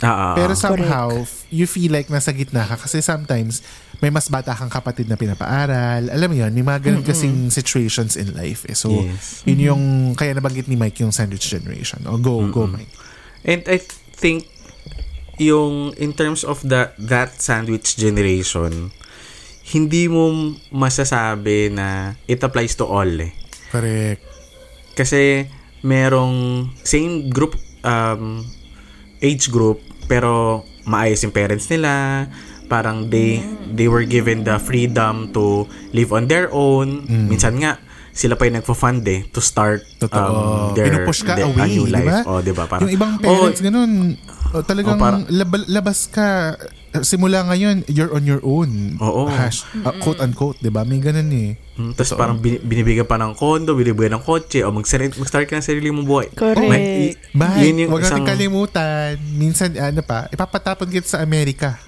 Ah, 0.02 0.33
ah, 0.33 0.35
Pero 0.35 0.52
ah. 0.52 0.59
somehow, 0.59 1.09
f- 1.22 1.46
you 1.48 1.70
feel 1.70 1.94
like 1.94 2.11
nasa 2.11 2.35
gitna 2.35 2.66
ka 2.66 2.74
kasi 2.74 2.98
sometimes 2.98 3.62
may 4.02 4.11
mas 4.11 4.26
bata 4.26 4.50
kang 4.50 4.68
kapatid 4.68 5.07
na 5.07 5.14
pinapaaral. 5.14 6.11
Alam 6.11 6.28
mo 6.28 6.37
yun, 6.37 6.50
may 6.50 6.66
mga 6.66 6.90
ganun 6.90 7.07
kasing 7.07 7.48
situations 7.48 8.18
in 8.18 8.35
life. 8.35 8.66
Eh. 8.66 8.74
So, 8.74 8.90
Yes. 8.90 9.46
yun 9.46 9.61
yung, 9.62 9.83
kaya 10.12 10.35
nabanggit 10.35 10.66
ni 10.66 10.74
Mike 10.74 10.98
yung 10.98 11.14
sandwich 11.14 11.46
generation. 11.46 12.02
O 12.11 12.18
go, 12.18 12.42
go 12.50 12.66
Mike. 12.66 12.90
And 13.46 13.62
I 13.70 13.78
think 14.18 14.50
yung 15.38 15.94
in 15.98 16.14
terms 16.14 16.42
of 16.46 16.62
the 16.62 16.90
that 16.98 17.38
sandwich 17.38 17.98
generation, 17.98 18.90
hindi 19.64 20.07
mo 20.07 20.30
masasabi 20.70 21.72
na 21.72 22.18
it 22.28 22.42
applies 22.44 22.74
to 22.76 22.85
all 22.87 23.09
eh. 23.09 23.33
Correct. 23.72 24.22
Kasi 24.94 25.48
merong 25.83 26.68
same 26.80 27.28
group 27.28 27.57
um 27.85 28.44
age 29.24 29.48
group 29.48 29.80
pero 30.04 30.62
maayos 30.84 31.24
yung 31.24 31.32
parents 31.32 31.66
nila 31.66 32.28
parang 32.64 33.08
they 33.08 33.40
they 33.70 33.88
were 33.88 34.04
given 34.04 34.40
the 34.40 34.56
freedom 34.58 35.28
to 35.30 35.64
live 35.90 36.12
on 36.12 36.24
their 36.26 36.48
own 36.50 37.00
minsan 37.26 37.56
nga 37.56 37.80
sila 38.10 38.37
pa 38.37 38.46
yung 38.46 38.56
nagfo-fund 38.56 39.02
eh 39.04 39.26
to 39.26 39.42
start 39.42 39.82
Totoo. 39.98 40.14
um, 40.14 40.70
their, 40.72 40.87
Pinupush 40.87 41.26
ka 41.26 41.34
their- 41.34 41.50
away, 41.50 41.66
new 41.68 41.90
life. 41.90 42.22
Oh, 42.22 42.38
di 42.38 42.54
ba? 42.54 42.62
Parang, 42.64 42.87
yung 42.87 42.94
ibang 42.94 43.18
oh, 43.18 43.18
parents, 43.18 43.58
ganun. 43.58 44.14
O, 44.54 44.62
talagang 44.62 44.94
Oh, 44.94 45.02
parang- 45.02 45.26
lab- 45.26 45.66
labas 45.66 46.06
ka. 46.06 46.54
Simula 46.96 47.42
ngayon, 47.42 47.83
you're 47.88 48.14
on 48.14 48.22
your 48.22 48.38
own. 48.40 48.94
Oo. 48.96 49.26
Hash, 49.26 49.66
uh, 49.76 49.90
quote 49.98 50.20
unquote, 50.20 50.62
di 50.62 50.70
ba? 50.70 50.83
May 50.83 50.98
ganun 50.98 51.26
eh. 51.26 51.59
Mm, 51.74 51.90
Tapos 51.92 52.14
parang 52.14 52.38
bin- 52.38 52.62
binibigyan 52.62 53.02
pa 53.02 53.18
ng 53.18 53.35
kondo, 53.35 53.74
binibigyan 53.74 54.14
ng 54.14 54.22
kotse, 54.22 54.62
o 54.62 54.70
mag-start, 54.70 55.11
ka 55.42 55.59
ng 55.59 55.64
sarili 55.64 55.90
mong 55.90 56.07
buhay. 56.07 56.28
Correct. 56.30 56.62
May- 56.62 57.11
i- 57.11 57.16
Bye. 57.35 57.66
yun 57.66 57.83
yung 57.83 57.90
Huwag 57.90 58.07
natin 58.07 58.14
isang- 58.16 58.28
kalimutan. 58.28 59.11
Minsan, 59.35 59.74
ano 59.74 60.00
pa, 60.00 60.30
ipapatapon 60.30 60.87
kita 60.87 61.09
sa 61.09 61.18
Amerika. 61.18 61.83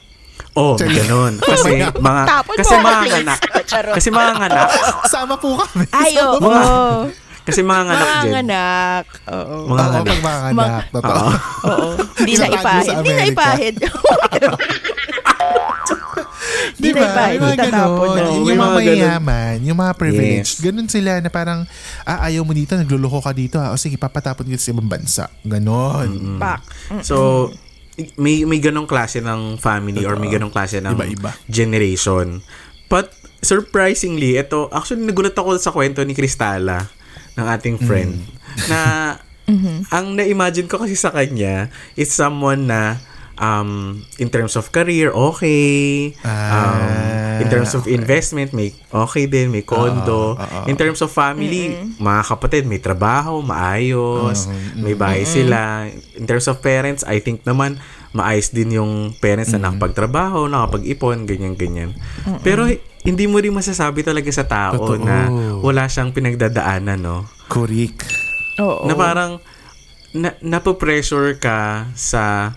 Oh, 0.53 0.75
ganun. 0.75 1.39
Kasi 1.45 1.71
mga, 1.79 2.23
Tapon 2.27 2.57
kasi 2.57 2.75
mga 2.75 3.01
anak, 3.21 3.39
kasi 3.93 4.09
mga 4.09 4.33
anak, 4.43 4.69
Sama 5.05 5.37
po 5.37 5.53
kami. 5.55 5.85
Ay, 5.93 6.17
oo. 6.19 6.41
Kasi 7.47 7.63
mga 7.63 7.83
anak, 7.87 7.97
Mga 7.97 8.21
Jen. 8.21 8.35
anak. 8.43 9.05
Oo. 9.29 9.55
Mga 9.65 9.79
Oo, 9.79 9.89
anak. 9.89 10.03
pag 10.05 10.21
mga 10.21 10.41
anak. 10.51 10.83
Totoo. 10.91 11.27
Oo. 11.65 11.89
Hindi 12.17 12.33
na 12.35 12.45
Kinatago 12.45 12.59
ipahid. 12.59 12.83
sa 12.83 12.93
Hindi 12.93 13.09
na 13.09 13.15
Amerika. 13.17 13.31
ipahid. 13.33 13.75
Hindi 16.69 16.89
na 16.89 16.99
Diba? 16.99 17.07
ipahid. 17.07 17.39
Yung 17.39 17.47
mga 17.47 17.71
na. 17.71 17.81
Oo, 17.87 18.05
Yung 18.05 18.45
may 18.45 18.53
mga 18.53 18.59
mga 18.59 18.59
ganon. 18.59 18.77
mayayaman, 18.77 19.57
yung 19.63 19.79
mga 19.79 19.93
privileged. 19.95 20.53
Yes. 20.53 20.63
Ganun 20.63 20.89
sila 20.89 21.13
na 21.19 21.31
parang, 21.31 21.61
ah, 22.03 22.19
ayaw 22.23 22.43
mo 22.43 22.53
dito, 22.53 22.75
nagluloko 22.75 23.21
ka 23.21 23.33
dito. 23.33 23.57
Ah, 23.57 23.71
o 23.71 23.79
sige, 23.79 23.97
papatapon 23.97 24.45
kita 24.45 24.61
sa 24.61 24.73
ibang 24.73 24.87
bansa. 24.87 25.25
Ganon. 25.41 26.37
Pak. 26.37 26.61
So, 27.01 27.49
may 28.17 28.45
may 28.45 28.61
ganong 28.61 28.85
klase 28.85 29.25
ng 29.25 29.57
family 29.57 30.05
or 30.05 30.17
may 30.17 30.29
ganong 30.29 30.53
klase 30.53 30.79
ng 30.79 30.93
Iba-iba. 30.93 31.33
generation. 31.47 32.45
But 32.87 33.09
surprisingly, 33.41 34.37
ito 34.37 34.69
actually 34.69 35.01
nagulat 35.01 35.33
ako 35.33 35.57
sa 35.57 35.73
kwento 35.73 36.03
ni 36.03 36.13
Cristala 36.13 36.93
ng 37.37 37.47
ating 37.47 37.77
friend 37.85 38.17
na 38.69 38.81
ang 39.95 40.19
na-imagine 40.19 40.67
ko 40.67 40.83
kasi 40.83 40.99
sa 40.99 41.15
kanya 41.15 41.71
is 41.95 42.11
someone 42.11 42.67
na 42.67 42.99
um, 43.39 44.03
in 44.19 44.29
terms 44.33 44.57
of 44.57 44.73
career, 44.73 45.13
okay. 45.13 46.13
um, 46.25 46.81
in 47.41 47.47
terms 47.49 47.77
of 47.77 47.87
investment, 47.87 48.53
may 48.53 48.73
okay 48.91 49.29
din, 49.29 49.53
may 49.53 49.63
condo. 49.63 50.37
in 50.67 50.77
terms 50.77 51.01
of 51.05 51.13
family, 51.13 51.77
mga 52.01 52.23
kapatid, 52.27 52.65
may 52.65 52.81
trabaho, 52.81 53.45
maayos, 53.45 54.49
may 54.77 54.97
bahay 54.97 55.25
sila. 55.29 55.89
In 56.17 56.25
terms 56.25 56.49
of 56.49 56.61
parents, 56.65 57.05
I 57.05 57.21
think 57.21 57.45
naman, 57.45 57.79
maayos 58.17 58.51
din 58.51 58.81
yung 58.81 59.13
parents 59.21 59.53
na 59.53 59.69
nakapagtrabaho, 59.69 60.49
nakapag-ipon, 60.49 61.29
ganyan-ganyan. 61.29 61.93
Pero 62.41 62.67
hindi 63.07 63.25
mo 63.31 63.39
rin 63.39 63.55
masasabi 63.55 64.03
talaga 64.03 64.29
sa 64.35 64.45
tao 64.45 64.75
Totoo. 64.77 65.07
na 65.07 65.31
wala 65.63 65.87
siyang 65.87 66.11
pinagdadaanan, 66.11 66.99
no? 66.99 67.31
Kurik. 67.47 68.03
Oo. 68.59 68.89
na 68.89 68.97
parang 68.97 69.39
na, 70.17 70.33
napo-pressure 70.41 71.37
ka 71.37 71.93
sa 71.93 72.57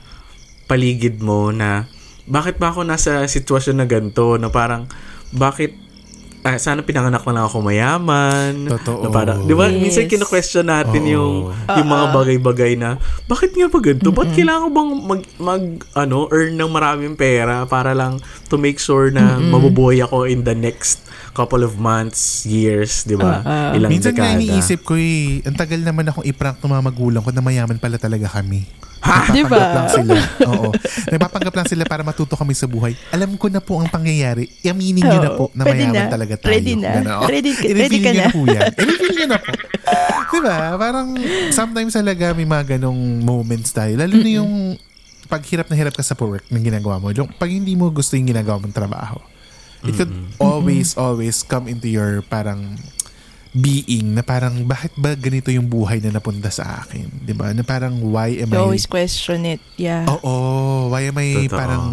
paligid 0.66 1.20
mo 1.20 1.52
na 1.52 1.92
bakit 2.30 2.62
ba 2.62 2.72
ako 2.72 2.86
nasa 2.86 3.26
sitwasyon 3.26 3.84
na 3.84 3.88
ganito 3.90 4.38
na 4.38 4.48
parang 4.54 4.86
bakit 5.34 5.76
ah, 6.42 6.56
sana 6.56 6.82
pinanganak 6.82 7.20
na 7.22 7.36
lang 7.36 7.46
ako 7.46 7.58
mayaman 7.60 8.54
Totoo. 8.68 9.04
na 9.04 9.10
parang 9.12 9.44
di 9.44 9.52
ba 9.52 9.68
Yes. 9.68 9.80
minsan 9.80 10.06
kino-question 10.08 10.66
natin 10.66 11.04
Oo. 11.04 11.12
yung 11.12 11.34
yung 11.68 11.90
mga 11.90 12.06
bagay-bagay 12.16 12.72
na 12.80 12.96
bakit 13.28 13.52
nga 13.54 13.68
ba 13.68 13.80
ganito 13.80 14.10
ba't 14.10 14.32
kailangan 14.32 14.66
ko 14.66 14.70
bang 14.72 14.92
mag, 15.04 15.22
mag 15.38 15.64
ano 15.94 16.32
earn 16.32 16.56
ng 16.56 16.72
maraming 16.72 17.16
pera 17.16 17.68
para 17.68 17.92
lang 17.92 18.18
to 18.48 18.56
make 18.56 18.80
sure 18.80 19.12
na 19.12 19.36
mabubuhay 19.38 20.00
ako 20.00 20.24
in 20.24 20.44
the 20.44 20.56
next 20.56 21.04
couple 21.40 21.64
of 21.64 21.80
months 21.80 22.44
years 22.44 23.08
di 23.08 23.16
ba 23.16 23.40
ilang 23.72 23.88
Minsan 23.88 24.12
nga 24.12 24.28
dekada 24.28 24.36
iniisip 24.36 24.84
ko 24.84 25.00
eh, 25.00 25.40
ang 25.48 25.56
tagal 25.56 25.80
naman 25.80 26.04
akong 26.12 26.28
iprank 26.28 26.60
ng 26.60 26.68
mga 26.68 26.84
magulang 26.84 27.24
ko 27.24 27.32
na 27.32 27.40
mayaman 27.40 27.80
pala 27.80 27.96
talaga 27.96 28.28
kami. 28.28 28.68
Ha? 29.00 29.32
Diba? 29.32 29.56
Nagpapanggap 29.56 29.72
lang 29.80 29.90
sila. 29.96 30.22
Oo. 30.52 30.70
Nagpapanggap 31.08 31.54
lang 31.56 31.68
sila 31.72 31.84
para 31.88 32.02
matuto 32.04 32.36
kami 32.36 32.52
sa 32.52 32.68
buhay. 32.68 32.92
Alam 33.16 33.40
ko 33.40 33.48
na 33.48 33.64
po 33.64 33.80
ang 33.80 33.88
pangyayari. 33.88 34.52
Iaminin 34.60 35.08
niyo 35.08 35.20
na 35.24 35.32
Oo. 35.32 35.38
po 35.40 35.46
na 35.56 35.64
mayaman 35.64 36.12
na. 36.12 36.12
talaga 36.12 36.36
tayo. 36.36 36.52
Ready 36.52 36.76
na. 36.76 36.90
Ganon. 37.00 37.24
Ready 37.32 37.52
I-reveal 37.56 37.80
ready 37.80 38.00
ka 38.04 38.10
niyo 38.12 38.24
na. 38.28 38.32
po 38.36 38.42
yan. 38.44 38.70
I-reveal 38.76 39.14
niyo 39.16 39.28
na 39.32 39.38
po. 39.40 39.52
diba? 40.36 40.58
Parang 40.76 41.08
sometimes 41.56 41.94
talaga 41.96 42.36
may 42.36 42.48
mga 42.48 42.76
ganong 42.76 43.02
moments 43.24 43.72
tayo. 43.72 43.96
Lalo 43.96 44.14
na 44.20 44.30
yung 44.30 44.76
pag 45.32 45.42
hirap 45.48 45.72
na 45.72 45.80
hirap 45.80 45.96
ka 45.96 46.04
sa 46.04 46.18
work 46.20 46.44
ng 46.52 46.64
ginagawa 46.64 47.00
mo. 47.00 47.16
Yung 47.16 47.32
pag 47.32 47.48
hindi 47.48 47.80
mo 47.80 47.88
gusto 47.94 48.20
yung 48.20 48.28
ginagawa 48.28 48.60
mong 48.60 48.76
trabaho. 48.76 49.16
It 49.82 49.96
could 49.96 50.12
always, 50.38 50.96
always 50.96 51.40
come 51.42 51.68
into 51.68 51.88
your 51.88 52.20
parang 52.22 52.76
being 53.50 54.14
na 54.14 54.22
parang 54.22 54.62
bakit 54.62 54.94
ba 54.94 55.18
ganito 55.18 55.50
yung 55.50 55.66
buhay 55.66 55.98
na 55.98 56.14
napunta 56.14 56.54
sa 56.54 56.86
akin? 56.86 57.26
'Di 57.26 57.34
ba? 57.34 57.50
Na 57.50 57.66
parang 57.66 57.98
why 57.98 58.38
am 58.38 58.54
I 58.54 58.54
You 58.54 58.62
always 58.62 58.86
question 58.86 59.42
it. 59.42 59.58
Yeah. 59.74 60.06
Oo, 60.06 60.34
why 60.94 61.10
am 61.10 61.18
I 61.18 61.50
Totoo. 61.50 61.58
parang 61.58 61.86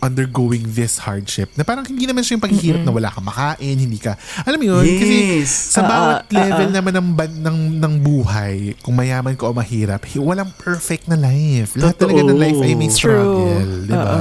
undergoing 0.00 0.64
this 0.64 0.96
hardship? 0.96 1.52
Na 1.54 1.62
parang 1.62 1.84
hindi 1.84 2.08
naman 2.08 2.24
siya 2.24 2.40
yung 2.40 2.44
paghihirap 2.48 2.82
na 2.82 2.92
wala 2.94 3.12
kang 3.12 3.28
makain, 3.28 3.76
hindi 3.76 4.00
ka. 4.00 4.16
Alam 4.48 4.56
mo 4.56 4.80
yun? 4.80 4.84
Kasi 4.88 5.16
Yes. 5.44 5.50
sa 5.76 5.84
Ah, 5.84 5.88
bawat 5.88 6.24
ah, 6.24 6.32
level 6.32 6.68
naman 6.72 6.92
ng, 6.94 7.08
ban- 7.12 7.36
ng, 7.36 7.58
ng 7.76 7.94
buhay, 8.00 8.56
kung 8.80 8.96
mayaman 8.96 9.36
ka 9.36 9.44
o 9.44 9.52
mahirap, 9.52 10.00
hi- 10.08 10.24
walang 10.24 10.48
perfect 10.56 11.04
na 11.04 11.20
life. 11.20 11.76
Lahat 11.76 12.00
Totoo. 12.00 12.08
talaga 12.08 12.20
ng 12.24 12.38
life 12.38 12.60
ay 12.64 12.72
may 12.72 12.88
struggle. 12.88 13.84
Di 13.84 13.92
ba? 13.92 14.16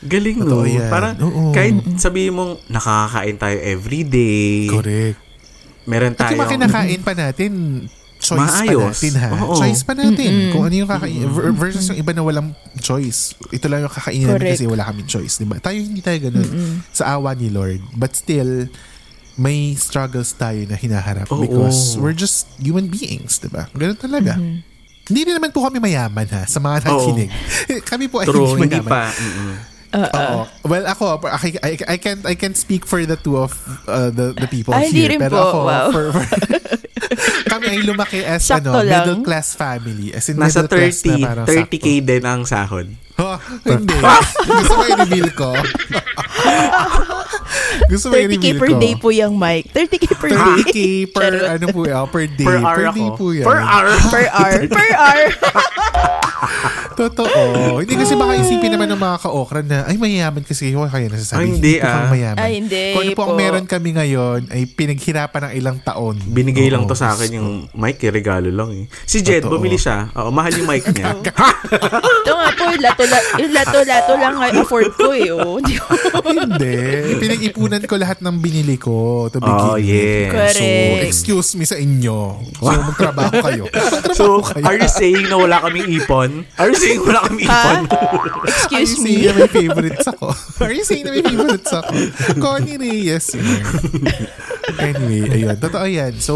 Galing 0.00 0.38
Totoo 0.38 0.62
no. 0.62 0.68
yan. 0.70 0.88
Parang 0.88 1.12
Oo. 1.18 1.52
kahit 1.52 1.76
sabihin 1.96 2.32
mong 2.32 2.56
nakakakain 2.66 3.36
tayo 3.36 3.56
everyday. 3.60 4.64
Correct. 4.66 5.18
Meron 5.84 6.12
At 6.14 6.24
yung 6.26 6.38
mga 6.38 6.40
tayo. 6.40 6.54
kinakain 6.54 7.00
pa 7.00 7.12
natin, 7.12 7.50
choice 8.18 8.36
Maayos. 8.38 8.80
pa 8.80 8.92
natin 8.94 9.12
ha. 9.14 9.28
Oo. 9.34 9.54
Choice 9.56 9.82
pa 9.82 9.92
natin. 9.92 10.32
Kung 10.50 10.62
ano 10.62 10.74
yung 10.74 10.88
kakain. 10.88 11.24
ver- 11.26 11.52
Versus 11.52 11.84
yung 11.86 11.98
iba 11.98 12.12
na 12.12 12.22
walang 12.22 12.48
choice. 12.76 13.32
Ito 13.50 13.66
lang 13.66 13.82
yung 13.82 13.90
kakainin 13.90 14.26
namin 14.26 14.52
kasi 14.52 14.64
wala 14.64 14.84
kaming 14.86 15.04
choice. 15.06 15.36
Diba? 15.36 15.56
Tayo 15.58 15.76
hindi 15.76 16.00
tayo 16.00 16.16
ganun 16.22 16.48
sa 16.90 17.12
awa 17.12 17.32
ni 17.32 17.48
Lord. 17.48 17.80
But 17.92 18.12
still, 18.14 18.68
may 19.36 19.72
struggles 19.74 20.32
tayo 20.32 20.64
na 20.64 20.76
hinaharap 20.76 21.28
Oo. 21.28 21.40
because 21.40 21.96
we're 21.96 22.12
just 22.12 22.48
human 22.56 22.86
beings. 22.86 23.36
Diba? 23.36 23.68
Ganun 23.72 23.96
talaga. 23.96 24.36
Hindi 25.02 25.20
rin 25.26 25.34
naman 25.34 25.50
po 25.50 25.60
kami 25.60 25.76
mayaman 25.76 26.22
ha 26.30 26.44
sa 26.44 26.56
mga 26.56 26.86
nakikinig. 26.86 27.30
kami 27.90 28.06
po 28.06 28.20
ay 28.20 28.26
True, 28.26 28.54
hindi 28.54 28.68
hindi 28.70 28.78
mayaman. 28.78 28.88
pa. 28.88 29.02
Mm-mm. 29.10 29.54
Oo. 29.90 30.46
Well, 30.62 30.84
ako, 30.84 31.18
I, 31.24 31.50
I, 31.60 31.72
I 31.88 31.96
can't 31.96 32.22
I 32.22 32.34
can't 32.34 32.54
speak 32.54 32.84
for 32.84 33.02
the 33.02 33.16
two 33.16 33.34
of 33.34 33.50
uh, 33.84 34.08
the 34.08 34.30
the 34.32 34.46
people 34.46 34.70
hindi 34.70 35.08
here. 35.08 35.18
pero 35.18 35.34
po. 35.34 35.42
ako, 35.42 35.58
Wow. 35.60 35.86
for, 35.90 36.04
for, 36.12 36.24
kami 37.52 37.66
ay 37.68 37.80
lumaki 37.82 38.22
as 38.22 38.44
Sakto 38.44 38.70
ano, 38.70 38.80
lang. 38.80 39.02
middle 39.02 39.20
class 39.20 39.52
family. 39.52 40.12
As 40.12 40.30
in 40.30 40.38
Nasa 40.38 40.62
middle 40.62 40.70
class 40.70 41.02
na 41.02 41.14
30, 41.16 41.26
parang 41.26 41.46
30k 41.46 41.86
din 42.00 42.22
ang 42.22 42.42
sahod. 42.44 42.86
sakto. 42.86 43.18
Oh, 43.20 43.36
hindi. 43.68 43.96
Gusto 44.56 44.72
mo 44.72 44.84
i-reveal 44.86 45.30
ko? 45.34 45.50
Gusto 47.86 48.06
mo 48.08 48.14
30k 48.14 48.26
i-reveal 48.30 48.58
per 48.58 48.70
ko? 48.70 48.78
day 48.78 48.94
po 48.94 49.08
yung 49.10 49.34
mic. 49.36 49.62
30k 49.70 50.04
per 50.14 50.30
day. 50.30 50.40
30k 50.40 50.78
per 51.10 51.32
ano 51.50 51.66
po 51.70 51.80
yan, 51.84 52.04
per 52.06 52.24
day. 52.26 52.46
Per 52.46 52.58
hour 52.58 52.84
day 52.90 53.08
ako. 53.08 53.16
po 53.16 53.26
yan. 53.30 53.46
Per 53.46 53.60
hour. 53.60 53.86
per 54.08 54.26
hour. 54.30 54.54
per 54.68 54.90
hour. 54.94 55.24
Totoo. 57.00 57.80
Hindi 57.80 57.94
kasi 57.96 58.12
baka 58.12 58.36
isipin 58.36 58.76
naman 58.76 58.88
ng 58.92 59.00
mga 59.00 59.16
ka-okra 59.24 59.60
na, 59.64 59.88
ay, 59.88 59.96
mayayaman 59.96 60.44
kasi 60.44 60.68
kayo. 60.68 60.84
Kaya 60.84 61.08
nasasabi, 61.08 61.40
Ay, 61.40 61.46
hindi, 61.48 61.74
ah. 61.80 62.12
mayaman. 62.12 62.40
Ay, 62.40 62.52
hindi 62.60 62.84
Kung 62.92 63.02
ano 63.06 63.12
po 63.16 63.22
ang 63.24 63.32
po. 63.32 63.40
meron 63.40 63.64
kami 63.64 63.96
ngayon, 63.96 64.40
ay 64.52 64.68
pinaghirapan 64.68 65.40
ng 65.48 65.52
ilang 65.56 65.78
taon. 65.80 66.20
Binigay 66.28 66.68
lang 66.68 66.84
Oo. 66.84 66.90
to 66.90 66.96
sa 66.98 67.16
akin 67.16 67.40
yung 67.40 67.50
mic, 67.72 67.96
eh, 68.04 68.12
regalo 68.12 68.52
lang 68.52 68.68
eh. 68.74 68.84
Si 69.08 69.24
Jed, 69.24 69.46
Totoo. 69.48 69.56
bumili 69.56 69.80
siya. 69.80 70.12
Oo, 70.12 70.28
mahal 70.28 70.52
yung 70.52 70.68
mic 70.68 70.84
niya. 70.92 71.16
Ito 72.20 72.32
nga 72.36 72.48
po, 72.52 72.62
yung 72.68 72.84
lato-lato 72.84 73.48
lato-lato 73.48 74.12
lang 74.20 74.34
afford 74.60 74.92
ko 74.96 75.10
eh. 75.16 75.30
Oh. 75.32 75.56
Hindi 75.60 75.76
ko. 75.80 75.88
Pinag-ipunan 77.60 77.82
ko 77.84 77.94
lahat 77.96 78.18
ng 78.20 78.36
binili 78.36 78.76
ko 78.76 78.96
to 79.28 79.36
begin 79.36 79.52
Oh, 79.60 79.76
with. 79.76 79.84
yes. 79.84 80.56
So, 80.56 80.64
excuse 81.02 81.50
me 81.54 81.64
sa 81.64 81.76
inyo. 81.76 82.40
So, 82.56 82.72
magtrabaho 82.72 83.36
kayo. 83.36 83.64
Magtrabaho 83.68 84.16
So, 84.16 84.24
kayo. 84.40 84.64
are 84.64 84.76
you 84.76 84.88
saying 84.88 85.28
na 85.28 85.36
wala 85.36 85.60
kaming 85.60 85.92
ipon? 85.92 86.48
Are 86.56 86.68
you 86.68 86.78
saying 86.78 87.00
wala 87.00 87.20
kaming 87.22 87.44
ipon? 87.44 87.78
Are 87.84 88.24
you 88.24 88.48
Excuse 88.48 88.96
saying 88.96 89.20
me. 89.20 89.26
na 89.26 89.32
may 89.36 89.50
favorites 89.50 90.06
ako? 90.06 90.26
Are 90.64 90.72
you 90.72 90.84
saying 90.84 91.04
na 91.04 91.12
may 91.12 91.22
favorites 91.22 91.68
ako? 91.70 91.92
Connie 92.38 92.76
Reyes. 92.76 93.26
Anyway, 94.78 95.22
ayun. 95.28 95.56
Totoo 95.56 95.84
yan. 95.84 96.16
So, 96.16 96.34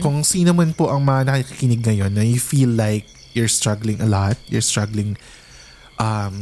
kung 0.00 0.20
sino 0.20 0.52
man 0.52 0.72
po 0.72 0.88
ang 0.88 1.00
mga 1.00 1.32
nakikinig 1.32 1.80
ngayon 1.80 2.12
na 2.12 2.20
you 2.20 2.36
feel 2.36 2.68
like 2.68 3.04
you're 3.32 3.48
struggling 3.48 4.00
a 4.00 4.08
lot, 4.08 4.36
you're 4.48 4.64
struggling 4.64 5.16
um, 5.96 6.36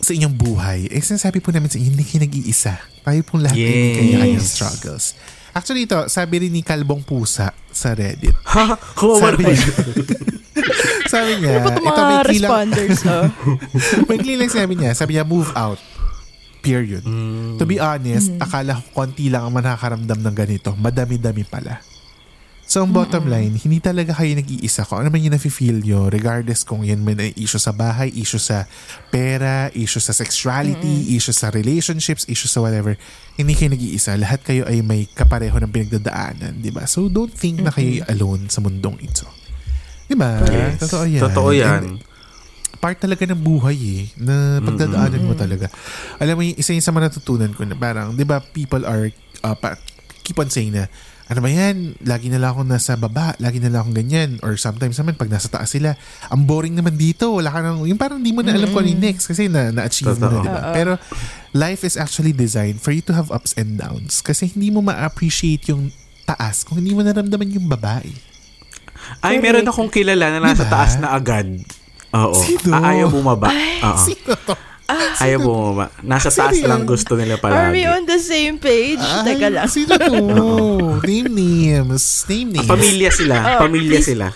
sa 0.00 0.10
inyong 0.16 0.34
buhay, 0.34 0.88
eh 0.90 1.02
sinasabi 1.02 1.38
po 1.42 1.52
namin 1.54 1.70
sa 1.70 1.78
inyo, 1.78 1.90
hindi 1.94 2.06
kayo 2.06 2.20
nag-iisa. 2.24 2.74
Tayo 3.04 3.20
pong 3.26 3.42
lahat 3.46 3.56
yes. 3.58 3.70
may 3.70 3.92
kanya-kanyang 3.96 4.46
struggles. 4.46 5.04
Actually, 5.50 5.82
ito, 5.84 5.98
sabi 6.06 6.46
rin 6.46 6.52
ni 6.54 6.62
Kalbong 6.62 7.02
Pusa 7.02 7.50
sa 7.74 7.88
Reddit. 7.90 8.34
Ha? 8.54 8.78
Kawawa 8.94 9.34
Sabi 9.34 9.42
niya, 9.50 9.58
sabi 11.12 11.30
niya, 11.42 11.50
Ano 11.58 11.74
itong 11.74 11.86
ito 11.86 11.90
mga 11.90 12.02
may 12.06 12.18
kilang, 12.22 12.50
responders, 12.70 13.00
oh? 13.10 13.26
Maigli 14.08 14.34
lang 14.38 14.50
sabi 14.50 14.72
niya. 14.78 14.90
Sabi 14.94 15.18
niya, 15.18 15.26
move 15.26 15.50
out. 15.58 15.82
Period. 16.60 17.02
To 17.58 17.64
be 17.66 17.82
honest, 17.82 18.30
akala 18.38 18.78
ko 18.78 19.02
konti 19.02 19.32
lang 19.32 19.48
ang 19.48 19.54
manakaramdam 19.56 20.20
ng 20.22 20.36
ganito. 20.36 20.76
Madami-dami 20.76 21.42
pala. 21.48 21.82
So, 22.70 22.86
ang 22.86 22.94
bottom 22.94 23.26
line, 23.26 23.58
hindi 23.58 23.82
talaga 23.82 24.14
kayo 24.14 24.30
nag-iisa 24.38 24.86
ko. 24.86 25.02
Ano 25.02 25.10
man 25.10 25.18
yung 25.18 25.34
nafe-feel 25.34 25.82
nyo, 25.82 26.06
regardless 26.06 26.62
kung 26.62 26.86
yan 26.86 27.02
man 27.02 27.18
ay 27.18 27.34
issue 27.34 27.58
sa 27.58 27.74
bahay, 27.74 28.14
issue 28.14 28.38
sa 28.38 28.70
pera, 29.10 29.74
issue 29.74 29.98
sa 29.98 30.14
sexuality, 30.14 31.18
issue 31.18 31.34
sa 31.34 31.50
relationships, 31.50 32.30
issue 32.30 32.46
sa 32.46 32.62
whatever, 32.62 32.94
hindi 33.34 33.58
kayo 33.58 33.74
nag-iisa. 33.74 34.14
Lahat 34.14 34.38
kayo 34.46 34.70
ay 34.70 34.86
may 34.86 35.10
kapareho 35.10 35.58
ng 35.58 35.66
pinagdadaanan, 35.66 36.62
di 36.62 36.70
ba? 36.70 36.86
So, 36.86 37.10
don't 37.10 37.34
think 37.34 37.58
na 37.58 37.74
kayo 37.74 38.06
alone 38.06 38.46
sa 38.46 38.62
mundong 38.62 39.02
ito. 39.02 39.26
Di 40.06 40.14
ba? 40.14 40.38
Yes. 40.46 40.78
Totoo 40.86 41.04
yan. 41.10 41.22
Totoo 41.26 41.50
yan. 41.50 41.82
And 41.98 41.98
part 42.78 43.02
talaga 43.02 43.26
ng 43.26 43.42
buhay 43.42 43.78
eh, 43.82 44.02
na 44.14 44.62
pagdadaanan 44.62 45.26
mo 45.26 45.34
talaga. 45.34 45.66
Alam 46.22 46.38
mo, 46.38 46.42
yung 46.46 46.54
isa 46.54 46.70
yung 46.70 46.86
sa 46.86 46.94
mga 46.94 47.10
natutunan 47.10 47.50
ko 47.50 47.66
na 47.66 47.74
parang, 47.74 48.14
di 48.14 48.22
ba, 48.22 48.38
people 48.38 48.86
are, 48.86 49.10
uh, 49.42 49.58
pa, 49.58 49.74
keep 50.22 50.38
on 50.38 50.46
saying 50.46 50.70
na, 50.70 50.86
ano 51.30 51.38
ba 51.38 51.46
yan, 51.46 51.94
lagi 52.02 52.26
na 52.26 52.42
lang 52.42 52.58
ako 52.58 52.66
nasa 52.66 52.98
baba, 52.98 53.38
lagi 53.38 53.62
na 53.62 53.70
lang 53.70 53.86
akong 53.86 53.94
ganyan, 53.94 54.42
or 54.42 54.58
sometimes 54.58 54.98
naman, 54.98 55.14
pag 55.14 55.30
nasa 55.30 55.46
taas 55.46 55.70
sila, 55.70 55.94
ang 56.26 56.42
boring 56.42 56.74
naman 56.74 56.98
dito, 56.98 57.30
wala 57.38 57.54
ka 57.54 57.62
nang, 57.62 57.86
yung 57.86 57.94
parang 57.94 58.18
di 58.18 58.34
mo 58.34 58.42
na 58.42 58.50
alam 58.50 58.66
kung 58.74 58.82
ano 58.82 58.90
yung 58.90 58.98
next, 58.98 59.30
kasi 59.30 59.46
na, 59.46 59.70
na-achieve 59.70 60.10
mo 60.18 60.26
na, 60.26 60.26
Totoo. 60.26 60.42
di 60.42 60.50
ba? 60.50 60.62
Pero, 60.74 60.92
life 61.54 61.86
is 61.86 61.94
actually 61.94 62.34
designed 62.34 62.82
for 62.82 62.90
you 62.90 62.98
to 62.98 63.14
have 63.14 63.30
ups 63.30 63.54
and 63.54 63.78
downs, 63.78 64.18
kasi 64.26 64.50
hindi 64.50 64.74
mo 64.74 64.82
ma-appreciate 64.82 65.70
yung 65.70 65.94
taas 66.26 66.66
kung 66.66 66.82
hindi 66.82 66.98
mo 66.98 67.06
naramdaman 67.06 67.46
yung 67.54 67.70
babae. 67.70 68.10
Ay, 69.22 69.38
meron 69.38 69.62
akong 69.70 69.86
kilala 69.86 70.34
na 70.34 70.50
nasa 70.50 70.66
Diba? 70.66 70.74
taas 70.74 70.98
na 70.98 71.14
agad. 71.14 71.46
Oo. 72.10 72.34
Sino? 72.42 72.74
Ah, 72.74 72.90
ayaw 72.90 73.06
bumaba. 73.06 73.54
Oo. 73.86 74.02
Sino 74.02 74.34
to? 74.34 74.54
Ayaw 75.18 75.38
bumaba. 75.38 75.84
Nasa 76.00 76.28
taas 76.28 76.54
Sino 76.54 76.68
lang 76.68 76.82
gusto 76.84 77.14
nila 77.14 77.36
Are 77.36 77.70
we 77.70 77.82
palagi. 77.82 77.82
on 77.88 78.02
the 78.04 78.18
same 78.18 78.56
page? 78.56 78.98
Ay, 78.98 79.24
Teka 79.26 79.48
lang. 79.48 79.66
Sino 79.66 79.94
to? 79.94 80.16
Name 81.08 81.28
names. 81.28 82.04
Name 82.26 82.48
names. 82.54 82.68
Pamilya 82.68 83.10
sila. 83.10 83.34
Oh, 83.36 83.60
Pamilya 83.66 83.98
please. 83.98 84.08
sila. 84.10 84.26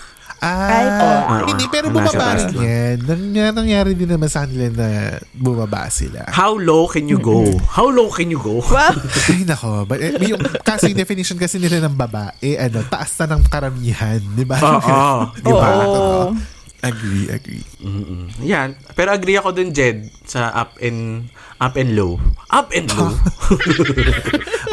Ay. 0.45 0.85
Ah, 0.85 1.41
Oo. 1.41 1.49
hindi, 1.49 1.65
pero 1.73 1.89
Nasa 1.89 2.13
bumaba 2.13 2.37
rin 2.37 2.53
yan. 2.53 2.97
Nangyari, 3.01 3.53
nangyari 3.57 3.91
din 3.97 4.13
naman 4.13 4.29
sa 4.29 4.45
kanila 4.45 4.69
na 4.69 4.89
bumaba 5.33 5.89
sila. 5.89 6.21
How 6.29 6.53
low 6.53 6.85
can 6.85 7.09
you 7.09 7.17
go? 7.17 7.49
How 7.65 7.89
low 7.89 8.13
can 8.13 8.29
you 8.29 8.37
go? 8.37 8.61
Ay, 9.33 9.49
nako. 9.49 9.89
But, 9.89 10.05
eh, 10.05 10.13
yung, 10.21 10.45
kasi 10.61 10.93
yung 10.93 11.01
definition 11.01 11.41
kasi 11.41 11.57
nila 11.57 11.81
ng 11.81 11.97
baba, 11.97 12.37
eh, 12.39 12.61
ano, 12.61 12.85
taas 12.85 13.17
na 13.25 13.33
ng 13.33 13.49
karamihan. 13.49 14.21
Di 14.21 14.45
ba? 14.45 14.61
Oo. 14.61 15.33
Di 15.33 15.49
ba? 15.49 15.69
Oo. 15.81 16.37
Agree, 16.85 17.27
agree. 17.29 17.65
Mm-mm. 17.81 18.29
Yan. 18.41 18.77
Pero 18.93 19.09
agree 19.11 19.35
ako 19.35 19.51
dun, 19.51 19.73
Jed, 19.73 20.05
sa 20.23 20.53
up 20.53 20.77
and 20.79 21.27
up 21.57 21.75
and 21.75 21.97
low. 21.97 22.21
Up 22.49 22.69
and 22.71 22.87
low. 22.93 23.09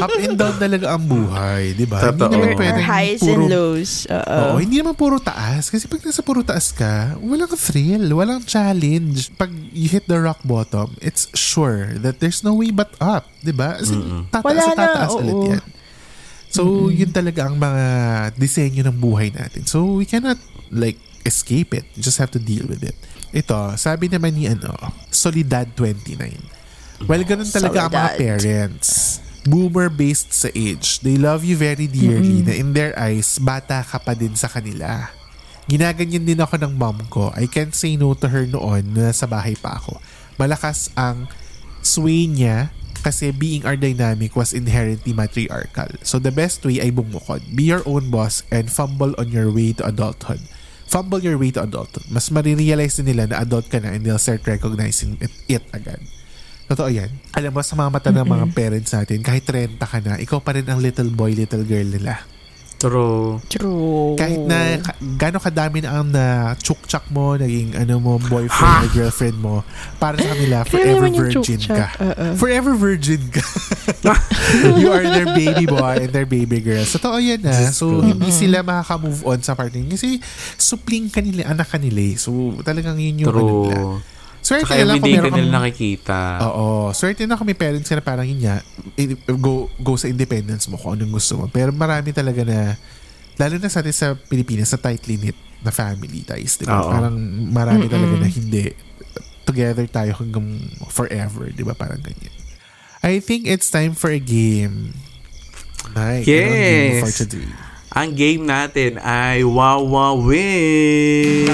Up 0.01 0.09
and 0.17 0.33
down 0.33 0.57
talaga 0.57 0.97
ang 0.97 1.05
buhay. 1.05 1.77
Di 1.77 1.85
ba? 1.85 2.01
Totoo. 2.01 2.25
Hindi 2.25 2.35
naman 2.35 2.47
There 2.47 2.57
pwedeng 2.57 2.81
are 2.81 2.89
highs 2.89 3.21
puro- 3.21 3.33
and 3.37 3.43
lows. 3.47 3.91
Oo. 4.09 4.37
Oo, 4.41 4.57
hindi 4.57 4.75
naman 4.81 4.95
puro 4.97 5.17
taas. 5.21 5.69
Kasi 5.69 5.85
pag 5.85 6.01
nasa 6.01 6.21
puro 6.21 6.41
taas 6.41 6.73
ka, 6.73 7.15
walang 7.21 7.53
thrill, 7.53 8.09
walang 8.11 8.41
challenge. 8.41 9.29
Pag 9.37 9.53
you 9.69 9.87
hit 9.87 10.09
the 10.09 10.17
rock 10.17 10.41
bottom, 10.41 10.97
it's 10.99 11.29
sure 11.31 11.93
that 12.01 12.17
there's 12.17 12.41
no 12.41 12.57
way 12.57 12.73
but 12.73 12.89
up. 12.97 13.29
Di 13.39 13.53
ba? 13.53 13.77
As 13.77 13.93
in, 13.93 14.25
tataas 14.27 14.41
Wala 14.41 14.59
sa 14.59 14.73
na, 14.73 14.79
tataas 14.79 15.11
oo. 15.13 15.21
ulit 15.21 15.37
yan. 15.53 15.63
So, 16.51 16.61
yun 16.89 17.13
talaga 17.13 17.47
ang 17.47 17.55
mga 17.55 17.83
disenyo 18.35 18.83
ng 18.83 18.97
buhay 18.97 19.31
natin. 19.31 19.63
So, 19.63 19.95
we 19.95 20.03
cannot 20.03 20.35
like 20.67 20.97
escape 21.25 21.73
it. 21.73 21.85
You 21.95 22.01
just 22.03 22.17
have 22.17 22.31
to 22.35 22.41
deal 22.41 22.65
with 22.67 22.81
it. 22.83 22.97
Ito, 23.31 23.79
sabi 23.79 24.11
naman 24.11 24.35
ni 24.35 24.47
ano, 24.47 24.75
Solidad29. 25.09 26.21
Well, 27.07 27.23
ganun 27.25 27.49
talaga 27.49 27.87
ang 27.87 27.93
mga 27.93 28.11
Solidad. 28.13 28.19
parents. 28.19 28.89
Boomer-based 29.41 30.29
sa 30.29 30.49
age. 30.53 31.01
They 31.01 31.17
love 31.17 31.41
you 31.41 31.57
very 31.57 31.89
dearly 31.89 32.45
na 32.45 32.53
in 32.53 32.77
their 32.77 32.93
eyes, 32.93 33.41
bata 33.41 33.81
ka 33.81 33.97
pa 33.97 34.13
din 34.13 34.37
sa 34.37 34.45
kanila. 34.45 35.09
Ginaganyan 35.65 36.27
din 36.27 36.37
ako 36.37 36.61
ng 36.61 36.73
mom 36.77 37.01
ko. 37.09 37.33
I 37.33 37.49
can't 37.49 37.73
say 37.73 37.97
no 37.97 38.13
to 38.13 38.29
her 38.29 38.45
noon 38.45 38.93
na 38.93 39.09
sa 39.15 39.25
bahay 39.25 39.57
pa 39.57 39.81
ako. 39.81 39.97
Malakas 40.37 40.93
ang 40.93 41.25
sway 41.81 42.29
niya 42.29 42.69
kasi 43.01 43.33
being 43.33 43.65
our 43.65 43.73
dynamic 43.73 44.37
was 44.37 44.53
inherently 44.53 45.09
matriarchal. 45.09 45.89
So 46.05 46.21
the 46.21 46.29
best 46.29 46.61
way 46.61 46.77
ay 46.77 46.93
bumukod. 46.93 47.41
Be 47.57 47.73
your 47.73 47.81
own 47.89 48.13
boss 48.13 48.45
and 48.53 48.69
fumble 48.69 49.17
on 49.17 49.33
your 49.33 49.49
way 49.49 49.73
to 49.81 49.89
adulthood. 49.89 50.41
Fumble 50.91 51.23
your 51.23 51.39
way 51.39 51.55
to 51.55 51.63
adulthood. 51.63 52.03
Mas 52.11 52.27
marirealize 52.27 52.99
din 52.99 53.15
nila 53.15 53.31
na 53.31 53.47
adult 53.47 53.71
ka 53.71 53.79
na 53.79 53.95
and 53.95 54.03
they'll 54.03 54.19
start 54.19 54.43
recognizing 54.43 55.15
it, 55.23 55.31
it 55.47 55.63
agad. 55.71 56.03
Totoo 56.67 56.91
yan. 56.91 57.07
Alam 57.31 57.55
mo, 57.55 57.63
sa 57.63 57.79
mga 57.79 57.89
mata 57.91 58.09
ng 58.11 58.27
mga 58.27 58.45
parents 58.51 58.91
natin, 58.91 59.23
kahit 59.23 59.47
30 59.47 59.79
ka 59.79 59.99
na, 60.03 60.19
ikaw 60.19 60.43
pa 60.43 60.51
rin 60.51 60.67
ang 60.67 60.83
little 60.83 61.07
boy, 61.11 61.31
little 61.31 61.63
girl 61.63 61.87
nila. 61.87 62.19
True. 62.81 63.37
True. 63.45 64.17
Kahit 64.17 64.41
na 64.41 64.81
ka, 64.81 64.91
gano'ng 64.97 65.43
kadami 65.45 65.85
na 65.85 66.01
ang 66.01 66.09
na 66.09 66.57
chuk-chak 66.57 67.05
mo, 67.13 67.37
naging 67.37 67.77
ano 67.77 68.01
mo, 68.01 68.17
boyfriend 68.17 68.75
or 68.81 68.89
girlfriend 68.89 69.37
mo, 69.37 69.61
para 70.01 70.17
sa 70.17 70.33
kanila, 70.33 70.65
forever 70.65 71.07
virgin 71.13 71.61
ka. 71.61 71.87
Oo. 72.01 72.25
Forever 72.41 72.73
virgin 72.73 73.21
ka. 73.29 73.45
you 74.81 74.89
are 74.89 75.05
their 75.05 75.29
baby 75.37 75.69
boy 75.69 76.01
and 76.01 76.09
their 76.09 76.25
baby 76.25 76.57
girl. 76.57 76.81
So, 76.81 76.97
totoo 76.97 77.21
yan 77.21 77.45
na. 77.45 77.69
So, 77.69 78.01
hindi 78.01 78.33
sila 78.33 78.65
makaka-move 78.65 79.21
on 79.29 79.39
sa 79.45 79.53
partner. 79.53 79.85
Kasi, 79.85 80.17
supling 80.57 81.13
kanila, 81.13 81.45
anak 81.45 81.69
kanila. 81.69 82.01
eh. 82.01 82.17
So, 82.17 82.57
talagang 82.65 82.97
yun 82.97 83.21
yung 83.21 83.29
ano 83.29 83.41
nila. 83.69 83.77
Swerte 84.41 84.65
Saka 84.65 84.73
na 84.75 84.85
lang 84.87 84.97
kung 84.97 85.13
meron 85.13 85.31
nila 85.31 85.47
kang... 85.47 85.55
nakikita. 85.61 86.17
Oo. 86.43 86.89
Swerte 86.91 87.23
na 87.23 87.37
kung 87.37 87.45
may 87.45 87.53
parents 87.53 87.85
ka 87.85 87.93
na 87.93 88.01
parang 88.01 88.25
yun 88.25 88.41
nga, 88.41 88.65
i- 88.95 89.13
go, 89.37 89.69
go 89.77 89.93
sa 89.93 90.09
independence 90.09 90.65
mo 90.65 90.75
kung 90.75 90.97
anong 90.97 91.13
gusto 91.13 91.37
mo. 91.37 91.45
Pero 91.45 91.69
marami 91.69 92.09
talaga 92.09 92.41
na, 92.41 92.73
lalo 93.37 93.55
na 93.55 93.69
sa 93.69 93.79
atin 93.79 93.93
sa 93.93 94.07
Pilipinas, 94.17 94.67
sa 94.67 94.81
tightly 94.81 95.15
knit 95.15 95.37
na 95.61 95.69
family 95.69 96.25
ties. 96.25 96.57
Diba? 96.57 96.73
Oo. 96.75 96.89
Parang 96.89 97.15
marami 97.47 97.85
talaga 97.85 98.17
na 98.17 98.25
hindi. 98.25 98.73
Together 99.41 99.85
tayo 99.85 100.17
hanggang 100.17 100.57
forever. 100.87 101.47
Di 101.47 101.61
ba? 101.61 101.73
Parang 101.73 102.01
ganyan. 102.01 102.33
I 103.01 103.17
think 103.17 103.45
it's 103.45 103.69
time 103.69 103.93
for 103.93 104.09
a 104.09 104.21
game. 104.21 104.93
Mike, 105.91 106.25
ano 106.25 106.49
ang 106.49 106.57
game 106.57 106.93
Yes. 106.93 107.01
for 107.01 107.11
today? 107.15 107.49
Ang 107.91 108.09
game 108.15 108.43
natin 108.45 108.97
ay 108.97 109.41
Wawa 109.43 110.13
Win. 110.15 111.49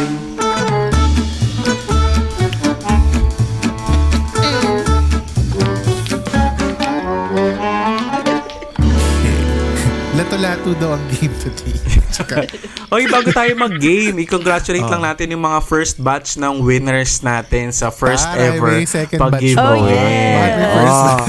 Lato-lato 10.67 10.83
daw 10.83 10.91
ang 10.99 11.05
game 11.15 11.35
today. 11.39 11.75
Oy, 12.93 13.03
bago 13.07 13.29
tayo 13.31 13.51
mag-game, 13.67 14.15
i-congratulate 14.19 14.83
Oh. 14.83 14.91
lang 14.91 15.03
natin 15.07 15.31
yung 15.31 15.43
mga 15.43 15.59
first 15.63 15.95
batch 15.97 16.35
ng 16.35 16.59
winners 16.59 17.23
natin 17.23 17.71
sa 17.71 17.87
first 17.87 18.27
Taray, 18.27 18.59
ever 18.59 18.71
batch 18.75 19.15
pag-giveaway. 19.15 19.79
Oh, 19.79 19.87
yeah. 19.87 20.83
Oh. 20.83 21.23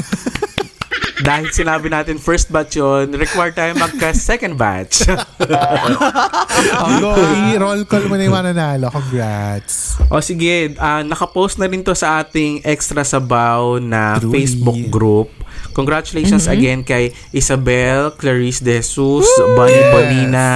dahil 1.28 1.50
sinabi 1.50 1.86
natin 1.86 2.16
first 2.16 2.48
batch 2.48 2.78
yun, 2.78 3.14
require 3.14 3.52
tayo 3.52 3.74
magka 3.74 4.10
second 4.10 4.58
batch. 4.58 5.06
Oh, 5.06 6.90
go, 6.98 7.10
i-roll 7.52 7.84
call 7.84 8.06
mo 8.08 8.18
na 8.18 8.26
yung 8.26 8.34
mananalo. 8.34 8.90
Congrats. 8.90 9.98
o 10.08 10.18
sige, 10.18 10.74
ah, 10.78 11.02
nakapost 11.02 11.58
na 11.58 11.68
rin 11.68 11.82
to 11.82 11.94
sa 11.94 12.22
ating 12.22 12.62
extra 12.64 13.02
sabaw 13.02 13.78
na 13.78 14.18
Truly. 14.18 14.32
Facebook 14.34 14.80
group. 14.88 15.30
Congratulations 15.72 16.44
Mm-hmm. 16.44 16.56
again 16.56 16.80
kay 16.80 17.04
Isabel, 17.30 18.12
Clarice 18.12 18.60
De 18.60 18.78
Jesus, 18.78 19.26
Bonnie 19.54 19.74
Yes. 19.74 19.90
Bonina, 19.90 20.50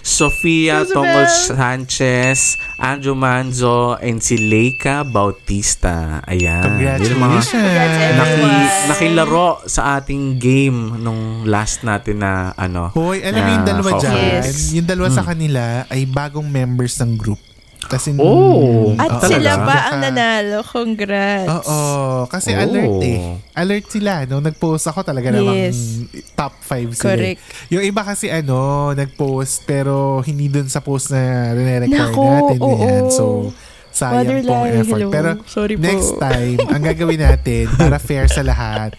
Sofia 0.00 0.82
Isabel. 0.82 0.92
Tongol 0.92 1.26
Sanchez, 1.26 2.38
Andrew 2.76 3.12
Manzo, 3.12 3.94
and 3.96 4.18
si 4.18 4.36
Leica 4.36 5.02
Bautista. 5.02 6.20
Ayan. 6.24 6.60
Ang 6.60 6.76
mga 6.76 7.00
Congratulations. 7.00 8.16
naki, 8.16 8.42
nakilaro 8.86 9.48
sa 9.64 9.96
ating 9.96 10.36
game 10.36 10.96
nung 10.96 11.44
last 11.44 11.82
natin 11.82 12.20
na 12.20 12.54
ano. 12.54 12.90
Hoy, 12.92 13.20
alam 13.20 13.40
mo 13.40 13.50
yung 13.52 13.66
dalawa 13.66 13.90
dyan, 13.98 14.42
Yes. 14.42 14.72
yung 14.72 14.86
dalawa 14.86 15.08
sa 15.10 15.22
kanila 15.22 15.62
ay 15.86 16.04
bagong 16.04 16.46
members 16.46 16.96
ng 16.98 17.14
group. 17.14 17.40
Kasi, 17.90 18.14
Oh. 18.14 18.94
At 18.94 19.10
Oo, 19.12 19.26
sila 19.26 19.58
talaga? 19.58 19.66
ba 19.66 19.76
ang 19.84 19.98
nanalo? 20.00 20.62
Congrats. 20.62 21.50
Oo, 21.66 21.82
kasi 22.24 22.54
Oh. 22.54 22.62
alert 22.62 22.96
eh. 23.02 23.18
Alert 23.52 23.86
sila. 23.90 24.12
No? 24.24 24.38
Nag-post 24.38 24.86
ako 24.86 25.02
talaga 25.02 25.28
namang 25.28 25.58
Yes. 25.58 26.06
top 26.32 26.54
5 26.60 26.94
sila. 26.94 27.18
Correct. 27.18 27.42
Yung 27.68 27.82
iba 27.82 28.00
kasi 28.00 28.30
ano, 28.30 28.58
nag-post 28.92 29.66
pero 29.66 30.22
hindi 30.22 30.46
dun 30.46 30.66
sa 30.66 30.78
post 30.78 31.10
na 31.10 31.50
re-record 31.50 31.90
Nako, 31.90 32.24
natin. 32.24 32.58
oo. 32.60 32.90
So, 33.10 33.24
sayang 33.90 34.22
Mother 34.22 34.38
pong 34.40 34.64
effort. 34.70 34.86
hello. 34.86 35.08
Pero 35.10 35.30
Sorry 35.44 35.74
po. 35.74 35.82
next 35.82 36.10
time, 36.16 36.58
ang 36.64 36.82
gagawin 36.84 37.20
natin 37.20 37.66
para 37.74 37.98
fair 37.98 38.30
sa 38.30 38.40
lahat, 38.40 38.94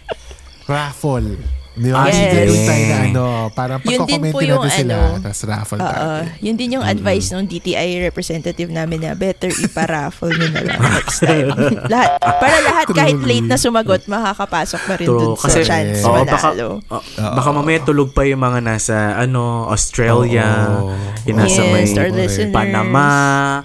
raffle. 0.64 1.40
Di 1.72 1.88
ba? 1.88 2.04
Yes. 2.04 2.12
Kasi 2.12 2.22
ganun 2.28 2.60
tayo 2.68 2.84
na 2.84 2.96
ano, 3.00 3.24
parang 3.48 3.78
Yun 3.80 4.00
din 4.04 4.20
po 4.20 4.36
pagkakommente 4.36 4.44
yung 4.44 4.62
natin 4.62 4.76
sila, 4.76 4.92
ano, 4.92 5.16
tapos 5.24 5.40
raffle 5.48 5.78
natin. 5.80 6.24
Yun 6.44 6.56
din 6.60 6.68
yung 6.76 6.84
advice 6.84 7.26
ng 7.32 7.44
DTI 7.48 7.88
representative 8.04 8.68
namin 8.68 8.98
na 9.00 9.12
better 9.16 9.48
iparaffle 9.48 10.32
nyo 10.36 10.48
na 10.52 10.62
lang 10.68 10.78
next 10.78 11.18
time. 11.24 11.48
lahat, 11.92 12.10
para 12.20 12.56
lahat 12.60 12.86
kahit 12.92 13.18
late 13.24 13.48
na 13.48 13.56
sumagot, 13.56 14.04
makakapasok 14.04 14.80
pa 14.84 14.94
rin 15.00 15.08
True. 15.08 15.20
dun 15.32 15.32
Kasi, 15.40 15.60
sa 15.64 15.68
chance 15.72 16.04
oo, 16.04 16.20
baka, 16.22 16.48
manalo. 16.52 16.68
oh, 16.92 17.02
baka 17.16 17.48
mamaya 17.50 17.78
tulog 17.80 18.12
pa 18.12 18.28
yung 18.28 18.42
mga 18.44 18.60
nasa, 18.60 19.16
ano, 19.16 19.64
Australia, 19.72 20.76
Oo. 20.76 20.92
yung 21.24 21.38
nasa 21.40 21.62
yes, 21.64 22.36
may. 22.36 22.52
Panama, 22.52 23.06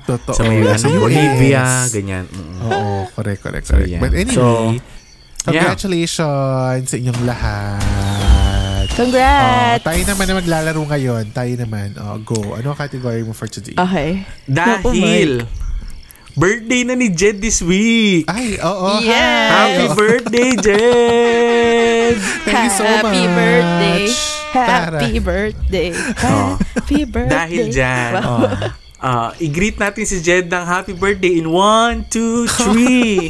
Totoo. 0.08 0.32
sa 0.32 0.44
may 0.48 0.64
ano. 0.64 0.88
Bolivia, 0.96 1.84
ganyan. 1.92 2.24
Mm. 2.32 2.72
Oo, 2.72 3.04
correct, 3.12 3.44
correct, 3.44 3.68
So, 3.68 3.76
correct. 3.76 3.92
yan. 3.92 4.00
But 4.00 4.16
anyway, 4.16 4.32
So, 4.32 4.44
congratulations 5.48 6.86
sa 6.86 6.96
inyong 6.96 7.22
lahat. 7.24 8.86
Congrats! 8.92 9.82
Oh, 9.82 9.86
tayo 9.86 10.02
naman 10.04 10.26
na 10.26 10.34
maglalaro 10.36 10.82
ngayon. 10.84 11.24
Tayo 11.30 11.54
naman. 11.56 11.94
Oh, 11.96 12.18
go. 12.18 12.58
Ano 12.58 12.74
ang 12.74 12.80
category 12.80 13.22
mo 13.22 13.32
for 13.32 13.46
today? 13.46 13.78
Okay. 13.78 14.26
Dahil, 14.44 15.46
birthday 16.34 16.82
na 16.82 16.94
ni 16.94 17.10
Jed 17.10 17.38
this 17.38 17.62
week. 17.62 18.26
Ay, 18.26 18.58
oo. 18.58 18.98
Yes! 19.00 19.50
Happy 19.54 19.88
birthday, 20.02 20.50
Jed! 20.58 22.16
Thank 22.42 22.58
you 22.58 22.72
so 22.74 22.84
Happy 22.84 23.22
much. 23.24 23.38
birthday. 23.38 24.04
Tara. 24.48 24.98
Happy 24.98 25.20
birthday. 25.20 25.90
Happy 25.94 27.02
birthday. 27.06 27.30
Dahil 27.30 27.64
dyan, 27.70 28.12
Wow. 28.18 28.26
oh, 28.26 28.50
ah, 28.98 29.30
i-greet 29.38 29.78
natin 29.78 30.04
si 30.04 30.18
Jed 30.20 30.50
ng 30.50 30.64
happy 30.66 30.98
birthday 30.98 31.38
in 31.38 31.54
1, 31.54 32.10
2, 32.10 32.50
3. 32.50 33.30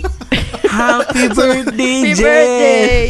Happy 0.77 1.25
birthday, 1.37 1.97
Happy 1.99 2.13
birthday. 2.15 3.01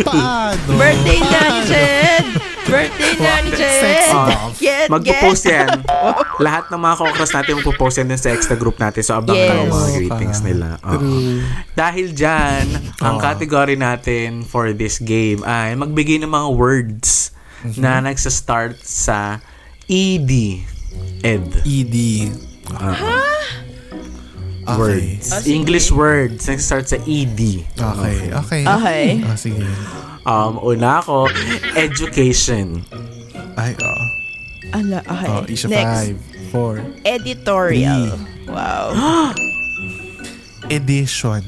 Paano? 0.00 0.70
Birthday 0.72 1.18
na 1.20 1.40
ni 1.44 1.60
Jed. 1.64 2.26
Birthday 2.66 3.12
na 3.16 3.32
ni 3.40 3.50
Jed. 3.52 3.80
Sex 3.80 4.00
off. 4.10 4.52
Get, 4.56 4.86
Magpo-post 4.88 5.42
get. 5.42 5.54
yan. 5.56 5.70
Lahat 6.44 6.64
ng 6.66 6.78
mga 6.78 6.94
kokras 6.96 7.30
natin 7.32 7.52
magpo-post 7.56 7.96
yan 7.96 8.10
sa 8.12 8.28
extra 8.28 8.54
group 8.54 8.76
natin. 8.76 9.00
So, 9.00 9.14
abangan 9.14 9.34
Yes. 9.36 9.58
yes. 9.60 9.72
mga 9.72 9.88
greetings 9.96 10.40
nila. 10.42 10.68
True. 10.78 11.42
Dahil 11.72 12.06
dyan, 12.10 12.64
ang 13.00 13.16
Oo. 13.16 13.22
category 13.22 13.74
natin 13.74 14.42
for 14.42 14.70
this 14.70 14.98
game 14.98 15.42
ay 15.42 15.74
magbigay 15.74 16.18
ng 16.18 16.28
mga 16.28 16.48
words 16.52 17.30
Mhm. 17.62 17.78
na 17.78 17.98
nagsa-start 18.00 18.78
sa 18.78 19.38
ED. 19.84 20.62
Ed. 21.20 21.46
ED. 21.62 21.96
Okay. 24.66 24.78
Words. 24.78 25.26
Oh, 25.30 25.38
sige. 25.38 25.54
English 25.54 25.88
words. 25.94 26.42
Nagsa-start 26.42 26.86
sa 26.90 26.98
ED. 27.06 27.40
Okay. 27.70 28.16
Okay. 28.34 28.62
Okay. 28.66 29.04
Ah, 29.22 29.38
sige. 29.38 29.62
Um, 30.26 30.58
una 30.58 30.98
ako, 30.98 31.30
education. 31.78 32.82
Ay, 33.54 33.78
oh. 33.78 34.02
Ala, 34.74 34.98
okay. 35.06 35.28
Oh, 35.30 35.46
issue 35.46 35.70
Next. 35.70 36.18
5, 36.50 36.50
4. 36.50 37.06
Editorial. 37.06 38.18
Wow. 38.50 38.86
Edition. 40.68 41.46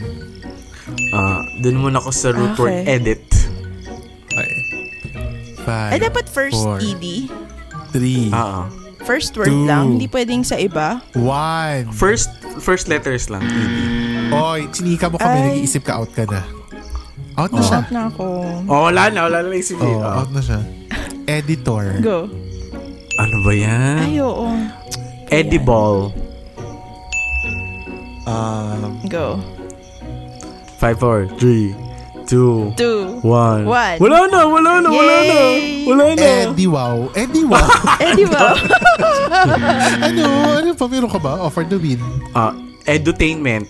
Ah, 1.11 1.43
dun 1.59 1.83
muna 1.83 1.99
ako 1.99 2.11
sa 2.15 2.31
root 2.31 2.55
word 2.55 2.87
Okay. 2.87 2.87
edit. 2.87 3.23
Okay. 4.31 4.51
5, 5.67 5.93
Ay, 5.93 5.99
dapat 5.99 6.25
first 6.31 6.55
E 6.55 6.63
four, 6.63 6.79
ED. 6.79 7.07
3, 7.93 8.31
Oo. 8.31 8.63
First 9.09 9.33
word 9.35 9.49
Two. 9.49 9.65
lang. 9.65 9.97
Hindi 9.97 10.05
pwedeng 10.07 10.45
sa 10.45 10.61
iba. 10.61 11.01
1. 11.17 11.97
First 11.97 12.29
first 12.61 12.87
letters 12.87 13.33
lang. 13.33 13.41
Oy, 14.29 14.69
chinika 14.69 15.09
mo 15.09 15.17
kami, 15.17 15.33
Ay. 15.33 15.45
nag-iisip 15.57 15.83
ka 15.83 15.97
out 15.97 16.13
ka 16.13 16.29
na. 16.29 16.45
Out 17.35 17.51
na 17.51 17.63
siya. 17.65 17.81
Out 17.81 17.89
na 17.89 18.03
ako. 18.13 18.25
Oh, 18.69 18.85
wala 18.85 19.09
na, 19.09 19.25
wala 19.25 19.39
na 19.41 19.49
lang 19.49 19.57
isipin. 19.57 19.97
Oh, 19.97 20.05
Ah. 20.05 20.21
out 20.21 20.31
na 20.31 20.45
siya. 20.45 20.61
Editor. 21.25 22.05
Go. 22.05 22.29
Ano 23.17 23.37
ba 23.41 23.53
yan? 23.53 23.97
Ay, 24.05 24.21
oo. 24.21 24.53
Edible. 25.33 26.13
Um, 28.25 29.01
Go. 29.09 29.41
5, 30.77 31.01
4, 31.01 31.25
3, 31.41 31.73
2, 32.29 32.77
Two. 32.77 33.25
1. 33.25 33.65
One. 33.65 33.97
Wala 33.99 34.29
na, 34.29 34.45
wala 34.45 34.71
na, 34.79 34.89
wala 34.93 35.15
na. 35.19 35.33
Yay! 35.33 35.89
Wala 35.89 36.05
na. 36.13 36.29
Eddie 36.45 36.69
Wow. 36.69 37.09
Eddie 37.13 37.43
Wow. 37.43 37.65
Di 38.21 38.25
ba? 38.29 38.53
ano? 40.07 40.25
Ano 40.61 40.71
pa? 40.73 40.85
Meron 40.87 41.09
ka 41.09 41.17
ba? 41.17 41.41
Offer 41.41 41.65
the 41.65 41.81
win. 41.81 41.97
Ah, 42.33 42.53
edutainment. 42.85 43.65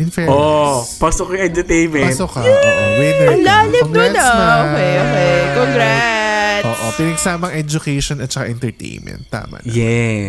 In 0.00 0.08
fairness. 0.08 0.32
Oh, 0.32 0.80
pasok 0.98 1.36
yung 1.36 1.44
edutainment. 1.46 2.16
Pasok 2.16 2.32
ka. 2.32 2.40
Oo, 2.40 2.82
winner 2.96 3.28
Ang 3.28 3.42
lalim 3.44 3.84
nun 3.84 4.08
Congrats, 4.08 4.24
ah. 4.24 4.60
Okay, 4.64 4.92
okay. 4.96 5.34
Congrats. 5.52 6.64
Oo, 6.64 6.84
pinagsamang 6.96 7.52
education 7.52 8.16
at 8.18 8.32
saka 8.32 8.48
entertainment. 8.48 9.28
Tama 9.28 9.60
na. 9.60 9.66
In 9.66 9.76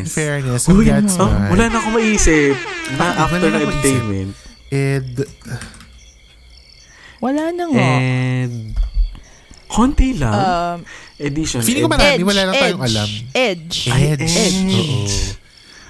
Yes. 0.03 0.11
fairness, 0.11 0.67
Uy, 0.67 0.83
congrats, 0.83 1.15
oh, 1.15 1.31
man. 1.31 1.47
wala 1.47 1.63
na 1.71 1.77
akong 1.79 1.95
maisip. 1.95 2.59
Na 2.91 2.95
Bakit? 2.99 3.21
after 3.23 3.37
ng 3.39 3.55
edutainment. 3.63 4.31
Ed, 4.67 5.09
Wala 7.23 7.43
na 7.49 7.63
nga. 7.65 7.87
And, 7.95 8.75
konti 9.65 10.13
lang. 10.13 10.35
Um, 10.35 10.77
Edition. 11.15 11.63
feeling 11.63 11.87
ko 11.87 11.89
marami, 11.89 12.19
edge, 12.19 12.23
wala 12.25 12.41
lang 12.43 12.55
tayong 12.59 12.81
edge, 12.81 12.89
alam. 12.89 13.09
Edge. 13.31 13.77
Edge. 13.87 14.35
Edge. 14.35 14.67
Oo. 14.75 15.41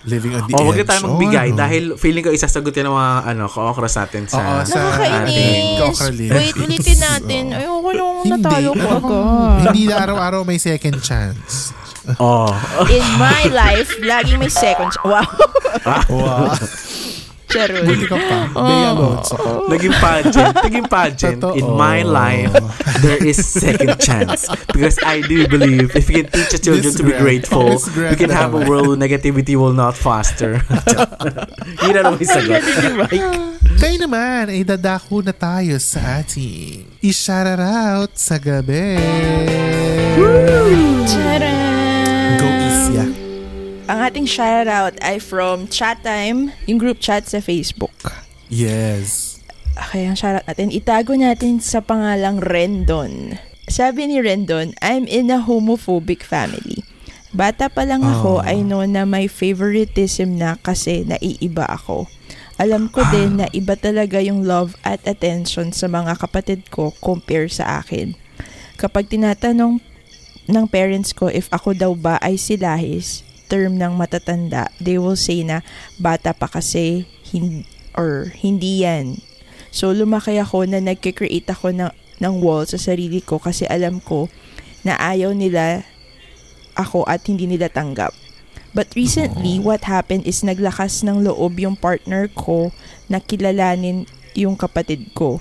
Living 0.03 0.35
on 0.35 0.43
the 0.43 0.53
Oh, 0.53 0.67
edge. 0.69 0.83
tayo 0.83 0.99
magbigay 1.07 1.47
Oh, 1.49 1.57
dahil 1.57 1.83
feeling 1.95 2.21
ko 2.21 2.29
isasagot 2.29 2.69
yan 2.69 2.85
ng 2.85 2.93
mga 2.93 3.11
ano, 3.25 3.43
ka-okras 3.47 3.95
natin 3.97 4.27
sa... 4.27 4.37
Oo, 4.37 4.59
sa- 4.61 4.77
Nakakainis. 4.77 5.97
Wait, 6.29 6.55
ulitin 6.55 6.99
natin. 7.01 7.43
Oo. 7.49 7.57
Ayoko 7.57 7.89
Hindi. 8.21 8.29
natalo 8.29 8.69
ko 8.69 8.87
agad. 8.93 9.63
Hindi 9.63 9.81
na 9.85 9.95
araw-araw 9.99 10.41
may 10.43 10.59
second 10.59 10.99
chance. 10.99 11.71
Oh. 12.19 12.51
In 12.85 13.05
my 13.15 13.47
life, 13.47 13.95
laging 13.97 14.37
may 14.37 14.51
second 14.51 14.91
ch- 14.91 14.99
Wow. 15.01 15.23
Wow. 16.11 16.51
Charot. 17.53 17.85
Buti 17.85 18.05
ka 18.09 18.17
pa. 18.17 18.37
Bea 18.49 18.85
Alonso. 18.89 19.35
Naging 19.69 19.95
pageant. 20.01 20.55
Naging 20.59 20.87
pageant. 20.89 21.39
Totoo. 21.39 21.53
In 21.55 21.67
my 21.77 22.01
life, 22.01 22.49
there 23.05 23.21
is 23.21 23.37
second 23.37 24.01
chance. 24.01 24.49
Because 24.73 24.97
I 25.05 25.21
do 25.21 25.45
believe 25.47 25.93
if 25.95 26.09
we 26.09 26.25
can 26.25 26.27
teach 26.33 26.51
our 26.57 26.61
children 26.61 26.91
to 26.93 27.03
be 27.05 27.13
grateful, 27.13 27.77
Miss 27.77 27.85
Grant 27.93 28.11
we 28.11 28.17
can 28.17 28.33
have 28.33 28.53
a 28.53 28.59
naman. 28.59 28.67
world 28.67 28.87
where 28.89 28.97
negativity 28.99 29.53
will 29.55 29.73
not 29.77 29.93
foster. 29.93 30.59
Yun 31.85 31.93
na 31.93 32.01
naman 32.09 32.17
yung 32.19 32.31
sagot. 32.33 32.61
Kaya 33.77 33.95
naman 33.99 34.49
ay 34.49 34.63
dadako 34.65 35.21
na 35.21 35.33
tayo 35.35 35.77
sa 35.77 36.23
ating 36.23 36.87
i-shoutout 37.03 38.15
sa 38.15 38.35
gabi. 38.41 38.97
Go 42.39 42.47
Isya. 42.47 43.22
Ang 43.83 43.99
ating 43.99 44.23
shoutout 44.23 44.95
ay 45.03 45.19
from 45.19 45.67
Chat 45.67 45.99
Time, 46.07 46.55
yung 46.71 46.79
group 46.79 47.03
chat 47.03 47.27
sa 47.27 47.43
Facebook. 47.43 47.91
Yes. 48.47 49.43
Okay, 49.75 50.07
ang 50.07 50.15
shoutout 50.15 50.47
natin, 50.47 50.71
itago 50.71 51.11
natin 51.19 51.59
sa 51.59 51.83
pangalang 51.83 52.39
Rendon. 52.39 53.35
Sabi 53.67 54.07
ni 54.07 54.23
Rendon, 54.23 54.71
I'm 54.79 55.03
in 55.11 55.27
a 55.27 55.43
homophobic 55.43 56.23
family. 56.23 56.87
Bata 57.35 57.67
pa 57.67 57.83
lang 57.83 58.07
ako, 58.07 58.39
Oh. 58.39 58.45
I 58.47 58.63
know 58.63 58.87
na 58.87 59.03
may 59.03 59.27
favoritism 59.27 60.39
na 60.39 60.55
kasi 60.55 61.03
naiiba 61.03 61.67
ako. 61.67 62.07
Alam 62.55 62.87
ko 62.87 63.03
din 63.11 63.43
na 63.43 63.51
iba 63.51 63.75
talaga 63.75 64.23
yung 64.23 64.47
love 64.47 64.79
at 64.87 65.03
attention 65.03 65.75
sa 65.75 65.91
mga 65.91 66.23
kapatid 66.23 66.71
ko 66.71 66.95
compare 67.03 67.51
sa 67.51 67.83
akin. 67.83 68.15
Kapag 68.79 69.11
tinatanong 69.11 69.83
ng 70.47 70.65
parents 70.71 71.11
ko 71.11 71.27
if 71.27 71.51
ako 71.51 71.75
daw 71.75 71.91
ba 71.91 72.15
ay 72.23 72.39
silahis, 72.39 73.27
term 73.53 73.77
ng 73.77 73.93
matatanda, 73.93 74.73
they 74.81 74.97
will 74.97 75.13
say 75.13 75.45
na 75.45 75.61
bata 76.01 76.33
pa 76.33 76.49
kasi 76.49 77.05
hin- 77.21 77.69
or 77.93 78.33
hindi 78.33 78.81
yan. 78.81 79.21
So 79.69 79.93
lumaki 79.93 80.41
ako 80.41 80.65
na 80.65 80.81
nagke-create 80.81 81.45
ako 81.45 81.69
ng, 81.69 81.93
ng 82.17 82.33
wall 82.41 82.65
sa 82.65 82.81
sarili 82.81 83.21
ko 83.21 83.37
kasi 83.37 83.69
alam 83.69 84.01
ko 84.01 84.25
na 84.81 84.97
ayaw 84.97 85.37
nila 85.37 85.85
ako 86.73 87.05
at 87.05 87.21
hindi 87.29 87.45
nila 87.45 87.69
tanggap. 87.69 88.09
But 88.73 88.97
recently, 88.97 89.61
what 89.61 89.85
happened 89.85 90.25
is 90.25 90.41
naglakas 90.41 91.05
ng 91.05 91.21
loob 91.21 91.61
yung 91.61 91.77
partner 91.77 92.25
ko 92.33 92.73
na 93.05 93.21
kilalanin 93.21 94.09
yung 94.33 94.57
kapatid 94.57 95.13
ko. 95.13 95.37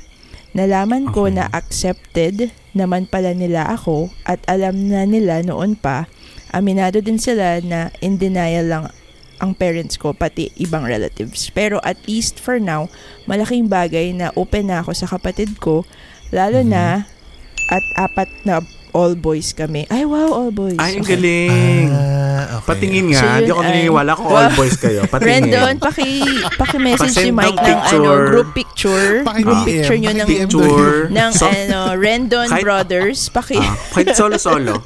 Nalaman 0.53 1.09
ko 1.09 1.33
Okay. 1.33 1.41
na 1.41 1.49
accepted 1.49 2.53
naman 2.77 3.09
pala 3.09 3.33
nila 3.33 3.73
ako 3.73 4.13
at 4.29 4.45
alam 4.45 4.77
na 4.85 5.09
nila 5.09 5.41
noon 5.41 5.81
pa, 5.81 6.05
aminado 6.53 7.01
din 7.01 7.17
sila 7.19 7.59
na 7.65 7.89
in 7.99 8.17
denial 8.17 8.69
lang 8.69 8.85
ang 9.43 9.59
parents 9.59 9.99
ko 9.99 10.15
pati 10.15 10.55
ibang 10.55 10.87
relatives. 10.87 11.51
Pero 11.51 11.83
at 11.83 11.99
least 12.07 12.39
for 12.39 12.63
now, 12.63 12.87
malaking 13.27 13.67
bagay 13.67 14.15
na 14.15 14.31
open 14.39 14.71
na 14.71 14.87
ako 14.87 14.95
sa 14.95 15.11
kapatid 15.11 15.59
ko, 15.59 15.83
lalo 16.31 16.63
na 16.63 17.11
at 17.67 17.85
apat 17.99 18.31
na 18.47 18.63
all 18.95 19.19
boys 19.19 19.51
kami. 19.51 19.83
Ay 19.91 20.07
wow, 20.07 20.31
all 20.31 20.53
boys. 20.55 20.79
Ay, 20.79 20.95
ang 20.95 21.03
Okay. 21.03 21.19
galing. 21.19 21.89
Ah, 21.91 22.32
okay. 22.53 22.67
Patingin 22.67 23.05
So, 23.05 23.11
nga. 23.11 23.23
yun 23.23 23.35
Hindi 23.37 23.51
ako 23.51 23.61
naniniwala 23.63 24.11
kung 24.13 24.27
all 24.29 24.49
boys 24.53 24.77
kayo. 24.77 25.01
Patingin. 25.13 25.49
Rendon, 25.49 25.75
paki, 25.79 26.09
paki-message 26.55 27.09
si 27.09 27.15
Pasend 27.29 27.35
Mike 27.35 27.55
ng 27.55 27.63
ng 27.63 27.81
ano, 27.81 28.11
group 28.27 28.49
picture. 28.53 29.23
Paki- 29.23 29.43
group 29.43 29.63
picture 29.63 29.97
nyo 29.97 30.11
ng, 30.13 30.27
Picture. 30.27 31.09
ng 31.15 31.31
So- 31.33 31.47
ano, 31.47 31.79
Rendon 31.95 32.47
Kahit- 32.47 32.63
Brothers. 32.63 33.29
Paki, 33.29 33.57
Ah, 33.57 33.75
kahit 33.93 34.13
solo-solo. 34.13 34.83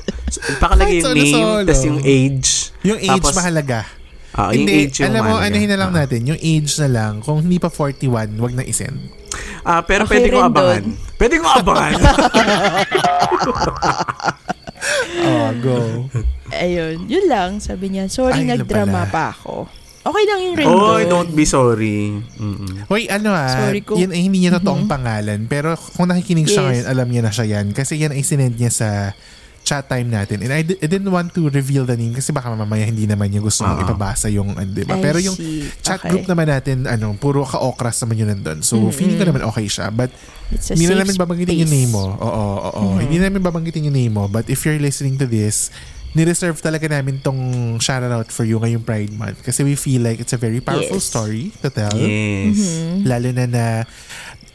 Pakalagay 0.58 0.98
yung 0.98 1.12
name, 1.12 1.64
tas 1.64 1.82
yung 1.82 1.98
age. 2.00 2.70
Yung 2.82 2.98
age 2.98 3.22
Tapos, 3.22 3.34
mahalaga. 3.34 3.78
Ah, 4.32 4.50
yung 4.50 4.62
hindi, 4.62 4.84
age 4.84 5.00
yung 5.00 5.10
alam 5.10 5.22
mo, 5.22 5.28
mahalaga. 5.34 5.46
anuhin 5.48 5.68
na 5.68 5.76
lang 5.78 5.90
Ah. 5.90 5.96
natin. 5.98 6.18
Yung 6.26 6.36
age 6.36 6.70
na 6.76 6.86
lang. 6.86 7.12
Kung 7.20 7.40
hindi 7.40 7.56
pa 7.56 7.68
41, 7.68 8.36
wag 8.36 8.52
na 8.52 8.62
isend. 8.62 8.96
Ah, 9.62 9.80
pero 9.80 10.04
Okay, 10.04 10.20
pwede 10.20 10.28
ko 10.30 10.38
abangan. 10.42 10.84
Pwede 11.16 11.34
ko 11.36 11.46
abangan. 11.46 11.96
Oh, 15.18 15.50
go. 15.58 15.78
ayun, 16.54 17.06
yun 17.06 17.26
lang. 17.26 17.58
Sabi 17.58 17.90
niya, 17.90 18.06
sorry, 18.06 18.36
Ay, 18.36 18.46
yun 18.46 18.60
nagdrama 18.60 19.04
pala. 19.04 19.10
pa 19.10 19.24
ako. 19.32 19.54
Okay 20.06 20.22
lang 20.22 20.38
yung 20.38 20.54
Rendon. 20.54 20.86
Oy, 20.94 21.02
don't 21.04 21.32
be 21.34 21.42
sorry. 21.42 22.14
Mm-mm. 22.38 22.86
Hoy, 22.86 23.10
ano 23.10 23.34
ah, 23.34 23.50
Sorry 23.66 23.82
kung- 23.82 23.98
yun 23.98 24.14
ay 24.14 24.22
hindi 24.22 24.38
niya 24.40 24.54
totoong 24.56 24.86
pangalan. 24.86 25.50
Pero 25.50 25.74
kung 25.74 26.06
nakikinig 26.06 26.46
siya 26.46 26.62
Yes. 26.62 26.68
ngayon, 26.68 26.86
alam 26.86 27.06
niya 27.10 27.22
na 27.22 27.32
siya 27.34 27.46
yan. 27.50 27.66
Kasi 27.74 27.98
yan 27.98 28.14
ay 28.14 28.22
sinend 28.22 28.54
niya 28.54 28.70
sa 28.70 28.88
chat 29.66 29.82
time 29.84 30.06
natin. 30.06 30.38
And 30.40 30.48
I, 30.48 30.62
di- 30.62 30.78
I 30.78 30.86
didn't 30.86 31.10
want 31.10 31.34
to 31.34 31.50
reveal 31.50 31.82
the 31.82 31.98
name 31.98 32.14
kasi 32.14 32.30
baka 32.30 32.46
mamaya 32.48 32.86
hindi 32.86 33.02
naman 33.02 33.26
niya 33.26 33.42
gusto 33.42 33.66
Ah. 33.66 33.74
ipabasa 33.76 34.30
yung, 34.30 34.54
ano, 34.54 34.70
diba? 34.70 34.94
I 34.94 35.02
Pero 35.02 35.18
yung 35.18 35.34
see. 35.34 35.66
chat 35.82 35.98
Okay. 35.98 36.06
group 36.08 36.24
naman 36.24 36.46
natin, 36.46 36.86
ano, 36.86 37.18
puro 37.18 37.42
ka-okras 37.42 37.98
naman 38.00 38.14
yun 38.16 38.28
nandun. 38.30 38.62
So, 38.62 38.78
feeling 38.88 39.18
ko 39.18 39.26
naman 39.26 39.42
okay 39.44 39.66
siya. 39.66 39.90
But, 39.90 40.14
hindi 40.70 40.86
na 40.86 41.02
namin 41.02 41.18
babanggitin 41.18 41.58
yung 41.58 41.66
space. 41.66 41.82
name 41.82 41.90
mo. 41.90 42.06
Oo, 42.14 42.22
oo, 42.22 42.70
oo. 42.70 42.96
Hindi 42.96 43.18
na 43.18 43.26
namin 43.26 43.42
babanggitin 43.42 43.90
yung 43.90 43.98
name 43.98 44.14
mo. 44.14 44.24
But 44.26 44.46
if 44.46 44.62
you're 44.62 44.78
listening 44.78 45.18
to 45.18 45.26
this, 45.26 45.74
nireserve 46.12 46.56
talaga 46.56 46.88
namin 46.88 47.18
tong 47.18 47.36
shoutout 47.76 48.30
for 48.30 48.46
you 48.46 48.56
ngayong 48.56 48.80
Pride 48.80 49.12
Month. 49.12 49.42
Kasi 49.42 49.60
we 49.60 49.74
feel 49.74 50.00
like 50.00 50.16
it's 50.16 50.32
a 50.32 50.38
very 50.38 50.62
powerful 50.62 50.96
Yes. 50.96 51.04
story 51.04 51.50
to 51.60 51.68
tell. 51.68 51.92
Yes. 51.92 52.56
Lalo 53.02 53.28
na 53.32 53.44
na 53.44 53.64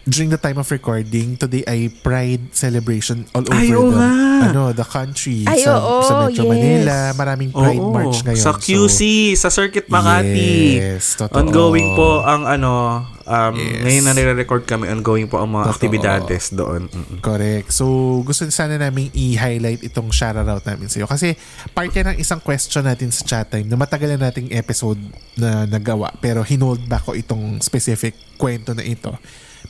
during 0.04 0.30
the 0.30 0.38
time 0.38 0.58
of 0.58 0.66
recording, 0.68 1.38
today 1.38 1.62
ay 1.64 1.94
Pride 2.02 2.50
celebration 2.52 3.26
all 3.38 3.46
over 3.46 3.54
Ay, 3.54 3.70
the, 3.70 3.78
nga. 3.78 4.10
ano, 4.50 4.62
the 4.74 4.86
country. 4.86 5.46
Ay, 5.46 5.62
sa, 5.62 5.78
oo, 5.78 6.02
sa 6.02 6.14
Metro 6.26 6.46
yes. 6.46 6.52
Manila, 6.52 6.96
maraming 7.14 7.50
Pride 7.54 7.78
Oo, 7.82 7.94
March 7.94 8.26
ngayon. 8.26 8.42
Sa 8.42 8.58
QC, 8.58 9.00
sa 9.38 9.54
Circuit 9.54 9.86
Makati. 9.86 10.82
Yes, 10.82 11.14
totoo. 11.16 11.38
Ongoing 11.38 11.94
po 11.94 12.26
ang 12.26 12.50
ano, 12.50 13.06
um, 13.22 13.54
Yes. 13.54 13.82
ngayon 13.86 14.04
na 14.04 14.14
nire-record 14.18 14.64
kami, 14.66 14.90
ongoing 14.90 15.30
po 15.30 15.38
ang 15.38 15.54
mga 15.54 15.70
Totoo. 15.70 15.76
aktibidades 15.78 16.46
doon. 16.50 16.90
Mm-mm. 16.90 17.22
Correct. 17.22 17.70
So, 17.70 17.86
gusto 18.26 18.50
sana 18.50 18.82
namin 18.82 19.14
i-highlight 19.14 19.86
itong 19.86 20.10
shoutout 20.10 20.66
namin 20.66 20.90
sa'yo. 20.90 21.06
Kasi 21.06 21.38
part 21.72 21.94
yan 21.94 22.16
ng 22.16 22.20
isang 22.20 22.42
question 22.42 22.82
natin 22.82 23.14
sa 23.14 23.22
chat 23.22 23.48
time 23.48 23.70
na 23.70 23.78
matagal 23.78 24.18
na 24.18 24.34
nating 24.34 24.50
episode 24.50 24.98
na 25.38 25.70
nagawa. 25.70 26.10
Pero 26.18 26.42
hinold 26.42 26.90
back 26.90 27.06
ko 27.06 27.14
itong 27.14 27.62
specific 27.62 28.18
kwento 28.36 28.74
na 28.74 28.82
ito. 28.82 29.14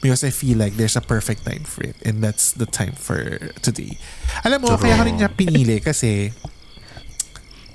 Because 0.02 0.26
I 0.26 0.34
feel 0.34 0.58
like 0.58 0.76
there's 0.82 0.97
a 0.97 1.06
perfect 1.06 1.45
time 1.45 1.62
for 1.62 1.86
it. 1.86 1.93
And 2.02 2.26
that's 2.26 2.58
the 2.58 2.66
time 2.66 2.97
for 2.97 3.22
today. 3.62 4.02
Alam 4.41 4.66
mo, 4.66 4.68
True. 4.74 4.89
kaya 4.89 4.97
ko 4.97 5.04
rin 5.06 5.16
niya 5.22 5.30
pinili 5.30 5.78
kasi 5.78 6.34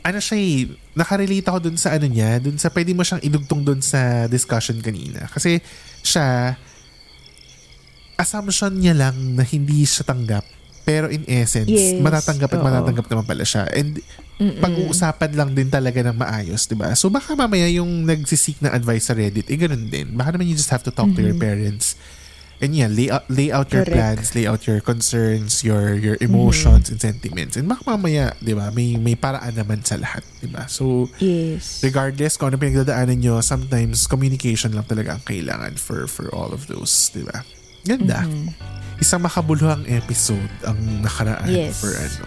ano 0.07 0.18
siya 0.22 0.39
eh, 0.39 0.70
nakarelate 0.95 1.47
ako 1.51 1.59
dun 1.70 1.79
sa 1.79 1.95
ano 1.99 2.07
niya, 2.07 2.39
dun 2.39 2.59
sa 2.59 2.70
pwede 2.70 2.95
mo 2.95 3.03
siyang 3.03 3.22
idugtong 3.27 3.62
dun 3.66 3.83
sa 3.83 4.31
discussion 4.31 4.79
kanina. 4.79 5.27
Kasi 5.31 5.59
siya, 6.03 6.55
assumption 8.14 8.74
niya 8.79 8.95
lang 8.95 9.14
na 9.35 9.43
hindi 9.43 9.83
siya 9.83 10.07
tanggap. 10.07 10.47
Pero 10.87 11.11
in 11.11 11.27
essence, 11.27 11.66
Yes, 11.66 11.99
matatanggap 11.99 12.47
at 12.55 12.61
oo. 12.62 12.66
matatanggap 12.66 13.07
naman 13.11 13.27
pala 13.27 13.43
siya. 13.43 13.66
And 13.74 13.99
pag-uusapan 14.39 15.35
lang 15.35 15.51
din 15.59 15.66
talaga 15.66 15.99
ng 16.07 16.14
maayos, 16.14 16.70
di 16.70 16.79
ba? 16.79 16.95
So 16.95 17.11
baka 17.11 17.35
mamaya 17.35 17.66
yung 17.66 18.07
nagsisik 18.07 18.62
ng 18.62 18.70
advice 18.70 19.11
sa 19.11 19.18
Reddit, 19.18 19.51
eh 19.51 19.59
ganun 19.59 19.91
din. 19.91 20.14
Baka 20.14 20.39
naman 20.39 20.47
you 20.47 20.55
just 20.55 20.70
have 20.70 20.87
to 20.87 20.95
talk 20.95 21.11
to 21.11 21.22
your 21.24 21.35
parents. 21.35 21.99
And 22.57 22.72
yeah, 22.72 22.88
lay 22.88 23.12
out, 23.12 23.28
lay 23.28 23.52
out 23.52 23.68
your 23.68 23.84
Correct. 23.84 24.16
plans, 24.16 24.32
lay 24.32 24.48
out 24.48 24.64
your 24.64 24.80
concerns, 24.80 25.61
your 25.61 25.92
your 25.92 26.16
emotions 26.24 26.88
and 26.88 26.96
sentiments. 26.96 27.52
And 27.61 27.68
baka 27.68 27.84
mamaya, 27.84 28.32
di 28.40 28.57
ba, 28.57 28.72
may, 28.72 28.96
may 28.96 29.12
paraan 29.12 29.52
naman 29.52 29.84
sa 29.84 30.00
lahat, 30.00 30.24
di 30.40 30.48
ba? 30.48 30.64
So, 30.64 31.12
Yes. 31.20 31.84
regardless 31.84 32.40
kung 32.40 32.52
ano 32.52 32.57
pinagdadaanan 32.57 33.20
nyo, 33.20 33.44
sometimes 33.44 34.09
communication 34.09 34.72
lang 34.72 34.88
talaga 34.88 35.20
ang 35.20 35.24
kailangan 35.28 35.76
for 35.76 36.09
for 36.09 36.32
all 36.32 36.48
of 36.57 36.64
those, 36.64 36.90
di 37.12 37.28
ba? 37.28 37.44
Ganda. 37.84 38.24
Isang 38.96 39.20
makabuluhang 39.20 39.84
episode 39.92 40.48
ang 40.64 40.80
nakaraan 41.04 41.52
Yes. 41.52 41.76
for 41.76 41.92
ano. 41.92 42.24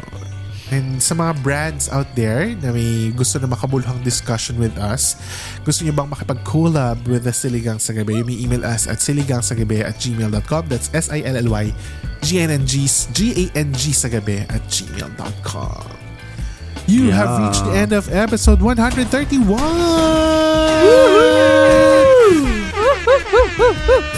And 0.70 1.02
sa 1.02 1.18
mga 1.18 1.42
brands 1.42 1.90
out 1.90 2.06
there 2.14 2.54
na 2.62 2.70
may 2.70 3.10
gusto 3.12 3.42
na 3.42 3.50
makabuluhang 3.50 4.06
discussion 4.06 4.54
with 4.62 4.78
us, 4.78 5.18
gusto 5.66 5.82
nyo 5.82 5.98
bang 5.98 6.10
makipag-collab 6.14 7.02
with 7.10 7.26
the 7.26 7.34
Siligang 7.34 7.82
sa 7.82 7.90
Gabi, 7.90 8.22
may 8.22 8.38
email 8.38 8.62
us 8.62 8.86
at 8.86 9.02
siligangsagabi 9.02 9.82
at 9.82 9.98
gmail.com. 9.98 10.64
That's 10.70 10.94
S-I-L-L-Y 10.94 11.74
G-N-N-G 12.22 12.74
G-A-N-G 13.16 13.82
sa 13.96 14.12
gabi 14.12 14.44
at 14.46 14.62
gmail.com. 14.68 15.88
You 16.86 17.10
have 17.14 17.30
Yeah. 17.30 17.42
reached 17.48 17.64
the 17.66 17.74
end 17.74 17.92
of 17.94 18.06
episode 18.12 18.60
131! 18.62 19.58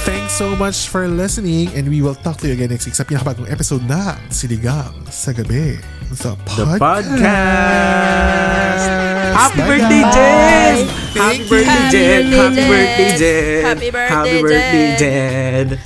Thanks 0.03 0.33
so 0.33 0.55
much 0.55 0.87
for 0.89 1.07
listening 1.07 1.69
and 1.77 1.87
we 1.87 2.01
will 2.01 2.15
talk 2.15 2.37
to 2.41 2.47
you 2.47 2.53
again 2.57 2.71
next 2.71 2.85
week 2.89 2.95
sa 2.95 3.03
pinakabagong 3.03 3.47
episode 3.51 3.83
na 3.85 4.17
Siligang 4.33 4.95
sa 5.11 5.31
Gabi. 5.31 6.00
The 6.11 6.35
The 6.35 6.35
podcast. 6.43 7.07
podcast! 7.07 8.83
Happy 9.31 9.63
Bye, 9.63 9.67
birthday. 9.67 10.03
Jen! 10.11 10.75
Happy 11.15 11.43
birthday. 11.47 11.87
Jen! 11.87 12.23
Happy 12.35 12.63
birthday, 12.67 13.11
Jen! 13.15 13.63
Happy 13.63 13.89
birthday, 13.91 14.11
Happy 14.11 14.41
birthday, 14.43 14.95
Jen. 14.99 15.67
Jen! 15.71 15.79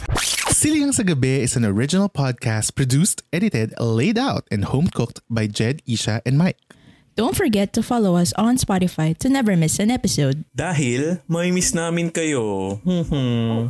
Siligang 0.49 0.93
sa 0.97 1.03
Gabi 1.05 1.45
is 1.45 1.53
an 1.53 1.61
original 1.61 2.09
podcast 2.09 2.73
produced, 2.73 3.21
edited, 3.29 3.77
laid 3.77 4.17
out, 4.17 4.49
and 4.49 4.65
home 4.65 4.89
cooked 4.89 5.21
by 5.29 5.45
Jed, 5.45 5.85
Isha, 5.85 6.25
and 6.25 6.41
Mike. 6.41 6.57
Don't 7.13 7.37
forget 7.37 7.71
to 7.77 7.85
follow 7.85 8.17
us 8.17 8.33
on 8.33 8.57
Spotify 8.57 9.15
to 9.21 9.29
never 9.29 9.53
miss 9.55 9.77
an 9.77 9.93
episode. 9.93 10.43
Dahil 10.57 11.21
may 11.29 11.47
miss 11.53 11.71
namin 11.77 12.09
kayo. 12.09 12.81
Hmm. 12.81 13.69